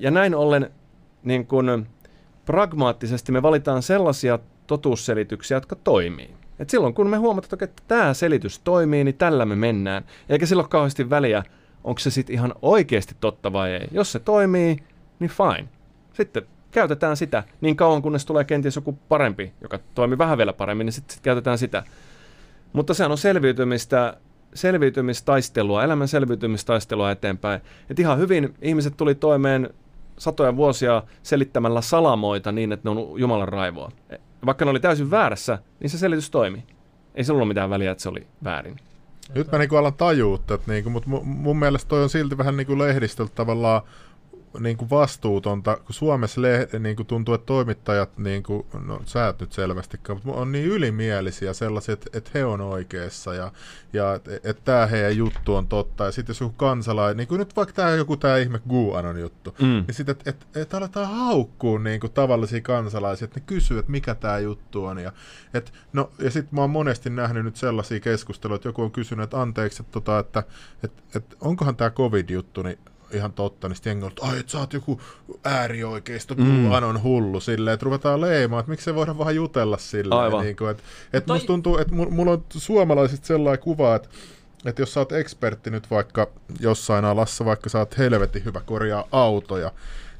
[0.00, 0.70] Ja näin ollen
[1.24, 1.86] niin kuin,
[2.46, 6.30] pragmaattisesti me valitaan sellaisia totuusselityksiä, jotka toimii.
[6.58, 10.04] Et silloin kun me huomataan, että tämä selitys toimii, niin tällä me mennään.
[10.28, 11.42] Eikä silloin kauheasti väliä,
[11.84, 13.88] onko se sitten ihan oikeasti totta vai ei.
[13.90, 14.76] Jos se toimii,
[15.18, 15.68] niin fine.
[16.12, 20.84] Sitten käytetään sitä niin kauan, kunnes tulee kenties joku parempi, joka toimii vähän vielä paremmin,
[20.84, 21.82] niin sitten sit käytetään sitä.
[22.72, 24.16] Mutta sehän on selviytymistä,
[24.54, 27.60] selviytymistaistelua, elämän selviytymistaistelua eteenpäin.
[27.90, 29.70] Et ihan hyvin ihmiset tuli toimeen
[30.18, 33.90] satoja vuosia selittämällä salamoita niin, että ne on Jumalan raivoa
[34.46, 36.64] vaikka ne oli täysin väärässä, niin se selitys toimi.
[37.14, 38.76] Ei se ollut mitään väliä, että se oli väärin.
[39.34, 43.32] Nyt mä niinku alan tajuutta, niinku, mutta mun mielestä toi on silti vähän niinku lehdistöltä
[43.34, 43.82] tavallaan
[44.60, 49.28] niin kuin vastuutonta, kun Suomessa le, niin kuin tuntuu, että toimittajat, niin kuin, no sä
[49.28, 53.52] et nyt selvästikään, mutta on niin ylimielisiä sellaisia, että, että he on oikeassa ja,
[53.92, 56.04] ja että, että tämä heidän juttu on totta.
[56.04, 59.54] Ja sitten jos joku kansalainen, niin kuin nyt vaikka tämä joku tämä ihme Guanon juttu,
[59.60, 59.66] mm.
[59.66, 63.92] niin sitten, että, että, että aletaan haukkua niin kuin tavallisia kansalaisia, että ne kysyy, että
[63.92, 64.98] mikä tämä juttu on.
[64.98, 65.12] Ja,
[65.54, 69.24] että, no, ja sitten mä oon monesti nähnyt nyt sellaisia keskusteluja, että joku on kysynyt,
[69.24, 70.42] että anteeksi, että, tota, että,
[70.82, 72.78] että, että onkohan tämä covid-juttu, niin
[73.10, 75.00] ihan totta, niin sitten jengi ai, että sä oot joku
[75.44, 76.72] äärioikeisto, mm.
[76.72, 80.20] on hullu, silleen, että ruvetaan leimaan, että se voidaan vähän jutella silleen.
[80.20, 80.44] Aivan.
[80.44, 80.82] Niin kuin, että,
[81.12, 81.36] että toi...
[81.36, 84.08] musta tuntuu, että mulla on suomalaisista sellainen kuva, että
[84.64, 86.26] että jos sä oot ekspertti nyt vaikka
[86.60, 89.72] jossain alassa, vaikka sä oot helvetin hyvä korjaa autoja,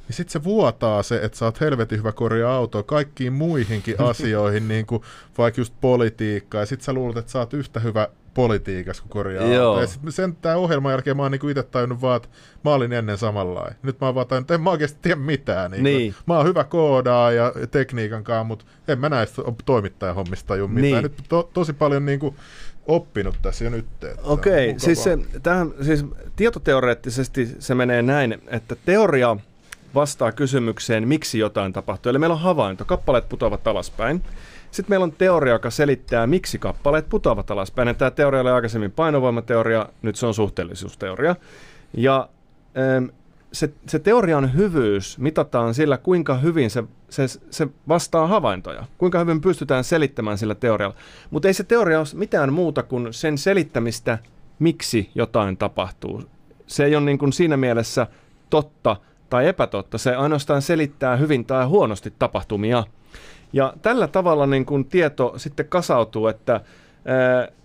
[0.07, 4.67] niin sitten se vuotaa se, että sä oot helvetin hyvä korjaa autoa kaikkiin muihinkin asioihin,
[4.67, 5.03] niin kuin
[5.37, 8.07] vaikka just politiikkaa, ja sitten sä luulet, että sä oot yhtä hyvä
[8.37, 9.81] politiikassa, kun korjaa Joo.
[9.81, 12.29] Ja sitten sen tämän ohjelman jälkeen mä oon niinku itse tajunnut vaan, että
[12.63, 13.75] mä olin ennen samanlainen.
[13.83, 15.71] Nyt mä oon vaan tajunnut, että en mä oikeasti tiedä mitään.
[15.71, 16.15] Niin niin.
[16.25, 20.91] Mä oon hyvä koodaa ja tekniikan kanssa, mutta en mä näistä toimittajahommista taju mitään.
[20.91, 21.03] Niin.
[21.03, 22.35] Nyt to, tosi paljon niinku
[22.87, 23.85] oppinut tässä jo nyt.
[24.23, 29.37] Okei, okay, siis, se, tähän, siis tietoteoreettisesti se menee näin, että teoria
[29.95, 32.09] vastaa kysymykseen, miksi jotain tapahtuu.
[32.09, 34.23] Eli meillä on havainto, kappaleet putoavat alaspäin.
[34.77, 37.95] Sitten meillä on teoria, joka selittää, miksi kappaleet putoavat alaspäin.
[37.95, 41.35] Tämä teoria oli aikaisemmin painovoimateoria, nyt se on suhteellisuusteoria.
[41.93, 42.29] Ja
[42.77, 43.05] ähm,
[43.51, 48.83] se, se teorian hyvyys mitataan sillä, kuinka hyvin se, se, se vastaa havaintoja.
[48.97, 50.95] Kuinka hyvin pystytään selittämään sillä teorialla.
[51.29, 54.17] Mutta ei se teoria ole mitään muuta kuin sen selittämistä,
[54.59, 56.23] miksi jotain tapahtuu.
[56.67, 58.07] Se ei ole niin kuin siinä mielessä
[58.49, 58.95] totta
[59.29, 59.97] tai epätotta.
[59.97, 62.83] Se ainoastaan selittää hyvin tai huonosti tapahtumia.
[63.57, 66.61] Ja tällä tavalla niin kun tieto sitten kasautuu, että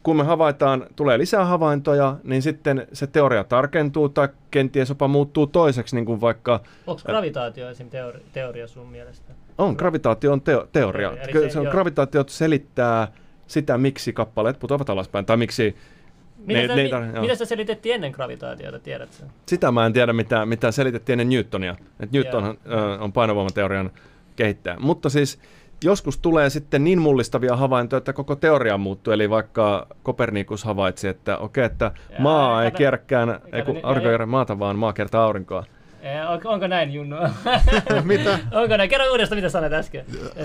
[0.03, 5.47] kun me havaitaan, tulee lisää havaintoja, niin sitten se teoria tarkentuu tai kenties jopa muuttuu
[5.47, 6.61] toiseksi, niin kuin vaikka...
[6.87, 7.87] Onko gravitaatio esim.
[7.91, 9.33] Teori- teoria sun mielestä?
[9.59, 11.13] On, gravitaatio on teo- teoria.
[11.13, 13.09] Eli se, se on, gravitaatio selittää
[13.47, 15.77] sitä, miksi kappaleet putoavat alaspäin, tai miksi
[16.47, 19.29] Mitä, ne, sä, ne, mitä sä selitettiin ennen gravitaatiota, tiedät sen?
[19.47, 21.77] Sitä mä en tiedä, mitä, mitä selitettiin ennen Newtonia.
[22.01, 22.57] Et Newton on,
[23.01, 23.91] on painovoimateorian
[24.37, 24.77] kehittäjä.
[24.81, 25.39] Mutta siis
[25.85, 29.13] joskus tulee sitten niin mullistavia havaintoja, että koko teoria muuttuu.
[29.13, 34.27] Eli vaikka Kopernikus havaitsi, että okei, okay, että maa ei kierräkään, ei kun aurinko ei
[34.27, 35.65] maata, vaan maa kertaa aurinkoa.
[36.29, 37.17] On, onko näin, Junnu?
[38.05, 38.39] mitä?
[38.61, 38.91] Onko näin?
[38.91, 40.05] Kerro uudestaan, mitä sanoit äsken.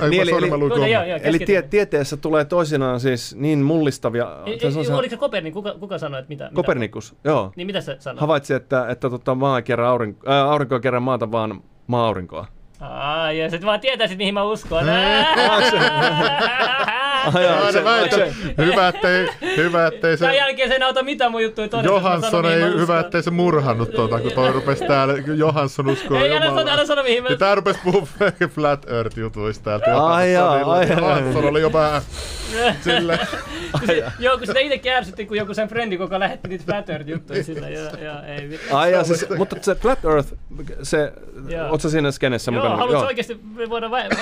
[0.09, 4.27] Niin, eli, eli, joo, joo, eli tie, tieteessä tulee toisinaan siis niin mullistavia...
[4.45, 5.63] E, se, oliko se Kopernikus?
[5.63, 6.49] Kuka, kuka sanoi, että mitä?
[6.53, 7.29] Kopernikus, mitä?
[7.29, 7.51] joo.
[7.55, 8.21] Niin mitä se sanoi?
[8.21, 12.07] Havaitsi, että, että tota, maa ei kerran aurinko, äh, aurinko ei kerran maata, vaan maa
[12.07, 12.47] aurinkoa.
[12.81, 14.85] Aa, jos et vaan tietäisit, mihin mä uskon.
[17.71, 18.17] Se, väitä,
[18.57, 20.21] hyvä, ettei, hyvä, ettei se...
[20.21, 21.87] Tämän jälkeen sen auta mitä mun juttuja todeta.
[21.89, 26.45] Johansson ei, hyvä, ettei se murhannut tuota, kun toi rupesi täällä, Johansson uskoo Ei, älä
[26.45, 27.29] sano, älä sano mihin mä...
[27.29, 28.07] Ja tää rupesi puhua
[28.55, 30.05] Flat Earth-jutuista täältä.
[30.05, 32.01] Ai jaa, ai Johansson oli jo vähän
[32.85, 33.19] sille...
[34.19, 37.69] Joo, kun sitä itsekin ärsytti, kun joku sen frendi, joka lähetti niitä Flat Earth-juttuja sillä.
[37.69, 40.33] Ja, ja, ei, ai jaa, siis, mutta se Flat Earth,
[40.83, 41.13] se,
[41.69, 42.69] oot sä siinä skenessä mukana?
[42.69, 43.39] Joo, haluatko oikeasti
[43.69, 44.03] voida vai...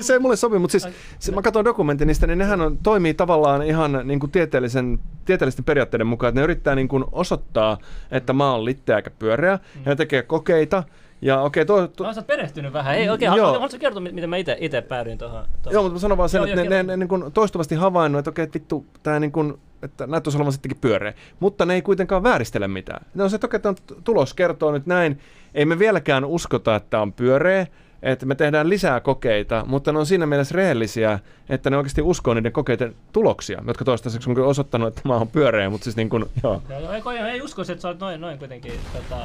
[0.00, 3.62] Se ei mulle mutta siis se, mä katson dokumentin niistä, niin nehän on, toimii tavallaan
[3.62, 7.78] ihan niin kuin tieteellisen, tieteellisten periaatteiden mukaan, että ne yrittää niin kuin osoittaa,
[8.10, 9.80] että maa on litteä eikä pyöreä, mm.
[9.84, 10.82] ja ne tekee kokeita,
[11.22, 12.04] ja okei, okay, to, to...
[12.04, 12.94] Olet perehtynyt vähän.
[12.94, 13.52] Ei oikein, joo.
[13.52, 15.44] haluatko kertoa, miten mä itse päädyin tuohon?
[15.70, 17.74] Joo, mutta mä sanon vaan sen, joo, että joo, ne, ne, ne, niin kuin toistuvasti
[17.74, 21.14] havainnut, että okei, okay, vittu, tämä niin kuin, että näyttäisi olevan sittenkin pyöreä.
[21.40, 23.06] Mutta ne ei kuitenkaan vääristele mitään.
[23.14, 23.74] Ne on se, että okei, okay,
[24.04, 25.20] tulos kertoo nyt näin.
[25.54, 27.66] Ei me vieläkään uskota, että on pyöreä,
[28.02, 31.18] että me tehdään lisää kokeita, mutta ne on siinä mielessä rehellisiä,
[31.48, 35.70] että ne oikeasti uskoo niiden kokeiden tuloksia, jotka toistaiseksi on osoittanut, että mä oon pyöreä,
[35.70, 36.62] mutta siis niin kuin, joo.
[36.68, 39.16] joo ei, ei usko, että sä oot noin, noin kuitenkin tota,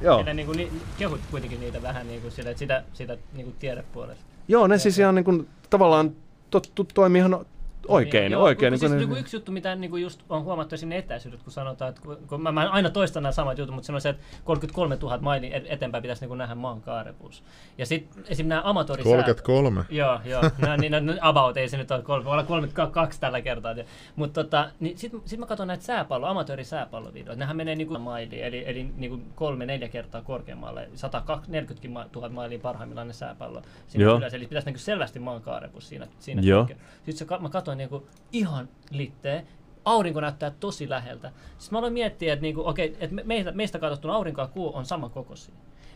[0.00, 0.24] Joo.
[0.26, 3.44] Ja niin kuin, ni, kehut kuitenkin niitä vähän niin kuin sille, että sitä, sitä niin
[3.44, 4.24] kuin tiedepuolesta.
[4.48, 6.10] Joo, ne siis ihan niin kuin, tavallaan
[6.50, 7.46] to, to, toimii ihan
[7.88, 8.70] Oikein, joo, oikein.
[8.70, 11.88] Niin, siis niin, yksi juttu, mitä niin kuin just on huomattu sinne etäisyydet, kun sanotaan,
[11.88, 14.96] että kun mä, mä aina toistan nämä samat jutut, mutta se on se, että 33
[15.02, 17.42] 000 maili eteenpäin pitäisi niin kuin nähdä maan kaarevuus.
[17.78, 18.46] Ja sitten esim.
[18.46, 19.12] nämä amatöörisää...
[19.12, 19.84] 33?
[19.90, 20.42] Joo, joo.
[20.58, 23.74] nämä, niin, nämä, about ei se nyt ole kolme, olla 32 tällä kertaa.
[24.16, 27.40] Mutta tota, niin sitten sit mä katson näitä sääpallo, amatöörisääpallovideoita.
[27.40, 30.88] Nehän menee niin kuin mailiin, eli, eli niin kuin kolme, neljä kertaa korkeammalle.
[30.94, 33.62] 140 000 mailia parhaimmillaan ne sääpallo.
[33.86, 36.06] Siinä yleensä, eli pitäisi niin kuin selvästi maan kaarevuus siinä.
[36.18, 36.66] siinä Joo.
[37.06, 39.42] Sitten se, mä katsoin niinku ihan litteä.
[39.84, 41.32] Aurinko näyttää tosi läheltä.
[41.58, 44.86] Sitten mä aloin miettiä, että niinku, okei, että meistä, meistä katsottuna aurinko ja kuu on
[44.86, 45.54] saman kokoisia.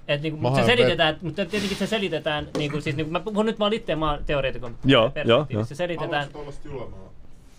[0.08, 3.20] Et, niin kuin, se selitetään, mutta tietenkin se selitetään, niin kuin, siis, niin kuin, mä
[3.20, 5.64] puhun nyt vaan litteen maan teoreetikon joo, joo, joo.
[5.64, 6.28] Se selitetään,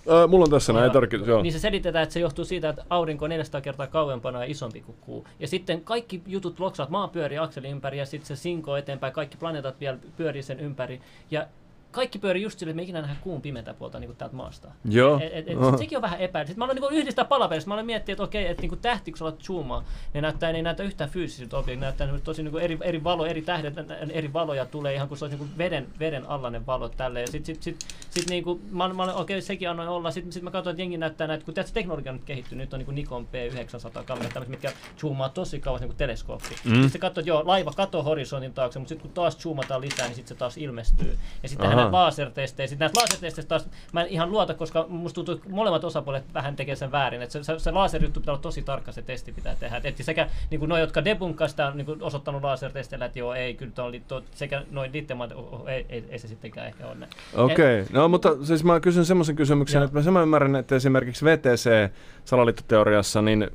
[0.10, 1.42] Öö, mulla on tässä näin tarkki, joo.
[1.42, 4.82] Niin se selitetään, että se johtuu siitä, että aurinko on 400 kertaa kauempana ja isompi
[4.82, 5.28] kuin kuu.
[5.40, 9.38] Ja sitten kaikki jutut loksaat, maa pyörii akselin ympäri ja sitten se sinko eteenpäin, kaikki
[9.38, 11.02] planeetat vielä pyörii sen ympäri.
[11.32, 11.48] Ja
[11.96, 14.72] kaikki pyörii just sille, että me ikinä nähdään kuun pimeätä puolta niin täältä maasta.
[14.86, 15.20] Joo.
[15.20, 15.78] Et, et, et, uh-huh.
[15.78, 16.48] sekin on vähän epäily.
[16.48, 17.68] Sitten mä aloin niin yhdistää palaverissa.
[17.68, 20.58] Mä aloin miettiä, että okei, että niin tähti, kun sä alat zoomaa, ne näyttää, ne
[20.58, 23.74] ei näytä yhtään fyysisiltä objektilta, näyttää niinku tosi niin eri, eri valo, eri tähdet,
[24.10, 27.22] eri valoja tulee ihan kuin se olisi niin veden, veden allainen valo tälle.
[27.22, 30.12] Ja sitten sit, sit, sit, niin kuin, mä, mä okei, okay, sekin annoin olla.
[30.12, 32.74] Sitten sit mä katsoin, että jengi näyttää näitä, kun tässä teknologia on nyt kehittynyt, nyt
[32.74, 36.56] on niin kuin Nikon P900 kamerat, mitkä zoomaa tosi kauas niin kuin teleskooppi.
[36.66, 36.82] Mm.
[36.82, 40.16] Sitten katsot, että joo, laiva katoo horisontin taakse, mutta sitten kun taas zoomataan lisää, niin
[40.16, 41.18] sitten se taas ilmestyy.
[41.44, 42.68] Ja sitten hän lasertestejä.
[42.68, 46.56] Sitten näistä lasertesteistä taas mä en ihan luota, koska musta tuntuu, että molemmat osapuolet vähän
[46.56, 47.22] tekee sen väärin.
[47.22, 49.82] Että se, se, se laserjuttu pitää olla tosi tarkka, se testi pitää tehdä.
[49.84, 53.34] Että sekä niin kuin noi, jotka debunkkaa sitä on niin kuin osoittanut lasertesteillä, että joo,
[53.34, 56.68] ei, kyllä tuo, tuo sekä noin niiden maat, oh, oh, ei, ei, ei, se sittenkään
[56.68, 57.94] ehkä ole Okei, okay.
[57.94, 63.50] no mutta siis mä kysyn semmoisen kysymyksen, että mä sen ymmärrän, että esimerkiksi VTC-salaliittoteoriassa, niin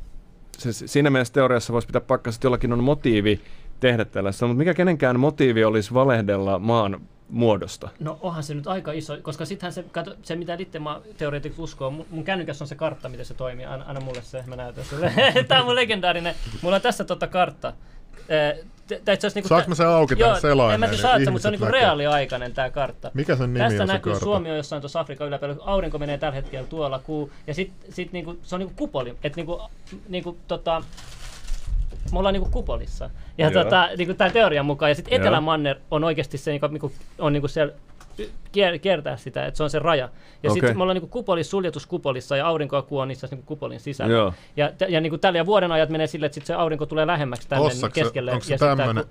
[0.59, 3.41] siis siinä mielessä teoriassa voisi pitää pakkaa, että jollakin on motiivi
[3.81, 7.01] tehdä tällaista, mutta mikä kenenkään motiivi olisi valehdella maan
[7.31, 7.89] muodosta?
[8.01, 11.91] No onhan se nyt aika iso, koska sittenhän se, kato, se mitä Littema teoreetikot uskoo,
[11.91, 14.85] mun, mun kännykässä on se kartta, miten se toimii, aina, aina mulle se, mä näytän
[14.85, 15.13] sulle.
[15.49, 17.73] Tämä on mun legendaarinen, mulla on tässä tota kartta.
[19.35, 20.75] niinku Saanko mä sen auki tämän selaimeen?
[20.75, 23.11] En mä tiedä saat mutta se on niinku reaaliaikainen tämä kartta.
[23.15, 24.25] Mikä sen nimi Tästä on näkyy kartta?
[24.25, 25.65] Suomi on jossain tuossa Afrikan yläpuolella.
[25.65, 27.31] Aurinko menee tällä hetkellä tuolla kuu.
[27.47, 29.11] Ja sit, sit niinku, se on niinku kupoli.
[29.11, 29.63] Että niinku,
[30.09, 30.83] niinku, tota,
[32.13, 33.11] me ollaan niinku kupolissa.
[33.39, 34.91] Ja tota, niinku tämän teorian mukaan.
[34.91, 37.73] Ja sitten Etelämanner on oikeasti se, joka niinku, on niinku siellä
[38.53, 40.09] kier, kiertää sitä, että se on se raja.
[40.43, 40.55] Ja okay.
[40.55, 44.13] sitten me ollaan niinku kupolissa, suljetus kupolissa ja aurinko kuo niissä niinku kupolin sisällä.
[44.13, 44.35] Joo.
[44.57, 47.49] Ja, ja niinku tällä ja vuoden ajat menee sille, että sit se aurinko tulee lähemmäksi
[47.49, 48.33] tänne Ossaks, keskelle.
[48.33, 49.05] Onko se tämmöinen?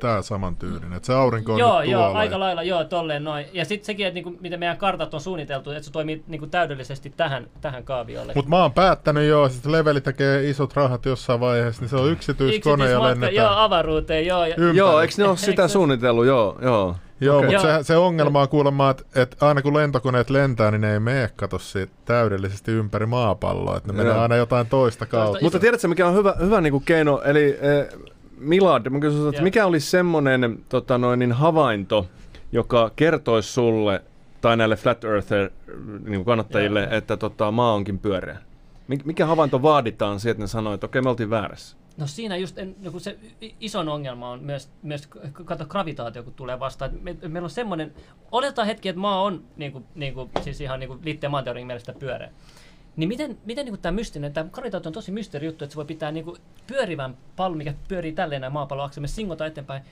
[0.00, 3.46] Tämä samantyylinen, että se aurinko on Joo, joo, aika lailla, joo, tolleen noin.
[3.52, 7.12] Ja sitten sekin, että niinku, miten meidän kartat on suunniteltu, että se toimii niinku täydellisesti
[7.16, 8.32] tähän, tähän kaaviolle.
[8.34, 12.10] Mutta mä oon päättänyt jo, että Leveli tekee isot rahat jossain vaiheessa, niin se on
[12.10, 13.34] yksityiskone ja lennetään.
[13.34, 14.46] Joo, avaruuteen, joo.
[14.46, 14.76] Ympäri.
[14.76, 16.96] Joo, eikö ne ole sitä suunnitellut, joo, joo.
[17.20, 17.50] Joo, okay.
[17.50, 21.00] mutta se, se ongelma on kuulemma, että, että aina kun lentokoneet lentää, niin ne ei
[21.00, 21.56] mene kato
[22.04, 24.04] täydellisesti ympäri maapalloa, että ne Joo.
[24.04, 25.38] menee aina jotain toista kautta.
[25.42, 27.88] Mutta tiedätkö, mikä on hyvä, hyvä niin kuin keino, eli eh,
[28.36, 32.06] Milad, mä kysyn, että mikä olisi semmoinen tota noin, niin havainto,
[32.52, 34.02] joka kertoisi sulle
[34.40, 35.50] tai näille flat earther
[36.04, 38.38] niin kannattajille, että tota, maa onkin pyöreä?
[39.04, 41.76] Mikä havainto vaaditaan siitä, että ne sanoo, että okei, me oltiin väärässä?
[41.96, 43.18] No siinä just en, no se
[43.60, 45.08] ison ongelma on myös, myös
[45.44, 46.90] kato gravitaatio, kun tulee vastaan.
[47.02, 47.94] Me, meillä on semmoinen,
[48.32, 51.66] oletetaan hetki, että maa on niin kuin, niin kuin, siis ihan niin kuin liitteen maanteoriin
[51.66, 52.30] mielestä pyöreä.
[52.96, 55.84] Niin miten, miten niin tämä mystinen, tämä gravitaatio on tosi mysteeri juttu, että se voi
[55.84, 59.82] pitää niin kuin pyörivän pallon, mikä pyörii tälleen näin maapallon me singota eteenpäin,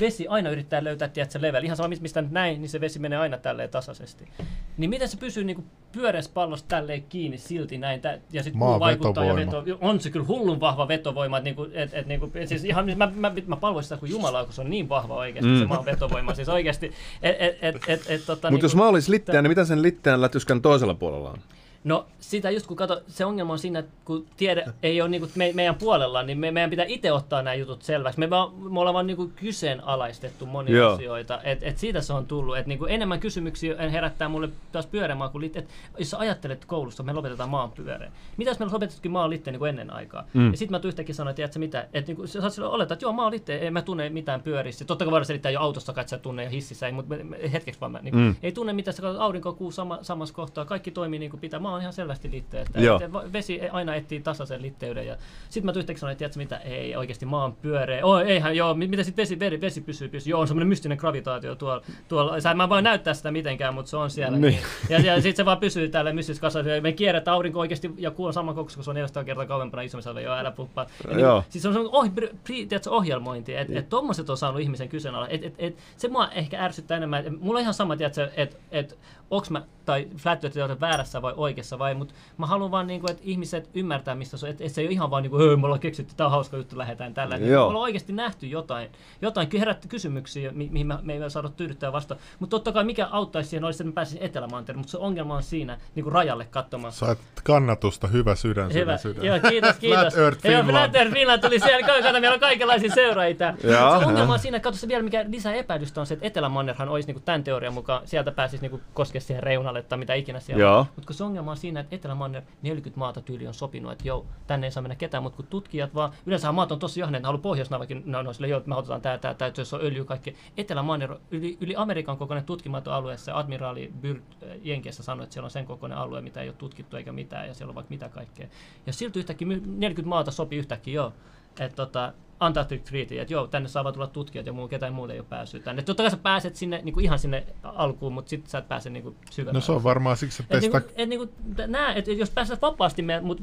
[0.00, 1.64] vesi aina yrittää löytää, tiedätkö, level.
[1.64, 4.28] Ihan sama, mistä nyt näin, niin se vesi menee aina tälleen tasaisesti.
[4.76, 8.80] Niin miten se pysyy niin pyöreässä pallossa tälleen kiinni silti näin, tä, ja sitten kun
[8.80, 12.48] vaikuttaa ja veto, on se kyllä hullun vahva vetovoima, että niinku, et, et, niinku, et
[12.48, 15.50] siis ihan, mä, mä, mä palvoisin sitä kuin Jumalaa, kun se on niin vahva oikeasti
[15.50, 15.58] mm.
[15.58, 16.92] se maan vetovoima, siis oikeasti.
[17.22, 19.82] Et, et, et, et, et, tota, Mutta niinku, jos mä olisin litteä, niin mitä sen
[19.82, 21.38] litteän lätyskän toisella puolella on?
[21.84, 25.28] No sitä just kun kato, se ongelma on siinä, että kun tiede ei ole niinku
[25.34, 28.20] me, meidän puolella, niin me, meidän pitää itse ottaa nämä jutut selväksi.
[28.20, 30.92] Me, vaan, me ollaan vaan niinku kyseenalaistettu monia Joo.
[30.92, 31.42] asioita.
[31.42, 32.56] Et, et siitä se on tullut.
[32.56, 35.68] Et niinku enemmän kysymyksiä herättää mulle taas pyöreämaa kuin liitteet.
[35.98, 38.12] Jos sä ajattelet koulussa, me lopetetaan maan pyöreä.
[38.36, 40.24] Mitä jos me lopetettukin maan litteen niin ennen aikaa?
[40.34, 40.50] Mm.
[40.50, 43.32] Ja sitten mä yhtäkkiä sanoin, että mitä, että niinku, sä saat oletaa, että joo, maan
[43.32, 44.84] litteen, ei mä tunne mitään pyörissä.
[44.84, 47.14] Totta kai voidaan selittää jo autosta, että sä tunne ja hississä, ei, mutta
[47.52, 48.34] hetkeksi vaan mä, niinku, mm.
[48.42, 51.60] ei tunne mitään, sä aurinko, kuu sama, samassa kohtaa, kaikki toimii niin kuin pitää.
[51.60, 52.68] Maa on ihan selvä selvästi litteet.
[52.74, 55.06] Että vesi aina etsii tasaisen litteyden.
[55.06, 55.16] Ja
[55.48, 58.04] sitten mä yhtäkkiä sanoin, että tiedätkö mitä, ei oikeasti maan pyöreä.
[58.04, 60.30] Oh, eihän joo, mitä sitten vesi, vesi, vesi pysyy, pysyy.
[60.30, 61.82] Joo, on semmoinen mystinen gravitaatio tuolla.
[62.08, 62.40] tuolla.
[62.40, 64.38] Sä, mä voin näyttää sitä mitenkään, mutta se on siellä.
[64.38, 64.58] Niin.
[64.88, 66.70] Ja, ja sitten se vaan pysyy täällä mystisessä kasassa.
[66.80, 69.82] Me kierretään aurinko oikeasti ja kuu on sama kokossa, kun se on 400 kertaa kauempana
[69.82, 70.86] isommissa jo älä puppaa.
[71.08, 75.36] Niin, siis on semmoinen oh, tiedätkö, ohjelmointi, että et, tommoset on saanut ihmisen kyseenalaisen.
[75.36, 77.26] Et, et, et, se mua ehkä ärsyttää enemmän.
[77.26, 78.30] Et, mulla on ihan sama, että
[78.72, 78.98] et,
[79.30, 80.42] onko mä, tai flat
[80.80, 84.50] väärässä vai oikeassa vai, mutta mä haluan vaan, niinku, että ihmiset ymmärtää, mistä se on,
[84.50, 86.56] että et se ei ole ihan vaan, niinku, öö, me ollaan keksitty, tämä on hauska
[86.56, 87.38] juttu, lähdetään tällä.
[87.38, 88.90] Niin, me ollaan oikeasti nähty jotain,
[89.22, 92.16] jotain herätty kysymyksiä, mi- mihin me, me ei saada tyydyttää vasta.
[92.38, 95.42] Mutta totta kai mikä auttaisi siihen olisi, että mä pääsisin Etelämantereelle, mutta se ongelma on
[95.42, 96.92] siinä niin kuin rajalle katsomaan.
[96.92, 98.96] Sait kannatusta, hyvä sydän, hyvä.
[98.96, 99.24] sydän.
[99.24, 100.00] Joo, kiitos, kiitos.
[100.00, 100.68] Flat Earth Finland.
[100.68, 103.54] Joo, Flat Earth Finland tuli siellä, kato, meillä on kaikenlaisia seuraajia.
[103.62, 106.88] se ongelma on siinä, että katso se vielä, mikä lisää epäilystä on se, että Etelämannerhan
[106.88, 110.40] olisi niin kuin tämän teorian mukaan, sieltä pääsisi niin koskea siihen reunalle tai mitä ikinä
[110.40, 114.08] siellä Mutta kun se ongelma on siinä, että Etelämanner 40 maata tyyli on sopinut, että
[114.08, 117.16] joo, tänne ei saa mennä ketään mutta kuin tutkijat, vaan yleensä maat on tosi johne,
[117.16, 120.04] että haluaa Pohjoisnavakin, no, no sille, joo, me otetaan tämä, tämä, tämä, jos on öljy
[120.04, 120.36] kaikki.
[120.56, 125.46] Etelämanner, yli, yli Amerikan kokoinen tutkimaton alue, se admiraali Byrt äh, Jenkeissä sanoi, että siellä
[125.46, 128.08] on sen kokoinen alue, mitä ei ole tutkittu eikä mitään, ja siellä on vaikka mitä
[128.08, 128.48] kaikkea.
[128.86, 131.12] Ja silti yhtäkkiä 40 maata sopii yhtäkkiä, joo,
[131.60, 132.12] että tota,
[132.42, 135.64] Antarctic Treaty, että joo, tänne saa tulla tutkijat ja muu, ketään muuta ei ole päässyt
[135.64, 135.82] tänne.
[135.82, 138.90] Totta kai sä pääset sinne niin kuin ihan sinne alkuun, mutta sitten sä et pääse
[138.90, 139.56] niin syvemmälle.
[139.56, 142.30] No se on varmaan siksi, että niinku- et, niin kuin, et, niin nää, et, jos
[142.30, 143.40] pääset vapaasti, mutta mut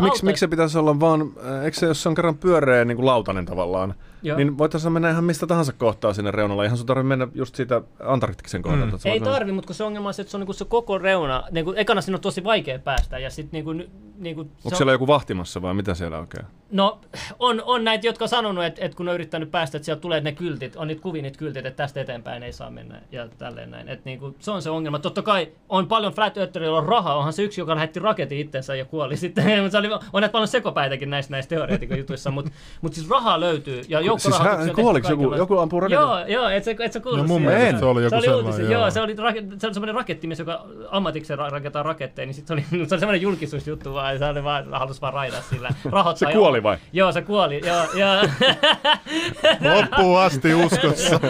[0.00, 2.96] miksi, miksi se pitäisi olla vaan, äh, eikö se, jos se on kerran pyöreä niin
[2.96, 4.36] kuin lautanen tavallaan, Joo.
[4.36, 6.66] niin voitaisiin mennä ihan mistä tahansa kohtaa sinne reunalle.
[6.66, 8.96] Ihan sun tarvitsee mennä just siitä Antarktiksen kohdalta.
[8.96, 9.10] Mm.
[9.10, 10.98] Ei tarvi, mutta kun se ongelma on se, että se on niin kuin se koko
[10.98, 11.42] reuna.
[11.50, 13.18] Niin kuin, ekana sinne on tosi vaikea päästä.
[13.18, 14.76] Ja sit, niin kuin, niin kuin, Onko on...
[14.76, 16.46] siellä joku vahtimassa vai mitä siellä oikein?
[16.70, 17.00] No
[17.38, 20.20] on, on näitä, jotka on sanonut, että, että kun on yrittänyt päästä, että sieltä tulee
[20.20, 23.70] ne kyltit, on niitä kuvia niitä kyltit, että tästä eteenpäin ei saa mennä ja tälleen
[23.70, 23.88] näin.
[23.88, 24.98] Että niin kuin, se on se ongelma.
[24.98, 28.76] Totta kai on paljon flat eartherilla on rahaa, onhan se yksi, joka lähetti raketin itsensä
[28.76, 29.70] ja kuoli sitten.
[29.70, 33.82] se oli, on näitä paljon sekopäitäkin näissä, näissä teoreetikon jutuissa, mutta, mutta siis rahaa löytyy
[33.88, 36.02] ja joukkorahoituksia siis kuoliko joku, joku ampuu raketin?
[36.02, 38.26] Joo, joo, et se, et se kuullut no, mun mielestä se oli joku se oli
[38.26, 38.80] sellainen, joo.
[38.80, 38.90] joo.
[38.90, 39.16] se oli,
[39.58, 43.22] se oli semmoinen rakettimies, joka ammatikseen rakentaa raketteja, niin sitten se oli, se oli semmoinen
[43.22, 45.68] julkisuusjuttu vaan, ja se oli vaan, halusi vaan raidaa sillä.
[45.90, 46.76] Rahoittaa, se kuoli vai?
[46.92, 48.22] Joo, se kuoli, joo, joo.
[49.74, 51.20] Loppuun asti uskossa.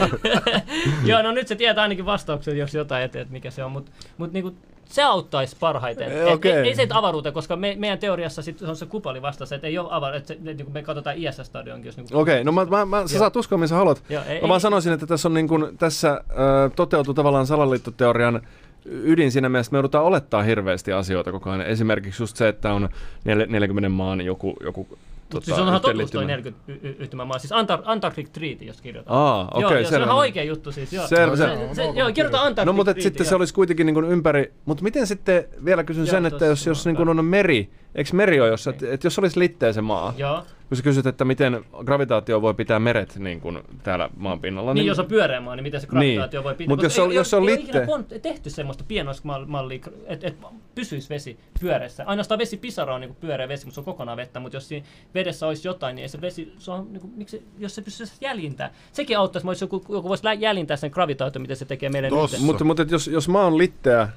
[1.05, 3.93] joo, no nyt se tietää ainakin vastauksen, jos jotain, että et mikä se on, mutta
[4.19, 4.55] mut niinku,
[4.89, 6.13] se auttaisi parhaiten.
[6.13, 6.51] Ei, okay.
[6.51, 9.79] ei, ei se avaruuteen, koska me, meidän teoriassa sit on se kupoli vastassa, että ei
[9.79, 11.93] ole avaru, että, että niin me katsotaan ISS-stadionkin.
[11.97, 14.03] Niin Okei, okay, no mä, mä, mä, sä saat uskoa, missä haluat.
[14.09, 17.47] Joo, ei, mä vaan ei, sanoisin, että tässä, on niin kuin, tässä äh, toteutuu tavallaan
[17.47, 18.41] salaliittoteorian
[18.85, 21.67] ydin siinä mielessä, me joudutaan olettaa hirveästi asioita koko ajan.
[21.67, 22.89] Esimerkiksi just se, että on
[23.25, 24.89] 40 maan joku, joku
[25.31, 27.39] Tota, siis onhan totuus toi 40 y- maa.
[27.39, 29.19] Siis Antar- Antarctic Treaty, jos kirjoitetaan.
[29.19, 30.93] Aa, okei, okay, joo, se on ihan oikea juttu siis.
[30.93, 33.29] Joo, selvä, se, se, se, joo kirjoita Antarctic No, mutta Treaty, sitten joo.
[33.29, 34.53] se olisi kuitenkin niin kuin ympäri.
[34.65, 38.11] Mutta miten sitten, vielä kysyn joo, sen, että jos, jos niin kuin on meri, eikö
[38.13, 41.25] meri ole, jos, että, että jos olisi litteä se maa, joo kun sä kysyt, että
[41.25, 44.75] miten gravitaatio voi pitää meret niin kuin täällä maan pinnalla.
[44.75, 46.45] Niin, niin jos on pyöreä maa, niin miten se gravitaatio niin.
[46.45, 46.69] voi pitää.
[46.73, 47.79] Mutta jos, on, jos on litte...
[47.79, 50.37] Ei ole tehty semmoista pienoismallia, että et
[50.75, 52.05] pysyisi vesi pyöreässä.
[52.07, 54.41] Ainoastaan vesi pisara on niin pyöreä vesi, mutta se on kokonaan vettä.
[54.41, 57.43] Mutta jos siinä vedessä olisi jotain, niin ei se vesi, se on, niin kuin, miksi,
[57.59, 58.71] jos se pystyisi jäljintää.
[58.93, 62.41] Sekin auttaisi, jos joku, joku voisi jäljintää sen gravitaatio, miten se tekee meidän nyt.
[62.41, 64.09] Mutta, mutta jos, jos maa on litteä,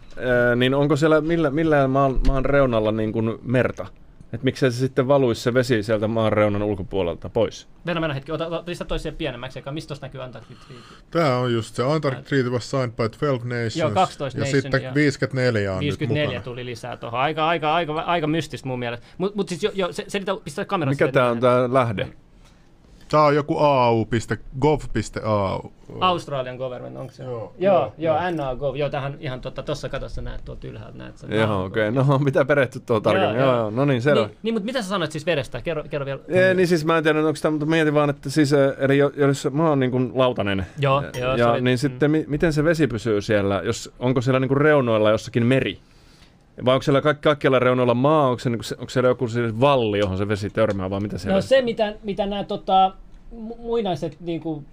[0.56, 3.40] niin onko siellä millä, millään maan, maan reunalla niin kuin
[3.70, 3.88] merta?
[4.34, 7.68] Että miksei se sitten valuisi se vesi sieltä maan reunan ulkopuolelta pois?
[7.84, 8.32] Mennään, mennään hetki.
[8.32, 10.84] Ota, ota lista toisia pienemmäksi, joka mistä tuossa näkyy Antarctic Treaty?
[11.12, 11.84] Tämä on just se.
[11.84, 13.76] Antarctic Treaty was signed by 12 nations.
[13.76, 17.20] Joo, 12 ja nation, sitten ja 54 on 54 nyt tuli lisää tuohon.
[17.20, 19.06] Aika, aika, aika, aika mystistä mun mielestä.
[19.18, 21.06] Mutta mut siis jo, jo se, se pistää kamerassa.
[21.06, 22.08] Mikä tämä on tämä lähde?
[23.12, 24.10] Tämä on joku au.gov.au.
[26.00, 27.24] Australian government, onko se?
[27.24, 28.76] Joo, joo, joo, joo NA.gov.
[28.76, 30.98] Joo, tähän ihan tuossa tota, katossa näet tuolta ylhäältä.
[30.98, 31.90] Näet sen joo, okei.
[31.90, 32.04] Okay.
[32.04, 33.40] No, mitä perehty tuo tarkemmin.
[33.40, 34.28] Joo, joo, joo, no niin, selvä.
[34.28, 35.62] Niin, niin, mutta mitä sä sanoit siis vedestä?
[35.62, 36.20] Kerro, kerro vielä.
[36.28, 39.48] Ei, niin siis mä en tiedä, onko tämä, mutta mietin vaan, että siis, eli jos
[39.52, 41.78] mä oon niin kuin lautanen, joo, ja, joo, ja, niin mm.
[41.78, 45.80] sitten mi, miten se vesi pysyy siellä, jos, onko siellä niin kuin reunoilla jossakin meri?
[46.66, 50.18] Vai onko siellä kaikki, kaikkialla reunoilla maa, onko, se, onko siellä joku siis valli, johon
[50.18, 51.36] se vesi törmää, vai mitä siellä?
[51.36, 52.94] No se, mitä, mitä nämä tota,
[53.58, 54.66] muinaiset niin kuin,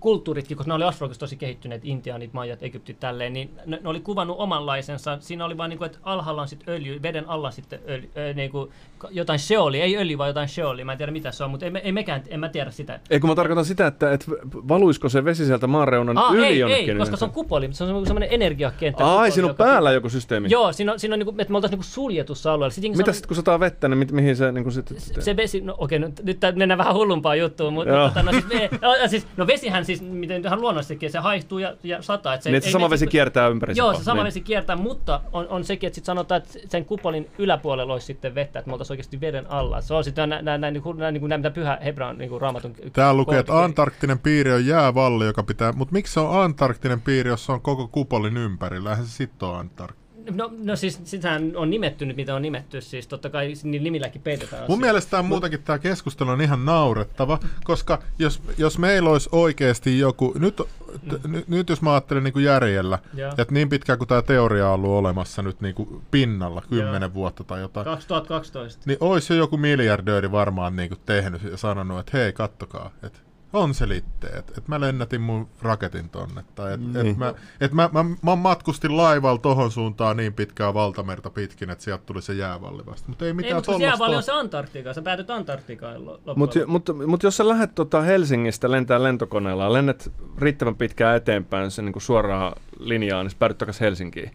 [0.00, 4.00] kulttuuritkin, koska ne oli astrologisesti tosi kehittyneet, intiaanit, majat, Egyptit, tälleen, niin ne, ne oli
[4.00, 5.18] kuvannut omanlaisensa.
[5.20, 8.36] Siinä oli vain niin kuin, että alhaalla on sitten öljy, veden alla sitten öljy, äh,
[8.36, 8.70] niin kuin,
[9.10, 10.84] jotain sheoli, ei öljy, vaan jotain sheoli.
[10.84, 13.00] Mä en tiedä mitä se on, mutta ei, ei mekään, en mä tiedä sitä.
[13.10, 14.26] Ei kun mä tarkoitan sitä, että, että
[14.68, 16.90] valuisiko se vesi sieltä maanreunan Aa, yli ei, jonnekin?
[16.90, 19.18] Ei, koska se on kupoli, se on semmoinen energiakenttä.
[19.18, 20.48] Ai, siinä on päällä joku systeemi.
[20.50, 22.70] Joo, siinä on, siinä on niin kuin, että me oltaisiin niin suljetussa alueella.
[22.70, 25.00] Sitten, Mitä sitten kun sataa vettä, niin mi- mihin se niin sitten...
[25.00, 28.32] Se, se vesi, no okei, okay, no, nyt mennään vähän hullumpaan juttuun, mutta, mutta no,
[28.32, 28.44] siis,
[28.82, 32.34] no, siis, no vesihän siis miten ihan luonnollisestikin, se haihtuu ja, ja sataa.
[32.34, 33.74] Että se, niin, että se sama vesi kiertää ympäri.
[33.76, 34.26] Joo, se sama niin.
[34.26, 38.34] vesi kiertää, mutta on, on sekin, että sit sanotaan, että sen kupolin yläpuolella olisi sitten
[38.34, 39.80] vettä, että me oltaisiin oikeasti veden alla.
[39.80, 42.74] Se on sitten näin, näin, näin, näin, näin, mitä pyhä Hebran niin raamatun...
[42.92, 45.72] Tää lukee, että antarktinen piiri on jäävalli, joka pitää...
[45.72, 48.90] Mutta miksi se on antarktinen piiri, jos se on koko kupolin ympärillä?
[48.90, 50.03] Eihän se sitten ole antarktinen.
[50.30, 54.22] No, no siis sitähän on nimetty nyt, mitä on nimetty, siis totta kai niin nimilläkin
[54.22, 54.64] peitetään.
[54.68, 59.98] Mun mielestä tämä muutenkin tämä keskustelu on ihan naurettava, koska jos, jos meillä olisi oikeasti
[59.98, 60.60] joku, nyt,
[61.02, 61.32] mm.
[61.36, 63.28] n, nyt jos mä ajattelen niin kuin järjellä, ja.
[63.28, 67.14] että niin pitkään kuin tämä teoria on ollut olemassa nyt niin kuin pinnalla, kymmenen ja.
[67.14, 67.84] vuotta tai jotain.
[67.84, 68.82] 2012.
[68.86, 73.18] Niin olisi jo joku miljardööri varmaan niin kuin tehnyt ja sanonut, että hei, kattokaa, että
[73.54, 74.34] on se litteet.
[74.38, 76.44] että et mä lennätin mun raketin tonne.
[76.54, 77.06] Tai et, niin.
[77.06, 81.84] et mä, et mä, mä, mä, matkustin laivalla tohon suuntaan niin pitkää valtamerta pitkin, että
[81.84, 83.08] sieltä tuli se jäävalli vasta.
[83.08, 84.94] Mutta ei mitään ei, mutta se jäävalli on se Antarktika.
[84.94, 86.00] Sä päätyt Antarktikaan
[86.36, 91.84] Mutta mut, mut jos sä lähdet tota Helsingistä lentää lentokoneella, lennät riittävän pitkään eteenpäin sen
[91.84, 94.30] niin suoraan linjaan, niin sä päädyt takaisin Helsinkiin.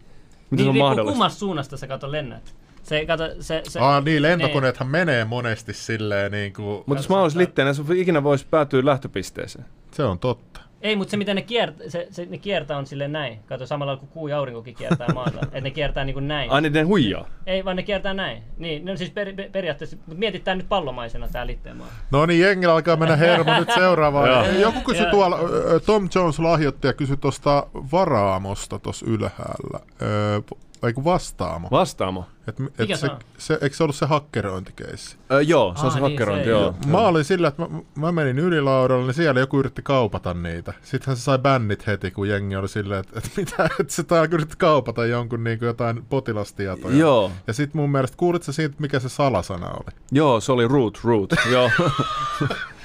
[0.50, 1.12] Miten niin, se on mahdollista?
[1.12, 2.54] kummasta suunnasta sä kato lennät.
[2.82, 4.92] Se, kato, se, se, Ah, niin, lentokoneethan niin.
[4.92, 6.82] menee monesti silleen niin kuin...
[6.86, 9.64] Mutta jos mä olisin litteenä, se ikinä voisi päätyä lähtöpisteeseen.
[9.90, 10.60] Se on totta.
[10.82, 13.38] Ei, mutta se miten ne, kiert, se, se, ne kiertää on silleen näin.
[13.46, 15.38] Kato samalla kuin kuu ja aurinkokin kiertää maata.
[15.42, 16.50] että ne kiertää niin kuin näin.
[16.50, 17.28] Ai niin ne huijaa?
[17.46, 18.42] Ei, vaan ne kiertää näin.
[18.58, 21.88] Niin, no siis per, per, periaatteessa, mutta mietitään nyt pallomaisena tää litteen maa.
[22.10, 24.60] No niin, jengillä alkaa mennä hermo nyt seuraavaan.
[24.60, 25.38] Joku kysyi tuolla,
[25.86, 29.80] Tom Jones lahjoitti ja kysyi tuosta varaamosta tuossa ylhäällä.
[30.02, 30.40] Öö,
[30.86, 31.68] ei kun vastaamo.
[31.70, 32.24] Vastaamo.
[32.50, 33.18] Et, et se, se on?
[33.38, 35.16] se, eikö se ollut se hakkerointikeissi?
[35.32, 36.60] Öö, joo, se on Ah, se niin, hakkerointi, se, joo.
[36.62, 36.74] joo.
[36.86, 40.72] Mä olin sillä, että mä, mä menin ylilaudalle, niin siellä joku yritti kaupata niitä.
[40.82, 44.28] Sittenhän se sai bännit heti, kun jengi oli silleen, että, että mitä, että se täällä
[44.32, 46.96] yritti kaupata jonkun niin kuin jotain potilastietoja.
[46.96, 49.96] Joo, Ja sitten mun mielestä, kuulit sä siitä, mikä se salasana oli?
[50.12, 51.70] joo, se oli root, root, joo.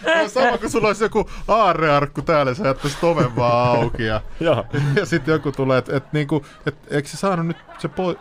[0.06, 4.66] Ja sama kuin sulla olisi joku aarrearkku täällä, sä jättäisit oven vaan auki ja, joo.
[5.00, 8.16] ja sitten joku tulee, että et, niinku, et, eikö se saanut nyt se po,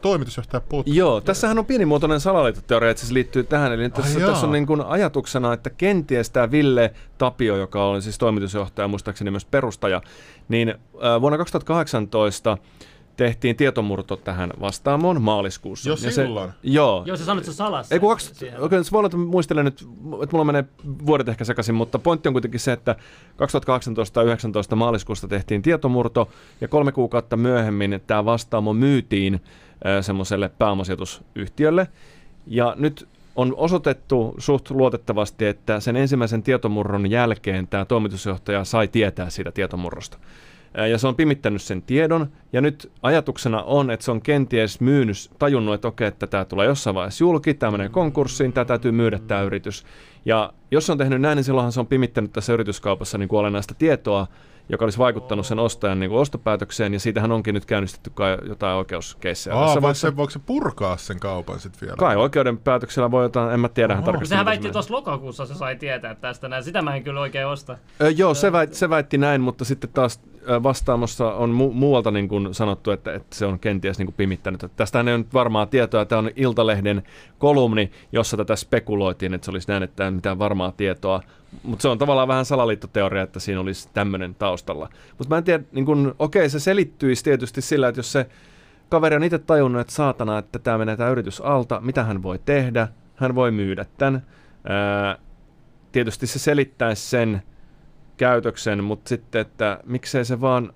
[0.00, 0.92] toimitusjohtaja potku?
[0.92, 3.72] Joo, tässähän on pienimuotoinen salaliittoteoria, että se liittyy tähän.
[3.72, 8.02] Eli tässä, Ai tässä on niin kuin ajatuksena, että kenties tämä Ville Tapio, joka on
[8.02, 10.02] siis toimitusjohtaja, muistaakseni myös perustaja,
[10.48, 10.74] niin
[11.20, 12.58] vuonna 2018
[13.16, 15.88] tehtiin tietomurto tähän vastaamoon maaliskuussa.
[15.88, 16.50] Jo Ja silloin?
[16.50, 17.02] Se, joo.
[17.06, 17.94] Joo, sä sanoit se salassa.
[17.94, 19.86] Ei kun kaksi, okei, se voi olla, että muistelen nyt,
[20.22, 20.64] että mulla menee
[21.06, 22.96] vuodet ehkä sekaisin, mutta pointti on kuitenkin se, että
[23.36, 26.28] 2018 ja 19 maaliskuusta tehtiin tietomurto,
[26.60, 29.40] ja kolme kuukautta myöhemmin tämä vastaamo myytiin
[30.00, 31.88] semmoiselle pääomasijoitusyhtiölle,
[32.46, 39.30] ja nyt on osoitettu suht luotettavasti, että sen ensimmäisen tietomurron jälkeen tämä toimitusjohtaja sai tietää
[39.30, 40.18] siitä tietomurrosta.
[40.90, 45.16] Ja se on pimittänyt sen tiedon, ja nyt ajatuksena on, että se on kenties myynyt,
[45.38, 49.18] tajunnut, että okei, että tämä tulee jossain vaiheessa julki, tämä menee konkurssiin, tämä täytyy myydä
[49.18, 49.84] tämä yritys.
[50.24, 53.40] Ja jos se on tehnyt näin, niin silloinhan se on pimittänyt tässä yrityskaupassa niin kuin
[53.40, 54.26] olennaista tietoa,
[54.68, 58.76] joka olisi vaikuttanut sen ostajan niin kuin ostopäätökseen, ja siitähän onkin nyt käynnistetty kai jotain
[58.76, 59.56] oikeuskeissejä.
[59.56, 61.96] Aa, Tässä voiko, se, voiko se purkaa sen kaupan sitten vielä?
[61.96, 64.02] Kai oikeuden päätöksellä voi jotain, en mä tiedä Oho.
[64.02, 64.28] tarkasti.
[64.28, 66.64] Sehän väitti tuossa lokakuussa, se sai tietää tästä näin.
[66.64, 67.78] Sitä mä en kyllä oikein osta.
[68.00, 70.20] Ö, joo, se, väit, se väitti näin, mutta sitten taas
[70.62, 74.62] vastaamossa on mu- muualta niin kuin sanottu, että, että se on kenties niin kuin pimittänyt.
[74.62, 76.04] Että tästähän ei ole nyt varmaa tietoa.
[76.04, 77.02] Tämä on Iltalehden
[77.38, 81.22] kolumni, jossa tätä spekuloitiin, että se olisi näin, että ei mitään varmaa tietoa.
[81.62, 84.88] Mutta se on tavallaan vähän salaliittoteoria, että siinä olisi tämmöinen taustalla.
[85.18, 88.26] Mutta mä en tiedä, niin okei, se selittyisi tietysti sillä, että jos se
[88.88, 92.38] kaveri on itse tajunnut, että saatana, että tämä menee tämä yritys alta, mitä hän voi
[92.44, 92.88] tehdä?
[93.16, 94.26] Hän voi myydä tämän.
[94.68, 95.18] Ää,
[95.92, 97.42] tietysti se selittäisi sen
[98.16, 100.72] käytöksen, mutta sitten, että miksei se vaan...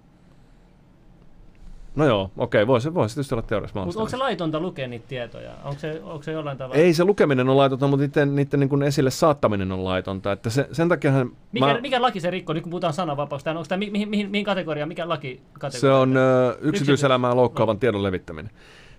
[1.97, 4.89] No joo, okei, voi se, voi se tietysti olla teoriassa Mutta onko se laitonta lukea
[4.89, 5.51] niitä tietoja?
[5.65, 6.83] Onko se, onko se jollain tavalla...
[6.83, 10.33] Ei se lukeminen on laitonta, mutta niiden, niiden niin kuin esille saattaminen on laitonta.
[10.33, 13.51] Että se, sen takiahan Mikä, mä, mikä laki se rikkoo, nyt kun puhutaan sananvapaudesta?
[13.51, 15.81] Onko tämä, mi- mihin, mihin, mihin kategoriaan, mikä laki kategoria?
[15.81, 18.51] se on ö, yksityiselämää loukkaavan tiedon levittäminen.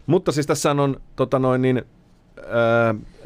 [0.05, 1.85] Mutta siis tässä on tota noin niin,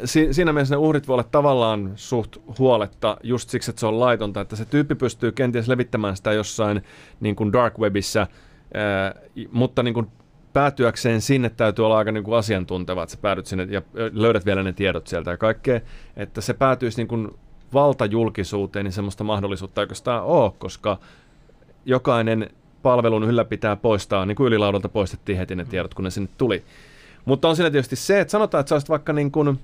[0.05, 3.99] si, siinä mielessä ne uhrit voi olla tavallaan suht huoletta just siksi, että se on
[3.99, 6.83] laitonta, että se tyyppi pystyy kenties levittämään sitä jossain
[7.19, 8.27] niin kuin dark webissä,
[8.75, 9.19] ö,
[9.51, 10.07] mutta niin kuin
[10.53, 13.81] päätyäkseen sinne täytyy olla aika niin kuin asiantunteva, että sä päädyt sinne ja
[14.11, 15.81] löydät vielä ne tiedot sieltä ja kaikkea,
[16.17, 17.31] että se päätyisi niin kuin
[17.73, 20.97] valtajulkisuuteen, niin semmoista mahdollisuutta ei oikeastaan ole, koska
[21.85, 22.49] jokainen
[22.81, 26.63] palvelun ylläpitää poistaa, niin kuin ylilaudalta poistettiin heti ne tiedot, kun ne sinne tuli.
[27.25, 29.59] Mutta on siinä tietysti se, että sanotaan, että sä olisit vaikka niin kuin,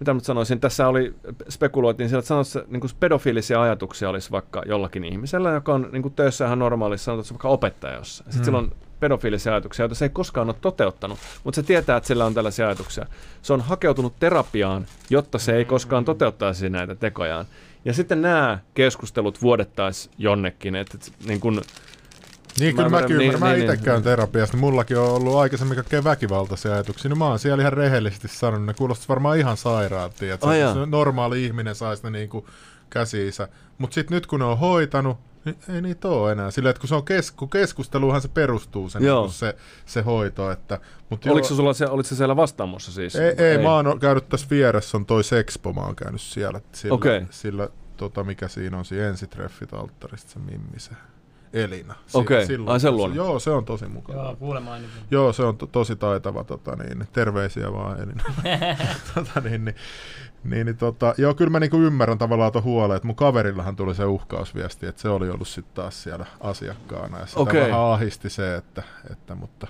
[0.00, 1.14] mitä nyt sanoisin, tässä oli,
[1.48, 5.88] spekuloitiin siellä, että sanotaan, että niin kuin pedofiilisia ajatuksia olisi vaikka jollakin ihmisellä, joka on
[5.92, 8.32] niin kuin töissä ihan normaalisti, sanotaan, että se on vaikka opettaja jossain.
[8.32, 8.44] Sitten Mm.
[8.44, 12.24] sillä on pedofiilisia ajatuksia, joita se ei koskaan ole toteuttanut, mutta se tietää, että sillä
[12.24, 13.06] on tällaisia ajatuksia.
[13.42, 17.46] Se on hakeutunut terapiaan, jotta se ei koskaan toteuttaisi näitä tekojaan.
[17.84, 21.62] Ja sitten nämä keskustelut vuodettaisiin jonnekin, että et, niin kun,
[22.60, 23.50] Niin, Mä kyllä ymmärrän, mäkin niin, ymmärrän.
[23.50, 23.84] Mä niin, itse niin.
[23.84, 27.08] käyn terapiassa, niin mullakin on ollut aikaisemmin kaikkea väkivaltaisia ajatuksia.
[27.08, 29.56] Niin mä oon siellä ihan rehellisesti sanonut, ne kuulostaa varmaan ihan
[30.34, 32.46] että Ai se, normaali ihminen saisi ne niinku
[32.90, 33.48] käsiinsä.
[33.78, 36.50] Mutta sitten nyt kun ne on hoitanut, niin ei niitä ole enää.
[36.50, 39.20] Sillä, että kun se on kes- kun keskusteluhan se perustuu sen, Joo.
[39.20, 39.56] niinku se,
[39.86, 40.50] se hoito.
[40.50, 40.80] Että,
[41.10, 43.16] mut oliko se sulla se, olit se siellä vastaamossa siis?
[43.16, 46.60] Ei, ei, mä oon käynyt tässä vieressä, on toi Sexpo, mä oon käynyt siellä.
[46.72, 47.22] Sillä, Okei.
[47.30, 50.90] sillä tota, mikä siinä on, siinä ensitreffit alttarista, se Mimmi, se
[51.52, 51.94] Elina.
[52.06, 53.14] Si- Okei, silloin- ai sen luona.
[53.14, 54.22] Joo, se on tosi mukava.
[54.22, 54.96] Joo, kuulemma ainakin.
[55.10, 56.44] Joo, se on to- tosi taitava.
[56.44, 58.24] Tota, niin, terveisiä vaan Elina.
[59.14, 59.74] tota, niin, niin,
[60.44, 63.94] niin, niin, tota, joo, kyllä mä niinku ymmärrän tavallaan tuon huolen, että mun kaverillahan tuli
[63.94, 67.60] se uhkausviesti, että se oli ollut sitten taas siellä asiakkaana ja sitä Okei.
[67.62, 69.66] vähän ahisti se, että, että mutta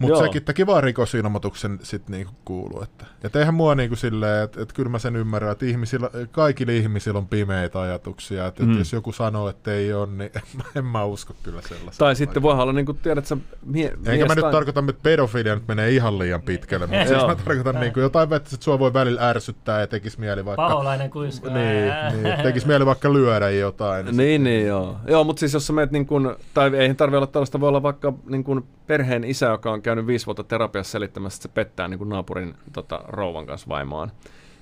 [0.00, 2.82] Mutta sekin teki vaan rikosilmoituksen sitten niinku kuulu.
[2.82, 3.04] Että.
[3.22, 7.18] Ja eihän mua niinku silleen, että et kyllä mä sen ymmärrän, että ihmisillä, kaikilla ihmisillä
[7.18, 8.46] on pimeitä ajatuksia.
[8.46, 8.72] Että mm.
[8.72, 12.04] et jos joku sanoo, että ei ole, niin en mä, en mä usko kyllä sellaista.
[12.04, 13.36] Tai sitten voi olla, niin kuin tiedät sä,
[13.66, 17.34] mie- Eikä mä nyt tarkoita, että pedofilia nyt menee ihan liian pitkälle, mutta siis mä
[17.34, 20.68] tarkoitan niin kuin jotain vettä, että sua voi välillä ärsyttää ja tekisi mieli vaikka...
[20.68, 21.50] Paholainen kuiska.
[21.50, 24.06] Niin, niin tekisi mieli vaikka lyödä jotain.
[24.06, 24.96] Niin, niin, niin joo.
[25.06, 27.82] Joo, mutta siis jos sä meet niin kuin, tai ei tarvitse olla tällaista, voi olla
[27.82, 31.88] vaikka niin kuin perheen isä, joka on käynyt viisi vuotta terapiassa selittämässä, että se pettää
[31.88, 34.12] niin kuin naapurin tota, rouvan kanssa vaimaan.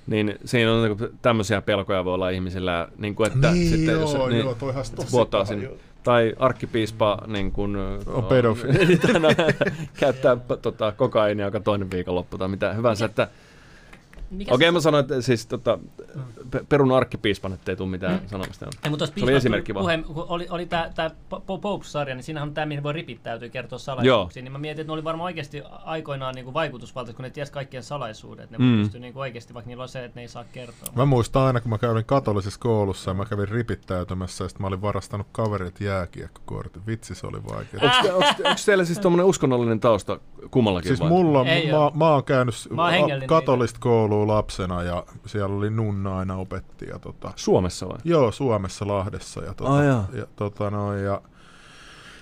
[0.07, 4.01] Niin siinä on niin tämmöisiä pelkoja voi olla ihmisillä, niin kuin, että niin, sitten, joo,
[4.01, 4.57] jos, niin, joo,
[5.13, 5.71] vuotaa sinne.
[6.03, 7.77] Tai arkkipiispa niin kuin,
[8.07, 8.79] on pedofiili.
[8.87, 9.01] Niin,
[10.01, 13.05] käyttää tota, kokainia joka toinen viikonloppu tai mitä hyvänsä.
[13.05, 13.29] Että,
[14.35, 15.79] Okei, okay, mä sanoin, että siis tota,
[16.69, 18.29] perun arkkipiispan, ettei tule mitään mm.
[18.29, 18.67] sanomista.
[18.85, 20.05] Ei, mutta se oli esimerkki vaan.
[20.05, 21.11] Puhe, oli, oli tämä
[21.47, 24.43] Popes-sarja, niin siinähän on tämä, mihin voi ripittäytyä kertoa salaisuuksia.
[24.43, 27.83] Niin mä mietin, että ne oli varmaan oikeasti aikoinaan niin vaikutusvaltaisia, kun ne tiesi kaikkien
[27.83, 28.51] salaisuudet.
[28.51, 28.83] Ne mm.
[28.83, 30.93] pystyi niin oikeasti, vaikka niillä on se, että ne ei saa kertoa.
[30.97, 34.69] Mä muistan aina, kun mä kävin katolisessa koulussa ja mä kävin ripittäytymässä ja sitten mä
[34.69, 36.87] olin varastanut kaverit jääkiekkokortin.
[36.87, 37.81] Vitsi, se oli vaikea.
[37.83, 38.05] Äh.
[38.05, 40.89] Onko, onko teillä siis tuommoinen uskonnollinen tausta kummallakin?
[40.89, 41.09] Siis vai?
[41.09, 41.51] mulla, mä,
[41.95, 42.93] mä, oon käynyt mä
[43.27, 46.87] katolista koulua lapsena ja siellä oli nunna aina opetti.
[46.87, 47.99] Ja tota, Suomessa vai?
[48.05, 49.41] Joo, Suomessa Lahdessa.
[49.41, 51.23] Ja, tota, ah, ja, tota, no, ja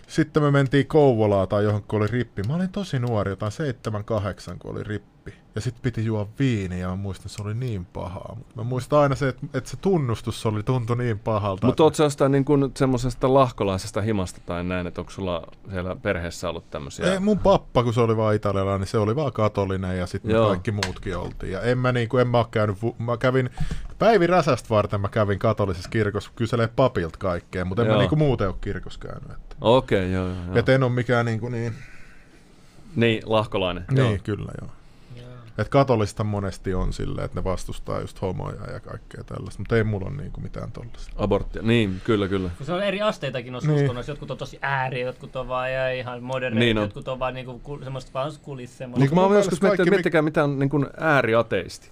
[0.08, 2.42] sitten me mentiin Kouvolaan tai johon oli rippi.
[2.48, 3.52] Mä olin tosi nuori, jotain
[4.54, 5.34] 7-8, kun oli rippi.
[5.56, 8.36] Ja sitten piti juo viiniä ja mä muistan, että se oli niin pahaa.
[8.54, 11.66] Mä muistan aina se, että, että se tunnustus oli tuntu niin pahalta.
[11.66, 16.48] Mutta ootko sä niin kuin semmoisesta lahkolaisesta himasta tai näin, että onko sulla siellä perheessä
[16.48, 17.12] ollut tämmöisiä?
[17.12, 20.36] Ei, mun pappa, kun se oli vaan italialainen, niin se oli vaan katolinen ja sitten
[20.36, 21.52] kaikki muutkin oltiin.
[21.52, 23.50] Ja en mä, niin kuin, en mä käynyt, mä kävin
[23.98, 27.96] Päivi Räsästä varten mä kävin katolisessa kirkossa kyselee papilta kaikkea, mutta en joo.
[27.96, 29.38] mä niin kuin muuten ole kirkossa käynyt.
[29.60, 30.56] Okei, okay, joo, joo.
[30.56, 31.74] Et en ole mikään niin kuin niin...
[32.96, 33.84] Niin, lahkolainen.
[33.90, 34.18] Niin, joo.
[34.24, 34.70] kyllä joo.
[35.58, 39.84] Että katolista monesti on silleen, että ne vastustaa just homoja ja kaikkea tällaista, mutta ei
[39.84, 41.12] mulla ole niinku mitään tollasta.
[41.16, 42.50] Aborttia, niin, kyllä, kyllä.
[42.56, 43.82] Kun se on eri asteitakin noissa niin.
[43.82, 46.84] uskonnoissa, jotkut on tosi ääri, jotkut on vaan ja ihan moderni, niin on.
[46.84, 49.04] jotkut on vaan niinku semmoista vaan kulis semmoista.
[49.04, 51.88] Niin, mä oon joskus miettinyt, miettikää mitään niin kuin ääriateisti.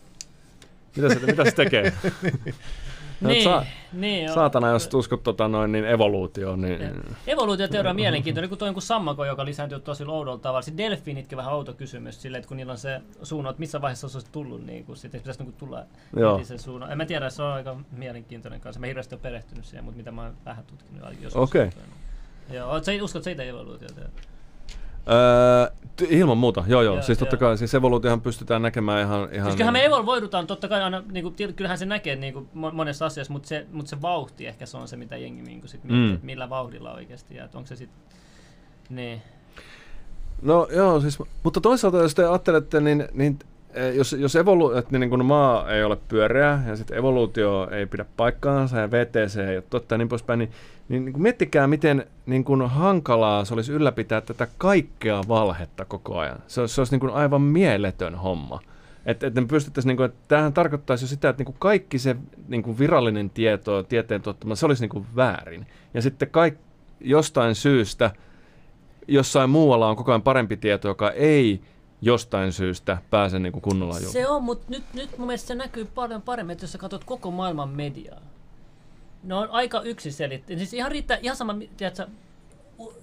[0.96, 1.92] Mitä se, mitä se tekee?
[2.22, 2.54] niin,
[3.44, 6.60] sa- niin, saatana, jos uskot tota noin, niin evoluutioon.
[6.60, 6.80] Niin...
[7.26, 10.62] Evoluutioteoria on mielenkiintoinen, kun tuo on sammako, joka lisääntyy tosi oudolla tavalla.
[10.62, 14.08] Sitten delfiinitkin vähän outo kysymys, sille, että kun niillä on se suunno, että missä vaiheessa
[14.08, 15.84] se olisi tullut, niin kuin, sitten pitäisi niin tulla
[16.42, 16.88] se suunno.
[16.88, 18.80] En mä tiedä, se on aika mielenkiintoinen kanssa.
[18.80, 21.08] Mä hirveästi ole perehtynyt siihen, mutta mitä mä oon vähän tutkinut.
[21.34, 21.66] Okei.
[21.66, 22.56] Okay.
[22.56, 24.33] Joo, uskot siitä evoluutioteoria?
[25.08, 25.74] Öö,
[26.08, 26.94] ilman muuta, joo joo.
[26.94, 29.28] joo siis totta kai siis evoluutiohan pystytään näkemään ihan...
[29.32, 32.48] ihan siis kyllähän me evolvoidutaan totta kai aina, niin kuin, kyllähän se näkee niin kuin
[32.52, 35.68] monessa asiassa, mutta se, mutta se vauhti ehkä se on se, mitä jengi niin kuin
[35.68, 36.14] sit miettii, mm.
[36.14, 37.98] että millä vauhdilla oikeasti, ja onko se sitten...
[38.90, 39.22] Niin.
[40.42, 43.38] No joo, siis, mutta toisaalta jos te ajattelette, niin, niin
[43.94, 48.04] jos, jos evolu, että niin kun maa ei ole pyöreä ja sitten evoluutio ei pidä
[48.16, 50.50] paikkaansa ja VTC ei ole totta ja niin poispäin, niin
[50.88, 56.18] niin, niin kuin miettikää, miten niin kuin hankalaa se olisi ylläpitää tätä kaikkea valhetta koko
[56.18, 56.38] ajan.
[56.46, 58.60] Se, se olisi niin kuin aivan mieletön homma.
[59.06, 62.16] Että et ne pystyttäisiin, niin että tämähän tarkoittaisi jo sitä, että niin kaikki se
[62.48, 65.66] niin virallinen tieto, tieteen tuottama, se olisi niin väärin.
[65.94, 66.54] Ja sitten kaik,
[67.00, 68.10] jostain syystä,
[69.08, 71.60] jossain muualla on koko ajan parempi tieto, joka ei
[72.04, 74.08] jostain syystä pääse niin kuin kunnolla jo.
[74.08, 77.04] Se on, mutta nyt, nyt mun mielestä se näkyy paljon paremmin, että jos sä katsot
[77.04, 78.20] koko maailman mediaa,
[79.24, 80.66] No on aika yksiselitteinen.
[80.66, 82.06] Siis ihan riittää, ihan sama, tiedätkö,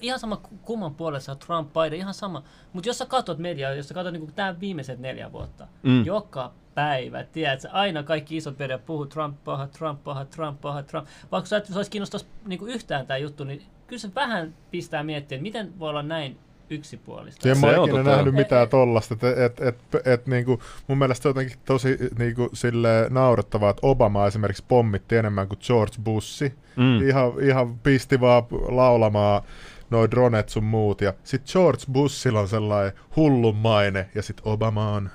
[0.01, 2.43] ihan sama kumman puolessa Trump, Biden, ihan sama.
[2.73, 6.05] Mutta jos sä katsot mediaa, jos sä katsot niin tämän viimeiset neljä vuotta, mm.
[6.05, 11.07] joka päivä, tiedätkö, aina kaikki isot mediat puhuu Trump paha, Trump paha, Trump paha, Trump.
[11.31, 15.35] Vaikka sä et olisi kiinnostaisi niin yhtään tämä juttu, niin kyllä se vähän pistää miettiä,
[15.35, 16.37] että miten voi olla näin
[16.71, 17.49] yksipuolista.
[17.49, 19.15] En mä ikinä nähnyt mitään tollasta.
[19.15, 23.87] Et, et, et, et, niinku, mun mielestä se on jotenkin tosi niinku, sille naurettavaa, että
[23.87, 26.53] Obama esimerkiksi pommitti enemmän kuin George Bushi.
[26.75, 27.07] Mm.
[27.07, 29.41] Ihan, ihan pisti vaan laulamaan
[29.89, 31.01] noin dronet sun muut.
[31.01, 35.09] Ja sit George Bushilla on sellainen hullun maine, ja sit Obama on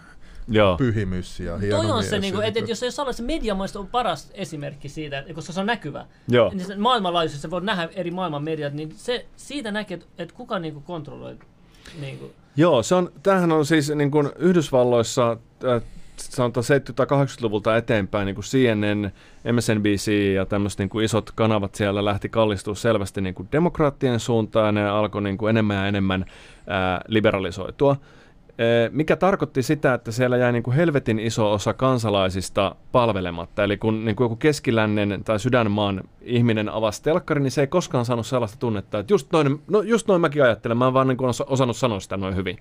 [0.49, 0.77] Joo.
[0.77, 4.31] pyhimys ja hieno Toi on se, niinku, että et, jos se se mediamaista on paras
[4.35, 6.07] esimerkki siitä, koska se on näkyvä.
[6.29, 6.51] Joo.
[6.55, 10.33] Niin se maailmanlaajuisesti se voi nähdä eri maailman mediat, niin se, siitä näkee, että et
[10.33, 11.37] kuka niinku kontrolloi.
[12.01, 12.31] Niinku.
[12.57, 15.83] Joo, se on, tämähän on siis niin kuin Yhdysvalloissa äh,
[16.17, 19.13] sanotaan 70-80-luvulta eteenpäin, niin kuin CNN,
[19.53, 24.67] MSNBC ja tämmöiset niin kuin isot kanavat siellä lähti kallistua selvästi niin kuin demokraattien suuntaan
[24.67, 26.25] ja ne alkoi niin kuin enemmän ja enemmän
[26.67, 27.97] ää, liberalisoitua
[28.91, 33.65] mikä tarkoitti sitä, että siellä jäi niin kuin helvetin iso osa kansalaisista palvelematta.
[33.65, 38.05] Eli kun niin kuin joku keskilännen tai sydänmaan ihminen avasi telkkari, niin se ei koskaan
[38.05, 41.17] saanut sellaista tunnetta, että just noin, no just noin mäkin ajattelen, mä en vaan niin
[41.17, 42.59] kuin osannut sanoa sitä noin hyvin.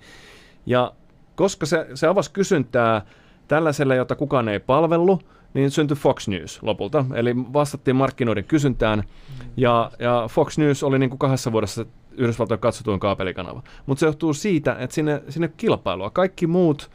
[0.66, 0.92] Ja
[1.34, 3.02] koska se, se avasi kysyntää
[3.48, 7.04] tällaiselle, jota kukaan ei palvellut, niin syntyi Fox News lopulta.
[7.14, 9.02] Eli vastattiin markkinoiden kysyntään,
[9.56, 11.86] ja, ja Fox News oli niin kuin kahdessa vuodessa
[12.16, 13.62] Yhdysvaltojen katsotuin kaapelikanava.
[13.86, 16.10] Mutta se johtuu siitä, että sinne, sinne kilpailua.
[16.10, 16.90] Kaikki muut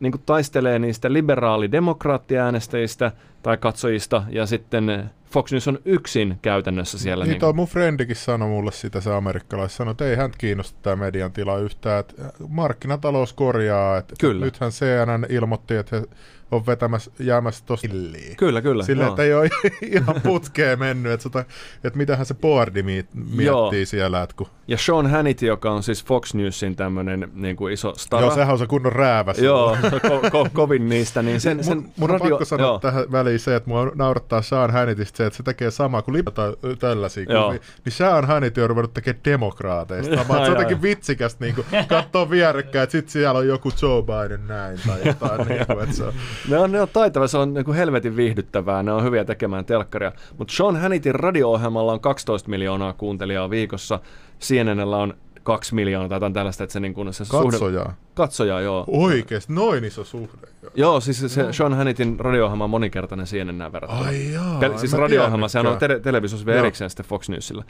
[0.00, 3.12] niin kuin taistelee niistä liberaali-demokraattiäänestäjistä
[3.42, 7.24] tai katsojista, ja sitten Fox News on yksin käytännössä siellä.
[7.24, 10.78] Niin, niin toi mun friendikin sanoi mulle sitä, se amerikkalais sanoi, että ei hän kiinnosta
[10.82, 12.14] tämä median tila yhtään, että
[12.48, 14.44] markkinatalous korjaa, että Kyllä.
[14.44, 16.06] nythän CNN ilmoitti, että he
[16.52, 18.36] on vetämässä, jäämässä tosi illiin.
[18.36, 18.84] Kyllä, kyllä.
[18.84, 19.50] Silleen, että ei ole
[19.82, 21.44] ihan putkeen mennyt, että, sota,
[21.84, 23.72] että mitähän se boardi miettii joo.
[23.84, 24.22] siellä.
[24.22, 24.46] Että kun...
[24.68, 28.22] Ja Sean Hannity, joka on siis Fox Newsin tämmöinen niin kuin iso stara.
[28.22, 29.38] Joo, sehän on se kunnon rääväs.
[29.38, 31.22] Joo, ko- ko- kovin niistä.
[31.22, 32.24] Niin sen, sen mun, mun radio...
[32.24, 32.78] on pakko sanoa joo.
[32.78, 36.56] tähän väliin se, että mua naurattaa Sean Hannitystä se, että se tekee samaa kuin Libata
[36.78, 37.60] tällaisia kuvia.
[37.84, 40.16] Niin Sean Hannity on ruvennut tekemään demokraateista.
[40.16, 41.54] Mä, se on jotenkin vitsikästä niin
[41.88, 45.40] katsoa vierekkäin, että sitten siellä on joku Joe Biden näin tai jotain.
[45.48, 46.12] niin kuin, että se on
[46.48, 49.64] ne on, ne on taitavia, se on niin kuin helvetin viihdyttävää, ne on hyviä tekemään
[49.64, 50.12] telkkaria.
[50.38, 54.00] Mutta Sean Hannityn radio-ohjelmalla on 12 miljoonaa kuuntelijaa viikossa,
[54.40, 57.84] CNNllä on kaksi miljoonaa tai jotain tällaista, että se, niin kuin, se Katsojaa.
[57.84, 58.84] Suhde, katsojaa, joo.
[58.86, 60.48] Oikeesti, noin iso suhde.
[60.62, 61.52] Joo, joo siis se no.
[61.52, 64.06] Sean Hannityn radio-ohjelma on moninkertainen CNN verrattuna.
[64.06, 67.64] Ai jaa, Pel- siis radio-ohjelma, sehän on te- televisiossa vielä erikseen sitten Fox Newsilla.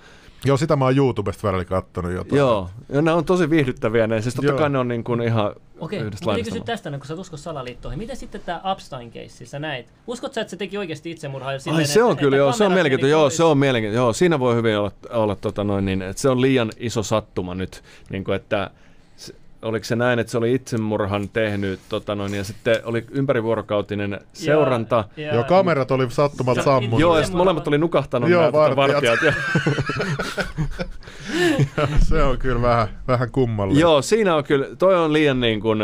[0.44, 2.38] Joo, sitä mä oon YouTubesta välillä kattonut jotain.
[2.38, 4.58] Joo, ja ne on tosi viihdyttäviä ne, siis totta joo.
[4.58, 7.98] kai ne on niin kuin ihan Okei, mutta kysy tästä, kun sä uskot salaliittoihin.
[7.98, 9.86] Miten sitten tämä Upstein case, sä näit?
[10.06, 11.58] Uskot sä, että se teki oikeasti itsemurhaa?
[11.58, 13.10] Silleen, Ai se on että, kyllä, että joo, se on mielenkiintoista.
[13.10, 14.02] Joo, se on mielenkiintoista.
[14.02, 17.54] Joo, siinä voi hyvin olla, olla tota noin, niin, että se on liian iso sattuma
[17.54, 18.70] nyt, niin kuin, että
[19.62, 25.04] oliko se näin, että se oli itsemurhan tehnyt tota noin, ja sitten oli ympärivuorokautinen seuranta.
[25.16, 27.00] Ja, ja, Joo, kamerat oli sattumalta sammunut.
[27.00, 29.18] Joo, ja molemmat oli nukahtanut Joo, nämä tota vartijat.
[29.22, 29.34] vartijat
[31.76, 33.80] ja, se on kyllä vähän, vähän kummallinen.
[33.80, 35.78] Joo, siinä on kyllä, toi on liian niin kuin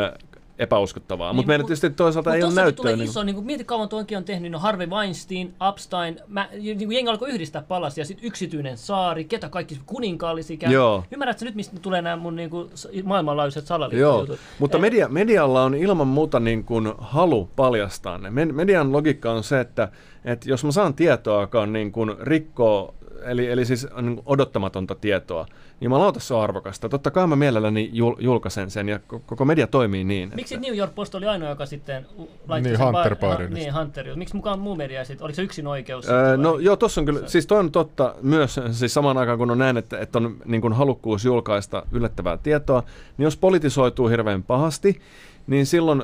[0.59, 1.29] epäuskottavaa.
[1.29, 2.83] Niin, mutta meidän tietysti toisaalta ei ole näyttöä.
[2.83, 3.09] Tulee niin...
[3.09, 6.93] iso, niin kuin, mieti kauan tuonkin on tehnyt, no Harvey Weinstein, Upstein, mä, niin kuin
[6.93, 10.73] jengi alkoi yhdistää palasia, sitten yksityinen saari, ketä kaikki kuninkaallisia käy.
[10.73, 11.05] Joo.
[11.11, 12.71] Ymmärrätkö nyt, mistä tulee nämä mun niin kuin,
[13.05, 14.39] maailmanlaajuiset salaliittojutut?
[14.59, 18.31] mutta media, medialla on ilman muuta niin kuin, halu paljastaa ne.
[18.31, 19.89] Median logiikka on se, että,
[20.25, 22.95] että jos mä saan tietoa, joka on niin kuin, rikkoo
[23.25, 25.47] eli, eli siis niin odottamatonta tietoa,
[25.81, 26.89] niin mä lauta se on arvokasta.
[26.89, 30.33] Totta kai mä mielelläni jul, julkaisen sen ja koko media toimii niin.
[30.35, 30.67] Miksi että...
[30.67, 32.07] New York Post oli ainoa, joka sitten
[32.49, 34.17] laittoi niin, sen Hunter bar- ha, Niin, Hunter.
[34.17, 35.25] Miksi mukaan muu media sitten?
[35.25, 36.09] Oliko se yksin oikeus?
[36.09, 36.65] Öö, no vai?
[36.65, 39.77] joo, tossa on kyllä, siis toi on totta myös, siis samaan aikaan kun on näin,
[39.77, 42.83] että, että on niin kuin halukkuus julkaista yllättävää tietoa,
[43.19, 45.01] niin jos politisoituu hirveän pahasti,
[45.47, 46.03] niin silloin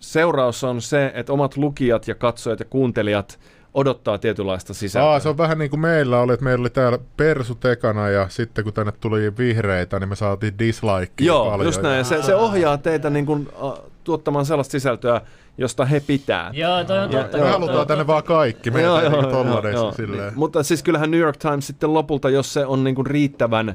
[0.00, 3.38] seuraus on se, että omat lukijat ja katsojat ja kuuntelijat–
[3.74, 5.10] odottaa tietynlaista sisältöä.
[5.10, 8.28] Aa, se on vähän niin kuin meillä oli, että meillä oli täällä Persu tekana ja
[8.28, 11.66] sitten kun tänne tuli vihreitä, niin me saatiin dislike Joo, paljon.
[11.66, 11.98] just näin.
[11.98, 15.20] Ja se, se ohjaa teitä niin kuin, uh, tuottamaan sellaista sisältöä,
[15.58, 16.50] josta he pitää.
[16.52, 17.38] Joo, toi on totta.
[17.38, 20.28] Me halutaan tänne vaan kaikki, me joo, joo, joo, joo, silleen.
[20.28, 23.74] Niin, mutta siis kyllähän New York Times sitten lopulta, jos se on niin kuin riittävän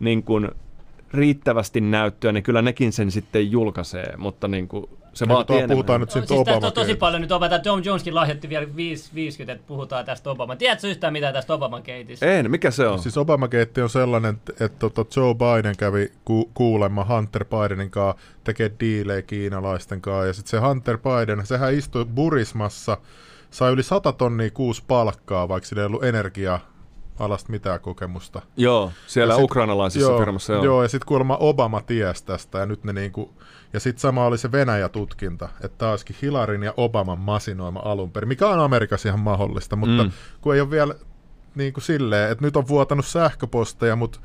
[0.00, 0.48] niin kuin,
[1.12, 5.74] riittävästi näyttöä, niin kyllä nekin sen sitten julkaisee, mutta niin kuin se niin, vaatii enemmän.
[5.74, 7.58] Puhutaan nyt siitä siis Obama on tosi paljon nyt Obama.
[7.58, 10.56] Tom Joneskin lahjoitti vielä 50, että puhutaan tästä Obama.
[10.56, 12.26] Tiedätkö yhtään mitä tästä Obama keitistä?
[12.26, 12.98] En, mikä se on?
[12.98, 13.48] Siis Obama
[13.82, 19.22] on sellainen, että, että tota Joe Biden kävi ku, kuulemma Hunter Bidenin kanssa tekee diilejä
[19.22, 20.26] kiinalaisten kanssa.
[20.26, 22.98] Ja sitten se Hunter Biden, sehän istui Burismassa,
[23.50, 26.60] sai yli 100 tonnia kuusi palkkaa, vaikka sillä ei ollut energiaa
[27.18, 28.42] alasta mitään kokemusta.
[28.56, 30.52] Joo, siellä sit, ukrainalaisessa joo, firmassa.
[30.52, 33.34] Joo, joo ja sitten kuulemma Obama ties tästä, ja nyt ne niinku,
[33.72, 38.48] ja sitten sama oli se Venäjä-tutkinta, että taaskin Hilarin ja Obaman masinoima alun perin, mikä
[38.48, 40.10] on Amerikassa ihan mahdollista, mutta mm.
[40.40, 40.94] kun ei ole vielä
[41.54, 44.20] niin kuin silleen, että nyt on vuotanut sähköposteja, mutta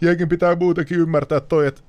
[0.00, 1.80] jenkin pitää muutenkin ymmärtää toi, että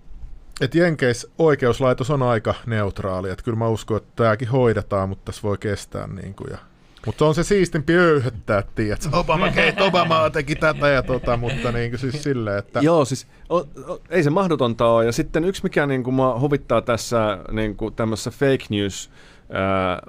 [0.61, 5.43] et Jenkeissä oikeuslaitos on aika neutraali, että kyllä mä uskon, että tämäkin hoidetaan, mutta tässä
[5.43, 6.57] voi kestää niin kuin, ja
[7.05, 9.09] mutta on se siistimpi öyhöttää, tiedätkö?
[9.17, 12.79] Obama, Kate Obama teki tätä ja tota, mutta niin kuin siis silleen, että...
[12.79, 15.05] Joo, siis o, o, ei se mahdotonta ole.
[15.05, 19.11] Ja sitten yksi, mikä niin kuin mua huvittaa tässä niin kuin tämmöisessä fake news
[19.49, 20.01] ää,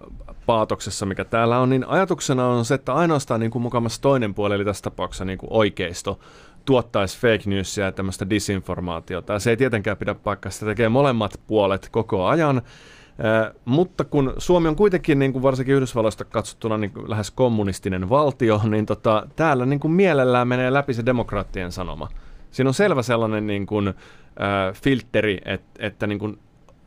[0.46, 4.54] paatoksessa, mikä täällä on, niin ajatuksena on se, että ainoastaan niin kuin mukamassa toinen puoli,
[4.54, 6.20] eli tässä tapauksessa niin kuin oikeisto,
[6.64, 9.38] tuottaisi fake newsia ja tämmöistä disinformaatiota.
[9.38, 12.62] se ei tietenkään pidä paikkaa, sitä tekee molemmat puolet koko ajan
[13.64, 18.60] mutta kun Suomi on kuitenkin niin kuin varsinkin Yhdysvalloista katsottuna niin kuin lähes kommunistinen valtio,
[18.68, 22.08] niin tota, täällä niin kuin mielellään menee läpi se demokraattien sanoma.
[22.50, 23.94] Siinä on selvä sellainen niin kuin, äh,
[24.74, 26.38] filtteri, että, että niin kuin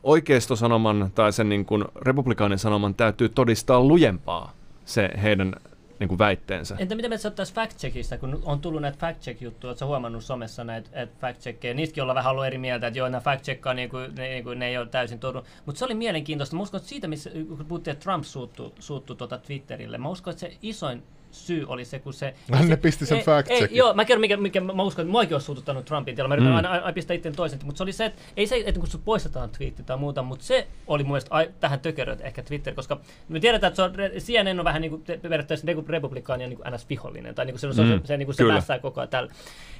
[0.02, 4.52] oikeistosanoman tai sen niin kuin republikaanin sanoman täytyy todistaa lujempaa
[4.84, 5.54] se heidän
[6.00, 6.76] niin kuin väitteensä.
[6.78, 11.74] Entä mitä me tässä fact-checkistä, kun on tullut näitä fact-check-juttuja, oletko huomannut somessa näitä fact-checkkejä,
[11.74, 14.58] niistäkin ollaan vähän ollut eri mieltä, että joo, nämä fact-checkaa, niin kuin, ne, niin kuin,
[14.58, 15.42] ne ei ole täysin todun.
[15.66, 16.56] Mutta se oli mielenkiintoista.
[16.56, 20.30] Mä uskon, että siitä, missä, kun puhuttiin, että Trump suuttui, suuttui tuota Twitterille, mä uskon,
[20.30, 22.34] että se isoin syy oli se, kun se...
[22.50, 25.34] Ne se, pisti sen fact ei, Joo, mä kerron, mikä, mikä mä uskon, että muakin
[25.34, 26.28] olisi suututtanut Trumpin tiellä.
[26.28, 26.56] Mä yritän mm.
[26.56, 29.04] aina, aina pistää itse toisen, mutta se oli se, että ei se, että kun sut
[29.04, 33.00] poistetaan twiitti tai muuta, mutta se oli mun mielestä ai, tähän tökeröt ehkä Twitter, koska
[33.28, 37.34] me tiedetään, että se on, CNN on vähän niin kuin periaatteessa republikaania niin kuin NS-vihollinen,
[37.34, 37.88] tai niin kuin se, se, mm.
[37.88, 39.32] se, se, niin kuin se mässää koko ajan tällä.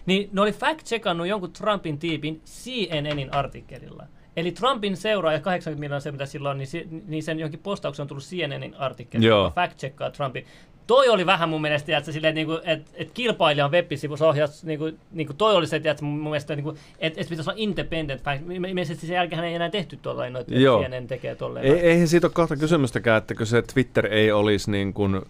[0.07, 4.07] Niin ne oli fact-checkannut jonkun Trumpin tiipin CNNin artikkelilla.
[4.37, 8.25] Eli Trumpin seuraaja 80 miljoonaa se, mitä silloin, niin, niin sen johonkin postaukseen on tullut
[8.25, 10.47] CNNin artikkeli, joka fact-checkaa Trumpin
[10.89, 14.99] toi oli vähän mun mielestä, että silleen, niin että et kilpailijan web-sivussa ohjaus, niin kuin,
[15.13, 18.23] niin kuin toi oli se, että mun mielestä, niin kuin, että, että pitäisi olla independent.
[18.47, 20.83] Mielestäni sen jälkeen ei enää tehty tuolla noita, Joo.
[20.83, 21.67] CNN tekee tolleen.
[21.67, 25.23] Ei, eihän siitä ole kahta kysymystäkään, että se Twitter ei olisi niin kuin, äh,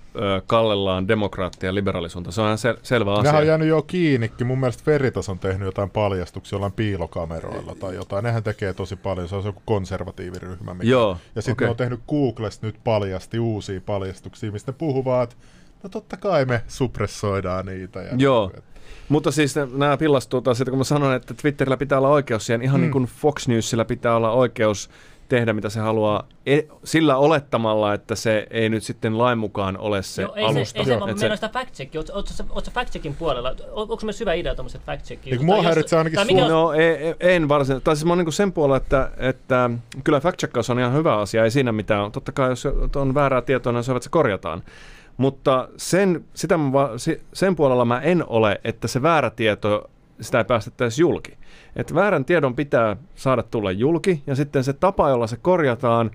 [0.47, 2.33] kallellaan demokraattia ja liberaalisuutta.
[2.33, 3.23] Se on ihan sel- selvä asia.
[3.23, 4.47] Nehän on jäänyt jo kiinnikin.
[4.47, 8.25] Mun mielestä Veritas on tehnyt jotain paljastuksia jollain piilokameroilla tai jotain.
[8.25, 9.29] Nehän tekee tosi paljon.
[9.29, 10.75] Se on joku konservatiiviryhmä.
[10.75, 10.91] Mikä.
[10.91, 11.67] Joo, ja sitten okay.
[11.67, 15.37] ne on tehnyt Googlesta nyt paljasti uusia paljastuksia, mistä ne puhuvat,
[15.83, 18.03] no totta kai me suppressoidaan niitä.
[18.03, 18.47] Ja Joo.
[18.47, 18.81] Niin, että...
[19.09, 22.63] Mutta siis nämä pillastuu taas, että kun mä sanon, että Twitterillä pitää olla oikeus siihen,
[22.63, 22.83] ihan mm.
[22.83, 24.91] niin kuin Fox Newsilla pitää olla oikeus
[25.29, 30.03] tehdä, mitä se haluaa, e- sillä olettamalla, että se ei nyt sitten lain mukaan ole
[30.03, 30.73] se Joo, ei alusta.
[30.73, 31.35] Se, ei se, mä se...
[31.35, 32.13] sitä fact-checkia.
[32.51, 33.55] Oletko fact-checkin puolella?
[33.71, 35.31] Onko me syvä idea tuommoiset fact-checkia?
[35.31, 36.43] Niin mua häiritsee ainakin sun...
[36.43, 36.51] On...
[36.51, 37.85] No, ei, en varsinaisesti.
[37.85, 39.71] Tai siis mä oon niin sen puolella, että, että
[40.05, 41.45] kyllä fact-checkaus on ihan hyvä asia.
[41.45, 42.13] Ei siinä mitään.
[42.13, 44.63] Totta kai, jos on väärää tietoa, niin se, että se korjataan.
[45.19, 46.71] Mutta sen, sitä mä,
[47.33, 49.91] sen puolella mä en ole, että se väärä tieto,
[50.21, 51.39] sitä ei päästettäisi julki.
[51.77, 56.11] Että väärän tiedon pitää saada tulla julki, ja sitten se tapa, jolla se korjataan,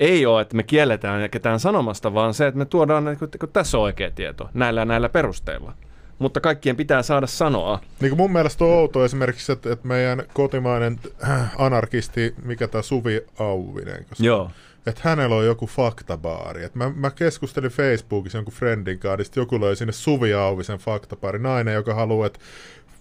[0.00, 3.84] ei ole, että me kielletään ketään sanomasta, vaan se, että me tuodaan, että tässä on
[3.84, 5.72] oikea tieto, näillä ja näillä perusteilla.
[6.18, 7.80] Mutta kaikkien pitää saada sanoa.
[8.00, 11.00] Niin kuin mun mielestä on outo esimerkiksi, että, että meidän kotimainen
[11.58, 14.50] anarkisti, mikä tämä Suvi Auvinen, koska Joo
[14.86, 16.64] että hänellä on joku faktabaari.
[16.64, 21.74] Et mä, mä keskustelin Facebookissa jonkun friendin kanssa, joku löi sinne Suvi Auvisen faktabaari, nainen,
[21.74, 22.38] joka haluaa, että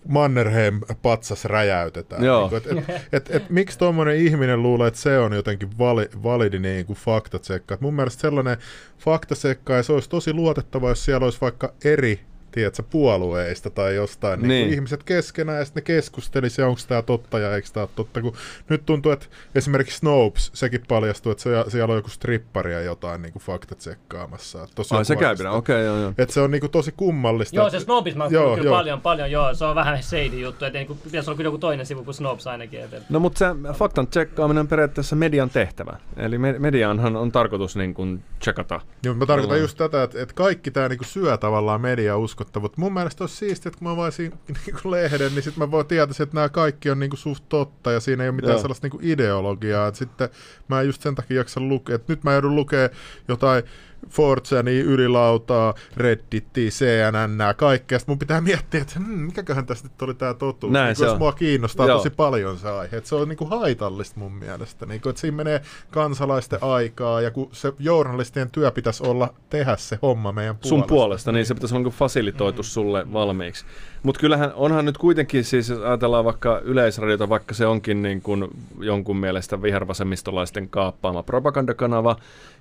[0.07, 2.23] Mannerheim patsas räjäytetään.
[2.23, 2.49] Joo.
[2.49, 6.10] Niin kuin, et, et, et, et, miksi tuommoinen ihminen luulee, että se on jotenkin vali,
[6.23, 7.73] validi niin kuin faktatsekka.
[7.73, 8.57] Et mun mielestä sellainen
[8.99, 12.19] faktasekka, ja se olisi tosi luotettava, jos siellä olisi vaikka eri
[12.53, 14.47] tiedätkö, puolueista tai jostain niin.
[14.47, 18.21] Niin ihmiset keskenään ja sitten ne keskustelisi, onko tämä totta ja eikö tämä totta.
[18.21, 18.34] Kun
[18.69, 19.25] nyt tuntuu, että
[19.55, 23.75] esimerkiksi Snopes, sekin paljastui, että se, siellä on joku strippari ja jotain niin kuin fakta
[23.75, 24.67] tsekkaamassa.
[24.91, 26.13] Ai se käy okei, okay, joo, joo.
[26.17, 27.55] Että se on niin kuin tosi kummallista.
[27.55, 28.77] Joo, se Snopes mä joo, kyllä joo.
[28.77, 31.85] paljon, paljon, joo, se on vähän shady juttu, että niin pitäisi olla kyllä joku toinen
[31.85, 32.80] sivu kuin Snopes ainakin.
[32.80, 33.01] Että...
[33.09, 35.97] No mutta se faktan tsekkaaminen on periaatteessa median tehtävä.
[36.17, 38.81] Eli me, medianhan on tarkoitus niin kuin tsekata.
[39.03, 42.42] Joo, mä tarkoitan just tätä, että, että kaikki tämä niin kuin syö tavallaan media usko
[42.43, 42.81] uskottavuutta.
[42.81, 46.15] Mun mielestä olisi siistiä, että kun mä vaisin niin lehden, niin sitten mä voin tietää,
[46.19, 48.61] että nämä kaikki on niin kuin suht totta ja siinä ei ole mitään Joo.
[48.61, 49.87] sellaista niin kuin ideologiaa.
[49.87, 50.29] Et sitten
[50.67, 51.95] mä en just sen takia jaksa lukea.
[51.95, 52.89] Et nyt mä joudun lukemaan
[53.27, 53.63] jotain
[54.09, 57.99] Fortsani, Ylilautaa, Redditia, CNN, kaikkea.
[57.99, 60.73] Sitten mun pitää miettiä, että hmm, mikäköhän tästä nyt oli tämä totuus.
[60.73, 61.17] Näin niin, se on.
[61.17, 61.97] mua kiinnostaa Joo.
[61.97, 62.97] tosi paljon se aihe.
[62.97, 64.85] Et se on niin kuin haitallista mun mielestä.
[64.85, 65.61] Niin kuin, että siinä menee
[65.91, 70.69] kansalaisten aikaa ja kun se journalistien työ pitäisi olla tehdä se homma meidän puolesta.
[70.69, 72.65] Sun puolesta, niin se pitäisi olla niin fasilitoitu mm.
[72.65, 73.65] sulle valmiiksi.
[74.03, 78.47] Mutta kyllähän onhan nyt kuitenkin, siis jos ajatellaan vaikka yleisradiota, vaikka se onkin niin kuin
[78.80, 82.15] jonkun mielestä vihervasemmistolaisten kaappaama propagandakanava,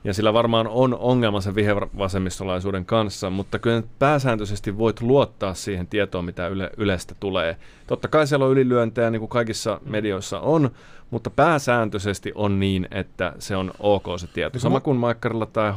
[0.04, 6.24] ja sillä varmaan on ongelma sen vihervasemmistolaisuuden kanssa, mutta kyllä pääsääntöisesti voit luottaa siihen tietoon,
[6.24, 7.56] mitä yle, Ylestä tulee.
[7.86, 10.70] Totta kai siellä on ylilyöntejä, niin kuin kaikissa medioissa on,
[11.12, 14.58] mutta pääsääntöisesti on niin, että se on ok se tieto.
[14.58, 15.72] Sama kuin Maikkarilla tai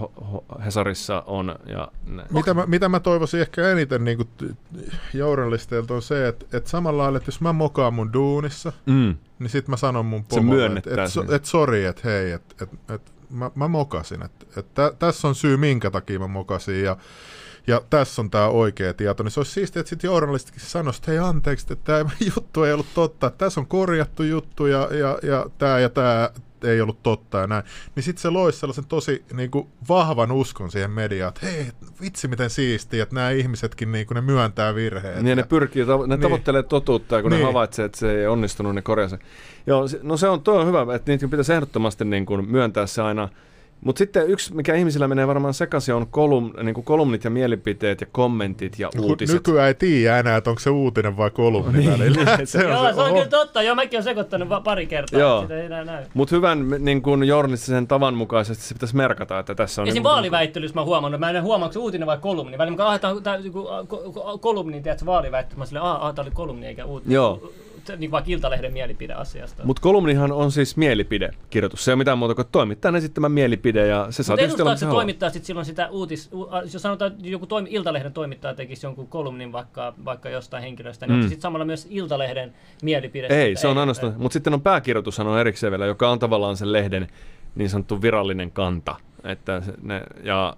[0.66, 1.56] Hesarissa on.
[1.66, 1.88] Ja
[2.30, 4.58] mitä, mä, mitä mä toivoisin ehkä eniten niin kuin
[5.14, 9.16] journalisteilta on se, että, että samalla lailla, että jos mä mokaan mun duunissa, mm.
[9.40, 12.70] niin sit mä sanon mun pomolle, että et, et, et sori, että hei, että et,
[12.96, 14.24] et, mä, mä mokasin.
[14.24, 16.84] Et, et tässä on syy, minkä takia mä mokasin.
[16.84, 16.98] Ja
[17.68, 21.12] ja tässä on tämä oikea tieto, niin se olisi siistiä, että sitten journalistikin sanoisi, että
[21.12, 25.46] hei anteeksi, että tämä juttu ei ollut totta, tässä on korjattu juttu ja, ja, ja
[25.58, 26.30] tämä ja tämä
[26.66, 27.64] ei ollut totta ja näin,
[27.96, 31.66] niin sitten se loisi sellaisen tosi niin kuin, vahvan uskon siihen mediaan, että hei,
[32.02, 35.16] vitsi miten siistiä, että nämä ihmisetkin niin kuin, ne myöntää virheet.
[35.16, 36.22] Niin, ja, ne pyrkii, ne niin.
[36.22, 37.40] tavoittelee totuutta ja kun niin.
[37.40, 39.20] ne havaitsee, että se ei onnistunut, ne korjaa se.
[39.68, 43.02] Joo, no se on, tuo on hyvä, että niitä pitäisi ehdottomasti niin kuin, myöntää se
[43.02, 43.30] aina,
[43.82, 48.02] Mutta sitten yksi, mikä ihmisillä menee varmaan sekaisin, on kolum, niin kuin kolumnit ja mielipiteet
[48.02, 49.34] ja kommentit ja uutiset.
[49.34, 51.92] Nykyään ei tiedä enää, että onko se uutinen vai kolumni niin.
[51.92, 52.38] välillä.
[52.46, 53.62] se on Joo, se, se on kyllä totta.
[53.62, 55.42] Joo, mäkin olen sekoittanut pari kertaa, Joo.
[55.42, 56.04] sitä ei enää näy.
[56.14, 59.88] Mutta hyvän niin kuin journalistisen tavan mukaisesti se pitäisi merkata, että tässä on...
[59.88, 62.58] Ja niin vaaliväittelyssä mä huomannut, mä en huomaa, onko se uutinen vai kolumni.
[62.58, 63.38] Välillä mä tämä
[64.40, 65.60] kolumni, tiedätkö, vaaliväittely.
[65.60, 67.16] Mä silleen, aah, tämä oli kolumni eikä uutinen.
[67.16, 67.52] Joo
[67.98, 69.64] niin vaikka Iltalehden mielipide asiasta.
[69.64, 71.86] Mutta kolumnihan on siis mielipidekirjoitus.
[71.86, 74.86] Se ei ole mitään muuta kuin toimittajan esittämä mielipide ja se saa tietysti olla, se
[74.86, 76.30] toimittaa sitten silloin sitä uutis...
[76.74, 81.20] Jos sanotaan, että joku toimi, Iltalehden toimittaja tekisi jonkun kolumnin vaikka, vaikka jostain henkilöstä, niin
[81.20, 81.22] mm.
[81.22, 82.54] sitten samalla myös Iltalehden
[82.84, 83.28] mielipide.
[83.28, 84.14] Ei, se on ainoastaan.
[84.18, 87.08] Mutta sitten on pääkirjoitushan on erikseen vielä, joka on tavallaan sen lehden
[87.56, 88.96] niin sanottu virallinen kanta.
[89.24, 90.58] Että ne, ja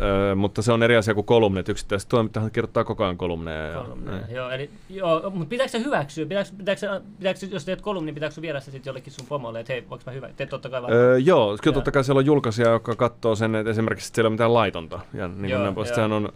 [0.00, 1.68] Öö, mutta se on eri asia kuin kolumnit.
[1.68, 3.66] Yksittäiset toimittajat kirjoittaa koko ajan kolumneja.
[3.66, 6.26] Ja, kolumneja joo, eli, joo, mutta pitääkö se hyväksyä?
[6.26, 9.72] Pitääkö, pitääkö, pitääkö, jos teet kolumni, niin pitääkö viedä se sitten jollekin sun pomolle, että
[9.72, 10.28] hei, voinko mä hyvä?
[10.36, 13.70] Teet totta kai öö, Joo, kyllä totta kai siellä on julkaisija, joka katsoo sen, että
[13.70, 15.00] esimerkiksi että siellä on mitään laitonta.
[15.14, 16.32] Ja niin joo, ne, sehän on,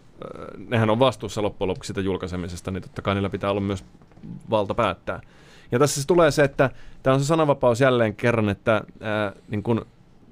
[0.67, 3.85] nehän on vastuussa loppujen lopuksi sitä julkaisemisesta, niin totta kai niillä pitää olla myös
[4.49, 5.21] valta päättää.
[5.71, 6.69] Ja tässä se tulee se, että
[7.03, 9.85] tämä on se sananvapaus jälleen kerran, että ää, niin kun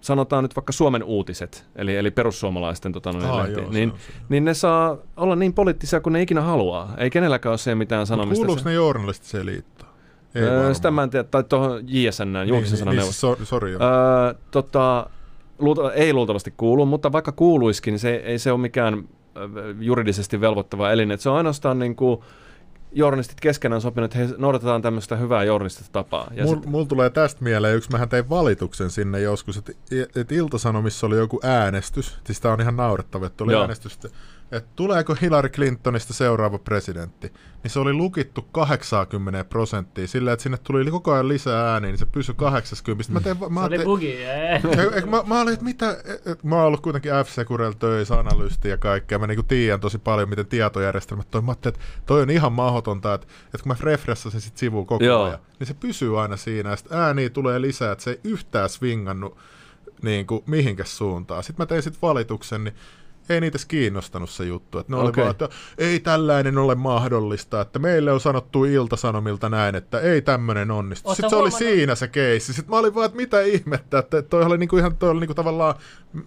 [0.04, 4.06] sanotaan nyt vaikka Suomen uutiset, eli, eli perussuomalaisten tota, no, Aa, lehti, joo, niin, se
[4.08, 4.14] se.
[4.30, 6.94] niin ne saa olla niin poliittisia kuin ne ikinä haluaa.
[6.98, 8.46] Ei kenelläkään ole se mitään sanomista.
[8.46, 9.92] Kuuluuko ne journalistiseen liittoon?
[10.36, 13.74] Ei öö, sitä mä en tiedä, tai tuohon JSN, julkisen niin, sanan niin, so, sorry,
[13.74, 13.80] öö,
[14.52, 15.10] tota,
[15.60, 19.04] luulta, ei luultavasti kuulu, mutta vaikka kuuluisikin, niin se ei se ole mikään
[19.80, 21.12] juridisesti velvoittava elin.
[21.12, 22.20] Et se on ainoastaan niin kuin,
[22.96, 26.32] journalistit keskenään sopinut, että he noudatetaan tämmöistä hyvää journalistista tapaa.
[26.36, 26.66] Ja Mul, sit...
[26.66, 29.72] Mulla tulee tästä mieleen yksi, mähän tein valituksen sinne joskus, että
[30.16, 33.62] et Ilta-Sanomissa oli joku äänestys, siis tämä on ihan naurettava, että oli Joo.
[33.62, 34.10] äänestys, että
[34.76, 37.34] tuleeko Hillary Clintonista seuraava presidentti,
[37.64, 41.98] niin se oli lukittu 80 prosenttia sillä, että sinne tuli koko ajan lisää ääniä, niin
[41.98, 43.14] se pysyi 80.
[43.14, 43.84] Mä tein, mä se oli te...
[43.84, 44.18] bugi,
[45.12, 49.20] mä, mä, olin, että mitä, et, mä oon ollut kuitenkin F-Securella töissä, analyysti ja kaikkea,
[49.20, 51.46] mä niinku tiedän tosi paljon, miten tietojärjestelmät toimii.
[51.46, 55.04] Mä ajattelin, että toi on ihan mahdotonta, että, että kun mä refressasin sit sivuun koko
[55.04, 55.24] Joo.
[55.24, 58.70] ajan, niin se pysyy aina siinä, ja sitten ääniä tulee lisää, että se ei yhtään
[58.70, 59.38] swingannut
[60.02, 61.44] niin kuin mihinkäs suuntaan.
[61.44, 62.76] Sitten mä tein sitten valituksen, niin
[63.30, 64.80] ei niitä kiinnostanut se juttu.
[64.80, 65.08] Että ne okay.
[65.08, 70.22] oli vaan, että ei tällainen ole mahdollista, että meille on sanottu iltasanomilta näin, että ei
[70.22, 71.10] tämmöinen onnistu.
[71.10, 71.62] Oot Sitten se huomannut?
[71.62, 72.54] oli siinä se keissi.
[72.54, 75.34] Sitten mä olin vaan, että mitä ihmettä, että toi oli niinku ihan toi oli niinku
[75.34, 75.76] tavallaan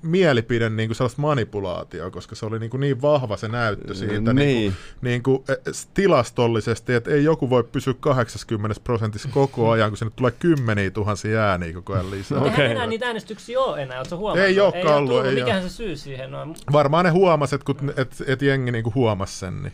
[0.02, 4.74] mielipide niinku sellaista manipulaatioa, koska se oli niinku niin vahva se näyttö siitä niinku- niin.
[5.02, 10.30] niinku, niinku, tilastollisesti, että ei joku voi pysyä 80 prosentissa koko ajan, kun sinne tulee
[10.30, 12.38] kymmeniä tuhansia ääniä koko ajan lisää.
[12.38, 12.50] Okay.
[12.50, 14.48] Eihän enää niitä äänestyksiä ole enää, ootko huomannut?
[14.48, 15.26] Ei olekaan ollut.
[15.26, 16.54] Ei Mikähän se syy siihen on?
[16.86, 19.62] Varmaan ne huomasit, kun et, et jengi niinku huomasi sen.
[19.62, 19.72] Niin.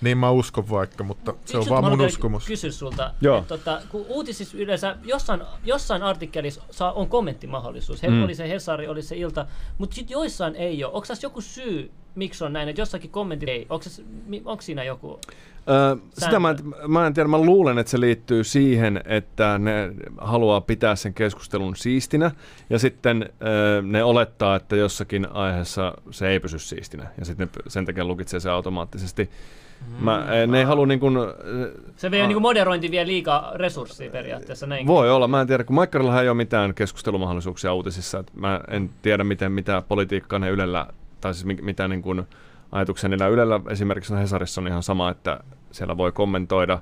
[0.00, 2.46] Niin mä uskon vaikka, mutta se Yksi on vaan mun uskomus.
[2.46, 3.38] Kysy sulta, Joo.
[3.38, 8.02] Että, tota, kun uutisissa yleensä jossain, jossain artikkelissa saa, on kommenttimahdollisuus.
[8.02, 8.24] Mm.
[8.24, 9.46] Oli se Hesari, oli se Ilta,
[9.78, 10.92] mutta sitten joissain ei ole.
[10.92, 13.66] Onko tässä joku syy, miksi on näin, että jossakin kommentti ei?
[13.70, 13.84] Onko,
[14.44, 15.20] onko siinä joku?
[15.70, 16.54] Öö, sitä mä,
[16.88, 21.76] mä en tiedä, mä luulen, että se liittyy siihen, että ne haluaa pitää sen keskustelun
[21.76, 22.30] siistinä
[22.70, 27.86] ja sitten öö, ne olettaa, että jossakin aiheessa se ei pysy siistinä ja sitten sen
[27.86, 29.30] takia lukitsee se automaattisesti.
[30.00, 31.16] Mä, mm, ne ei halua niin kuin,
[31.96, 34.66] Se vie, niin kuin moderointi vie liikaa resursseja periaatteessa.
[34.66, 34.86] Näin.
[34.86, 38.18] Voi olla, mä en tiedä, kun Maikkarillahan ei ole mitään keskustelumahdollisuuksia uutisissa.
[38.18, 40.86] Että mä en tiedä, miten mitä politiikkaa ne Ylellä,
[41.20, 42.22] tai siis mitä niin kuin,
[42.72, 45.40] ajatuksia niillä Ylellä esimerkiksi Hesarissa on ihan sama, että
[45.70, 46.78] siellä voi kommentoida.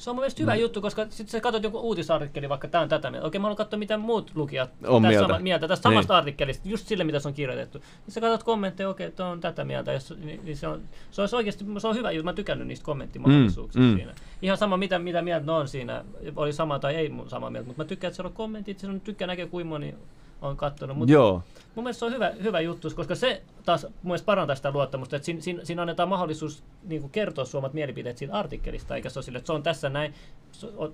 [0.00, 0.60] Se on mielestäni hyvä mm.
[0.60, 3.26] juttu, koska sitten sä katsot joku uutisartikkeli, vaikka tämä on tätä mieltä.
[3.26, 5.26] Okei, mä haluan katsoa, mitä muut lukijat on mieltä.
[5.26, 5.96] Sama, mieltä tästä niin.
[5.96, 7.78] samasta artikkelista, just sille, mitä se on kirjoitettu.
[7.78, 9.92] Niin sä katsot kommentteja, okei, okay, on tätä mieltä.
[9.92, 12.84] Jos, niin, niin se, on, se on oikeasti se on hyvä juttu, mä tykännyt niistä
[12.84, 13.96] kommenttimahdollisuuksista mm, mm.
[13.96, 14.14] siinä.
[14.42, 16.04] Ihan sama, mitä, mitä mieltä ne on siinä,
[16.36, 19.00] oli sama tai ei sama mieltä, mutta mä tykkään, että siellä on kommentit, se on
[19.00, 19.94] tykkään näkee, kuinka moni
[20.42, 20.96] on katsonut.
[20.96, 21.42] Mutta Joo.
[21.74, 25.16] Mun mielestä se on hyvä, hyvä juttu, koska se taas mun mielestä parantaa sitä luottamusta,
[25.16, 29.18] että siinä, siinä, siinä annetaan mahdollisuus niin kuin kertoa suomat mielipiteet siitä artikkelista, eikä se
[29.18, 30.14] ole sille, että se on tässä näin,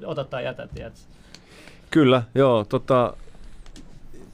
[0.04, 0.68] ota tai jätä,
[1.90, 2.64] Kyllä, joo.
[2.64, 3.16] Tota,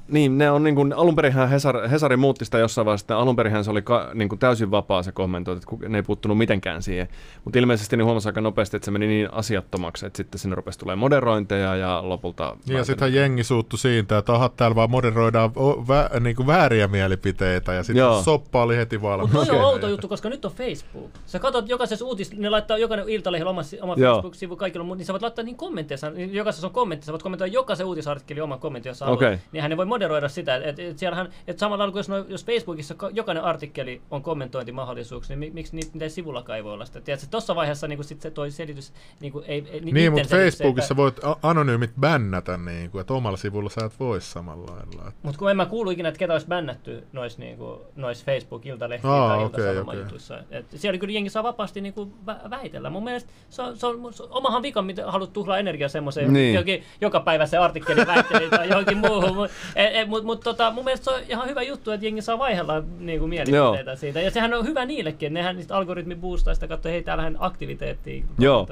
[0.09, 3.65] niin, ne on niin kuin, alun perinhän Hesari, Hesari muutti sitä jossain vaiheessa, alun perinhän
[3.65, 7.09] se oli ka, niin kuin täysin vapaa se kommentointi, että ne ei puuttunut mitenkään siihen.
[7.45, 10.79] Mutta ilmeisesti niin huomasi aika nopeasti, että se meni niin asiattomaksi, että sitten sinne rupesi
[10.79, 12.57] tulee moderointeja ja lopulta...
[12.67, 15.55] Niin ja sittenhän jengi suuttu siitä, että aha, täällä vaan moderoidaan
[15.89, 19.33] vä, niin kuin vääriä mielipiteitä ja sitten soppa oli heti valmis.
[19.33, 21.11] Mutta on outo juttu, koska nyt on Facebook.
[21.27, 25.23] Sä katsot jokaisessa uutis, ne laittaa jokainen iltalehden oma, oma Facebook-sivu kaikilla, niin sä voit
[25.23, 29.03] laittaa niin kommentteja, niin jokaisessa on kommentti, sä voit kommentoida jokaisen uutisartikkelin oman kommentin, jos
[29.03, 29.39] okay.
[29.53, 32.95] niin hän voi moderoida sitä, että et siellähän, että samalla lailla jos, no, jos Facebookissa
[33.13, 37.01] jokainen artikkeli on kommentointimahdollisuus, niin miksi niitä, niitä sivullakaan ei voi olla sitä.
[37.01, 40.89] Tiedätkö, tuossa vaiheessa niin sit se toi selitys niin kuin, ei, ei Niin, mutta Facebookissa
[40.89, 45.13] se, voit anonyymit bännätä, niin kuin, että omalla sivulla sä et voi samalla lailla.
[45.23, 47.59] Mutta kun en mä kuulu ikinä, että ketä olisi bännätty noissa niin
[47.97, 50.05] nois Facebook-iltalehtiä tai okay, okay.
[50.51, 52.91] Et siellä kyllä jengi saa vapaasti niin kuin vä- väitellä.
[52.91, 56.33] Mun mielestä se on, se on, se on omahan vika, mitä haluat tuhlaa energiaa semmoiseen,
[56.33, 56.85] niin.
[57.01, 59.49] joka päivä se artikkeli väitteli tai johonkin muuhun.
[59.83, 62.39] Mutta e, mut, mut, tota, mun mielestä se on ihan hyvä juttu, että jengi saa
[62.39, 63.97] vaihella niin kuin mielipiteitä Joo.
[63.97, 64.21] siitä.
[64.21, 68.25] Ja sehän on hyvä niillekin, nehän niistä algoritmi boostaa sitä, katsoa, hei täällähän aktiviteettia.
[68.39, 68.69] Joo.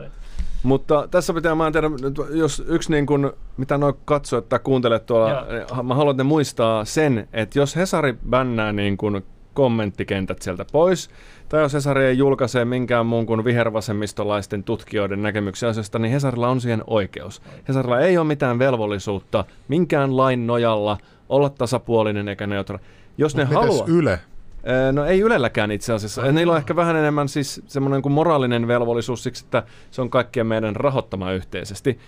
[0.62, 1.86] Mutta tässä pitää mä tiedä,
[2.30, 5.44] jos yksi niin kuin, mitä noin katsoo tai kuuntelet tuolla, Joo.
[5.76, 9.24] Niin mä haluan, että ne muistaa sen, että jos Hesari bännää niin kuin
[9.60, 11.10] kommenttikentät sieltä pois,
[11.48, 16.60] tai jos Hesari ei julkaise minkään muun kuin vihervasemmistolaisten tutkijoiden näkemyksiä asiasta, niin Hesarilla on
[16.60, 17.42] siihen oikeus.
[17.68, 22.84] Hesarilla ei ole mitään velvollisuutta minkään lain nojalla olla tasapuolinen eikä neutraali.
[23.18, 23.86] Jos Mut ne haluaa...
[23.88, 24.20] Yle?
[24.92, 26.22] No ei Ylelläkään itse asiassa.
[26.22, 26.32] Oh.
[26.32, 30.46] Niillä on ehkä vähän enemmän siis semmoinen kuin moraalinen velvollisuus siksi, että se on kaikkien
[30.46, 31.98] meidän rahoittama yhteisesti.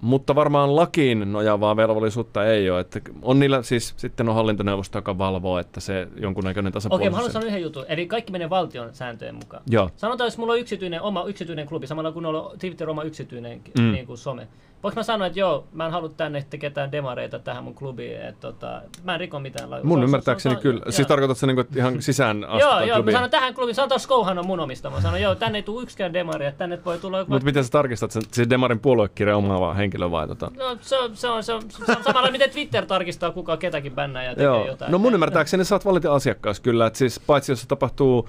[0.00, 2.80] Mutta varmaan lakiin nojaavaa velvollisuutta ei ole.
[2.80, 7.06] Että on niillä siis sitten on hallintoneuvosto, joka valvoo, että se jonkunnäköinen tasapuolisuus.
[7.06, 7.84] Okei, mä haluan sanoa yhden jutun.
[7.88, 9.62] Eli kaikki menee valtion sääntöjen mukaan.
[9.70, 9.90] Joo.
[9.96, 13.92] Sanotaan, jos mulla on yksityinen, oma yksityinen klubi, samalla kun on Twitter oma yksityinen mm.
[13.92, 14.46] niin kuin some.
[14.82, 18.40] Voinko mä sanoa, että joo, mä en halua tänne ketään demareita tähän mun klubiin, että
[18.40, 19.84] tota, mä en riko mitään lakia.
[19.84, 20.80] Mun ymmärtääkseni kyllä.
[20.84, 20.92] Joo.
[20.92, 24.38] Siis tarkoitat se niinku ihan sisään asti Joo, joo, mä sanon tähän klubiin, sanotaan Skouhan
[24.38, 24.96] on mun omistama.
[24.96, 27.70] Mä sanon, joo, tänne ei tule yksikään demari, että tänne voi tulla Mutta miten sä
[27.70, 30.50] tarkistat sen, siis demarin puoluekirja omaava henkilö vai tota?
[30.56, 33.92] No se on, se on, se on, se on samalla miten Twitter tarkistaa kuka ketäkin
[33.92, 34.66] bännää ja tekee joo.
[34.66, 34.92] jotain.
[34.92, 38.28] No mun ymmärtääkseni sä oot valita asiakkaas kyllä, että siis paitsi jos se tapahtuu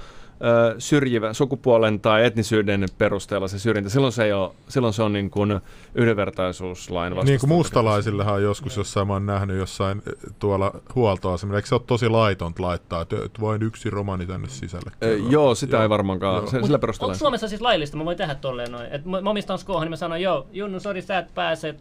[0.77, 5.31] syrjivä sukupuolen tai etnisyyden perusteella se syrjintä, silloin se, ei ole, silloin se on niin
[5.31, 5.59] kuin
[5.95, 7.31] yhdenvertaisuuslain vastasta.
[7.31, 10.01] Niin kuin mustalaisillehan on joskus jossain mä oon nähnyt jossain
[10.39, 14.91] tuolla huoltoasemilla, eikö se ole tosi laitonta laittaa, että voin yksi romani tänne sisälle?
[15.01, 15.83] E, joo, sitä joo.
[15.83, 16.47] ei varmaankaan, joo.
[16.47, 17.11] Se, sillä perusteella.
[17.11, 18.87] Onko Suomessa siis laillista, mä voin tehdä tolleen noin,
[19.21, 21.75] mä omistan Skohan, niin mä sanon, joo, Junnu, sori, sä et pääse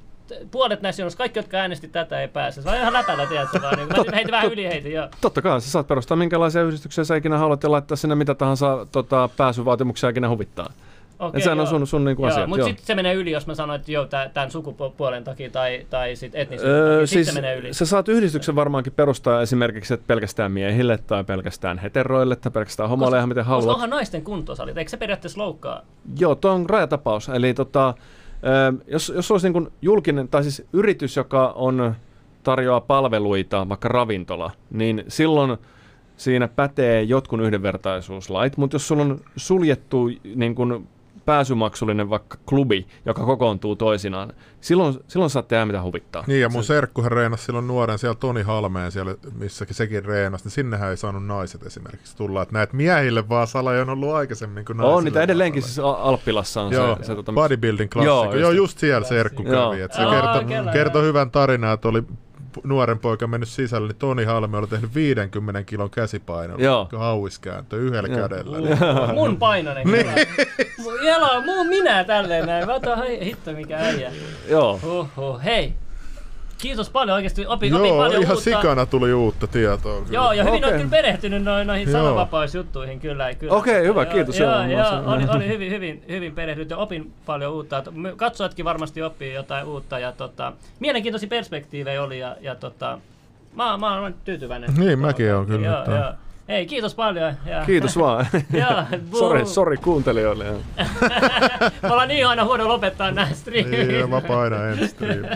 [0.50, 2.62] puolet näistä jonossa, kaikki, jotka äänesti tätä, ei pääse.
[2.62, 3.76] Se on ihan läpällä, tiedätkö vaan.
[3.76, 5.08] Niin, mä heitin vähän yli heitin, joo.
[5.20, 8.86] Totta kai, sä saat perustaa minkälaisia yhdistyksiä sä ikinä haluat ja laittaa sinne mitä tahansa
[8.92, 10.72] tota, pääsyvaatimuksia ikinä huvittaa.
[11.20, 12.46] Okay, sehän on sun, sun niinku asia.
[12.46, 16.16] Mutta sitten se menee yli, jos mä sanon, että joo, tämän sukupuolen takia tai, tai
[16.16, 17.06] sit etnisyyden öö, takia.
[17.06, 17.74] Siis se menee yli.
[17.74, 23.16] Sä saat yhdistyksen varmaankin perustaa esimerkiksi että pelkästään miehille tai pelkästään heteroille tai pelkästään homoille,
[23.16, 23.64] ihan miten haluat.
[23.64, 25.82] Koska onhan naisten kuntosalit, eikö se periaatteessa loukkaa?
[26.18, 27.28] Joo, tuo on rajatapaus.
[27.28, 27.94] Eli tota,
[28.86, 31.94] jos, jos olisi niin julkinen, tai siis yritys, joka on
[32.42, 35.58] tarjoaa palveluita, vaikka ravintola, niin silloin
[36.16, 40.88] siinä pätee jotkun yhdenvertaisuuslait, mutta jos sulla on suljettu niin kuin
[41.24, 46.24] pääsymaksullinen vaikka klubi, joka kokoontuu toisinaan, silloin, silloin saatte tehdä mitä huvittaa.
[46.26, 46.66] Niin, ja mun se...
[46.66, 51.26] serkkuhan reenasi silloin nuoren siellä Toni Halmeen, siellä, missäkin sekin reenasi, niin sinnehän ei saanut
[51.26, 52.42] naiset esimerkiksi tulla.
[52.42, 54.96] Että näet miehille vaan sala on ollut aikaisemmin kuin naisille.
[54.96, 58.14] On niitä edelleenkin siis Alppilassa on Joo, se, se tota, bodybuilding klassikko.
[58.14, 59.80] Joo, just, Joo, just siellä serkku kävi.
[59.80, 62.02] Että se kertoi kerto hyvän tarinan, että oli
[62.64, 66.56] nuoren poika mennyt sisälle, niin Toni Halme oli tehnyt 50 kilon käsipainoa.
[66.58, 66.88] Joo.
[66.98, 68.28] Hauiskääntö yhdellä Joo.
[68.28, 68.58] kädellä.
[68.60, 68.78] Niin.
[69.14, 70.06] Mun painoinen niin.
[71.02, 72.66] Jala, mun minä tälleen näin.
[72.66, 74.12] Mä otan, hitto mikä äijä.
[74.48, 74.80] Joo.
[74.82, 75.44] Huhhuh.
[75.44, 75.74] Hei,
[76.62, 77.46] Kiitos paljon oikeasti.
[77.46, 78.44] Opin, Joo, opin paljon ihan uutta.
[78.44, 80.00] sikana tuli uutta tietoa.
[80.00, 80.14] Kyllä.
[80.14, 80.70] Joo, ja hyvin okay.
[80.70, 83.34] on kyllä perehtynyt noihin, noihin sananvapausjuttuihin kyllä.
[83.34, 83.54] kyllä.
[83.54, 84.38] Okei, okay, hyvä, kiitos.
[84.38, 87.82] Joo, joo, joo oli, oli hyvin, hyvin, hyvin perehtynyt ja opin paljon uutta.
[88.16, 92.98] Katsojatkin varmasti oppii jotain uutta ja tota, mielenkiintoisia perspektiivejä oli ja, ja tota,
[93.54, 94.74] mä, mä olen tyytyväinen.
[94.78, 95.66] Niin, mäkin olen kyllä.
[95.66, 96.12] Joo, joo.
[96.50, 97.34] Hei, kiitos paljon.
[97.46, 97.62] Ja...
[97.66, 98.26] Kiitos vaan.
[99.18, 100.44] Sori, sorry kuuntelijoille.
[101.82, 103.88] Me ollaan niin aina huono lopettaa nämä striimit.
[103.88, 105.30] Niin, mä painan en striimit.